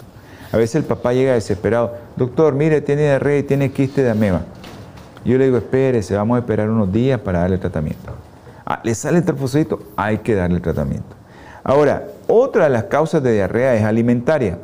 A 0.53 0.57
veces 0.57 0.76
el 0.76 0.84
papá 0.84 1.12
llega 1.12 1.32
desesperado, 1.32 1.95
doctor, 2.16 2.55
mire, 2.55 2.80
tiene 2.80 3.03
diarrea 3.03 3.38
y 3.38 3.43
tiene 3.43 3.72
quiste 3.72 4.03
de 4.03 4.11
ameba. 4.11 4.43
Yo 5.25 5.39
le 5.39 5.47
digo, 5.47 5.57
espérese, 5.57 6.16
vamos 6.16 6.37
a 6.37 6.41
esperar 6.41 6.68
unos 6.68 6.93
días 6.93 7.20
para 7.20 7.41
darle 7.41 7.59
tratamiento. 7.59 8.12
Ah, 8.66 8.81
le 8.83 8.95
sale 8.95 9.18
el 9.18 9.25
trofosito, 9.25 9.81
hay 9.97 10.18
que 10.18 10.35
darle 10.35 10.61
tratamiento. 10.61 11.16
Ahora, 11.64 12.09
otra 12.27 12.64
de 12.64 12.70
las 12.70 12.85
causas 12.85 13.23
de 13.23 13.33
diarrea 13.33 13.75
es 13.75 13.85
alimentaria. 13.85 14.59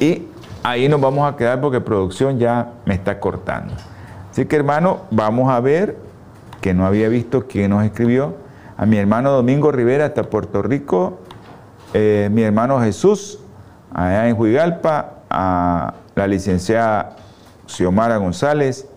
Y 0.00 0.26
ahí 0.62 0.88
nos 0.88 1.00
vamos 1.00 1.30
a 1.30 1.36
quedar 1.36 1.60
porque 1.60 1.80
producción 1.80 2.38
ya 2.38 2.72
me 2.86 2.94
está 2.94 3.20
cortando. 3.20 3.74
Así 4.30 4.46
que 4.46 4.56
hermano, 4.56 5.02
vamos 5.10 5.52
a 5.52 5.60
ver, 5.60 5.96
que 6.60 6.74
no 6.74 6.86
había 6.86 7.08
visto 7.08 7.46
quién 7.46 7.70
nos 7.70 7.84
escribió, 7.84 8.34
a 8.76 8.86
mi 8.86 8.96
hermano 8.96 9.30
Domingo 9.30 9.70
Rivera 9.70 10.06
hasta 10.06 10.24
Puerto 10.24 10.62
Rico, 10.62 11.18
eh, 11.92 12.28
mi 12.32 12.42
hermano 12.42 12.80
Jesús, 12.80 13.38
allá 13.92 14.28
en 14.28 14.36
Huigalpa, 14.38 15.10
a 15.30 15.94
la 16.14 16.26
licenciada 16.26 17.16
Xiomara 17.66 18.16
González, 18.16 18.88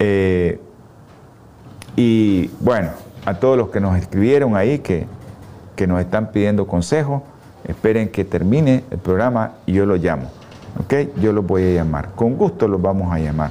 eh, 0.00 0.58
y 1.94 2.48
bueno, 2.60 2.88
a 3.26 3.34
todos 3.34 3.56
los 3.56 3.68
que 3.68 3.80
nos 3.80 3.96
escribieron 3.98 4.56
ahí, 4.56 4.78
que, 4.78 5.06
que 5.76 5.86
nos 5.86 6.00
están 6.00 6.32
pidiendo 6.32 6.66
consejo, 6.66 7.22
esperen 7.68 8.08
que 8.08 8.24
termine 8.24 8.84
el 8.90 8.98
programa 8.98 9.52
y 9.66 9.74
yo 9.74 9.86
los 9.86 10.00
llamo. 10.00 10.30
¿Ok? 10.80 10.94
Yo 11.20 11.32
los 11.32 11.46
voy 11.46 11.64
a 11.64 11.74
llamar. 11.74 12.10
Con 12.14 12.36
gusto 12.36 12.66
los 12.66 12.80
vamos 12.80 13.12
a 13.12 13.18
llamar. 13.18 13.50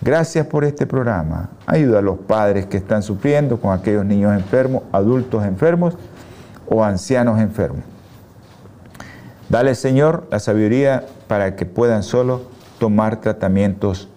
Gracias 0.00 0.46
por 0.46 0.64
este 0.64 0.86
programa. 0.86 1.50
Ayuda 1.66 1.98
a 1.98 2.02
los 2.02 2.16
padres 2.16 2.64
que 2.64 2.78
están 2.78 3.02
sufriendo 3.02 3.60
con 3.60 3.78
aquellos 3.78 4.06
niños 4.06 4.32
enfermos, 4.32 4.84
adultos 4.92 5.44
enfermos 5.44 5.94
o 6.66 6.82
ancianos 6.82 7.38
enfermos. 7.38 7.84
Dale, 9.50 9.74
Señor, 9.74 10.26
la 10.30 10.40
sabiduría 10.40 11.04
para 11.28 11.54
que 11.54 11.66
puedan 11.66 12.02
solo 12.02 12.44
tomar 12.78 13.20
tratamientos 13.20 14.08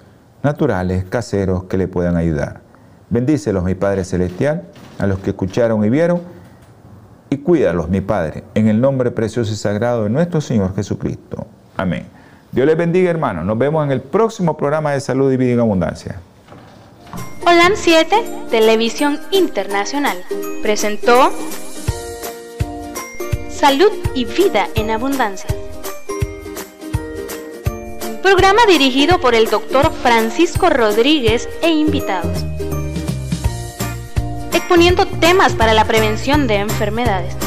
naturales, 0.41 1.03
caseros, 1.03 1.65
que 1.65 1.77
le 1.77 1.89
puedan 1.89 2.15
ayudar. 2.15 2.61
Bendícelos, 3.09 3.65
mi 3.65 3.75
Padre 3.75 4.05
Celestial, 4.05 4.69
a 4.99 5.05
los 5.05 5.19
que 5.19 5.31
escucharon 5.31 5.83
y 5.83 5.89
vieron, 5.89 6.21
y 7.29 7.39
cuídalos, 7.39 7.89
mi 7.89 7.99
Padre, 7.99 8.45
en 8.53 8.69
el 8.69 8.79
nombre 8.79 9.11
precioso 9.11 9.51
y 9.51 9.57
sagrado 9.57 10.05
de 10.05 10.11
nuestro 10.11 10.39
Señor 10.39 10.73
Jesucristo. 10.73 11.45
Amén. 11.75 12.16
Dios 12.51 12.65
les 12.65 12.77
bendiga, 12.77 13.09
hermanos. 13.09 13.45
Nos 13.45 13.57
vemos 13.57 13.85
en 13.85 13.91
el 13.91 14.01
próximo 14.01 14.55
programa 14.55 14.93
de 14.93 15.01
Salud 15.01 15.31
y 15.31 15.37
Vida 15.37 15.53
en 15.53 15.59
Abundancia. 15.59 16.19
Holan 17.45 17.73
7, 17.75 18.47
Televisión 18.49 19.19
Internacional, 19.31 20.17
presentó 20.61 21.31
Salud 23.49 23.91
y 24.15 24.25
Vida 24.25 24.67
en 24.75 24.91
Abundancia. 24.91 25.49
Programa 28.21 28.59
dirigido 28.67 29.21
por 29.21 29.35
el 29.35 29.49
doctor 29.49 29.91
Francisco 29.93 30.69
Rodríguez 30.69 31.47
e 31.61 31.69
invitados. 31.69 32.45
Exponiendo 34.53 35.05
temas 35.05 35.53
para 35.53 35.73
la 35.73 35.85
prevención 35.85 36.47
de 36.47 36.55
enfermedades. 36.55 37.46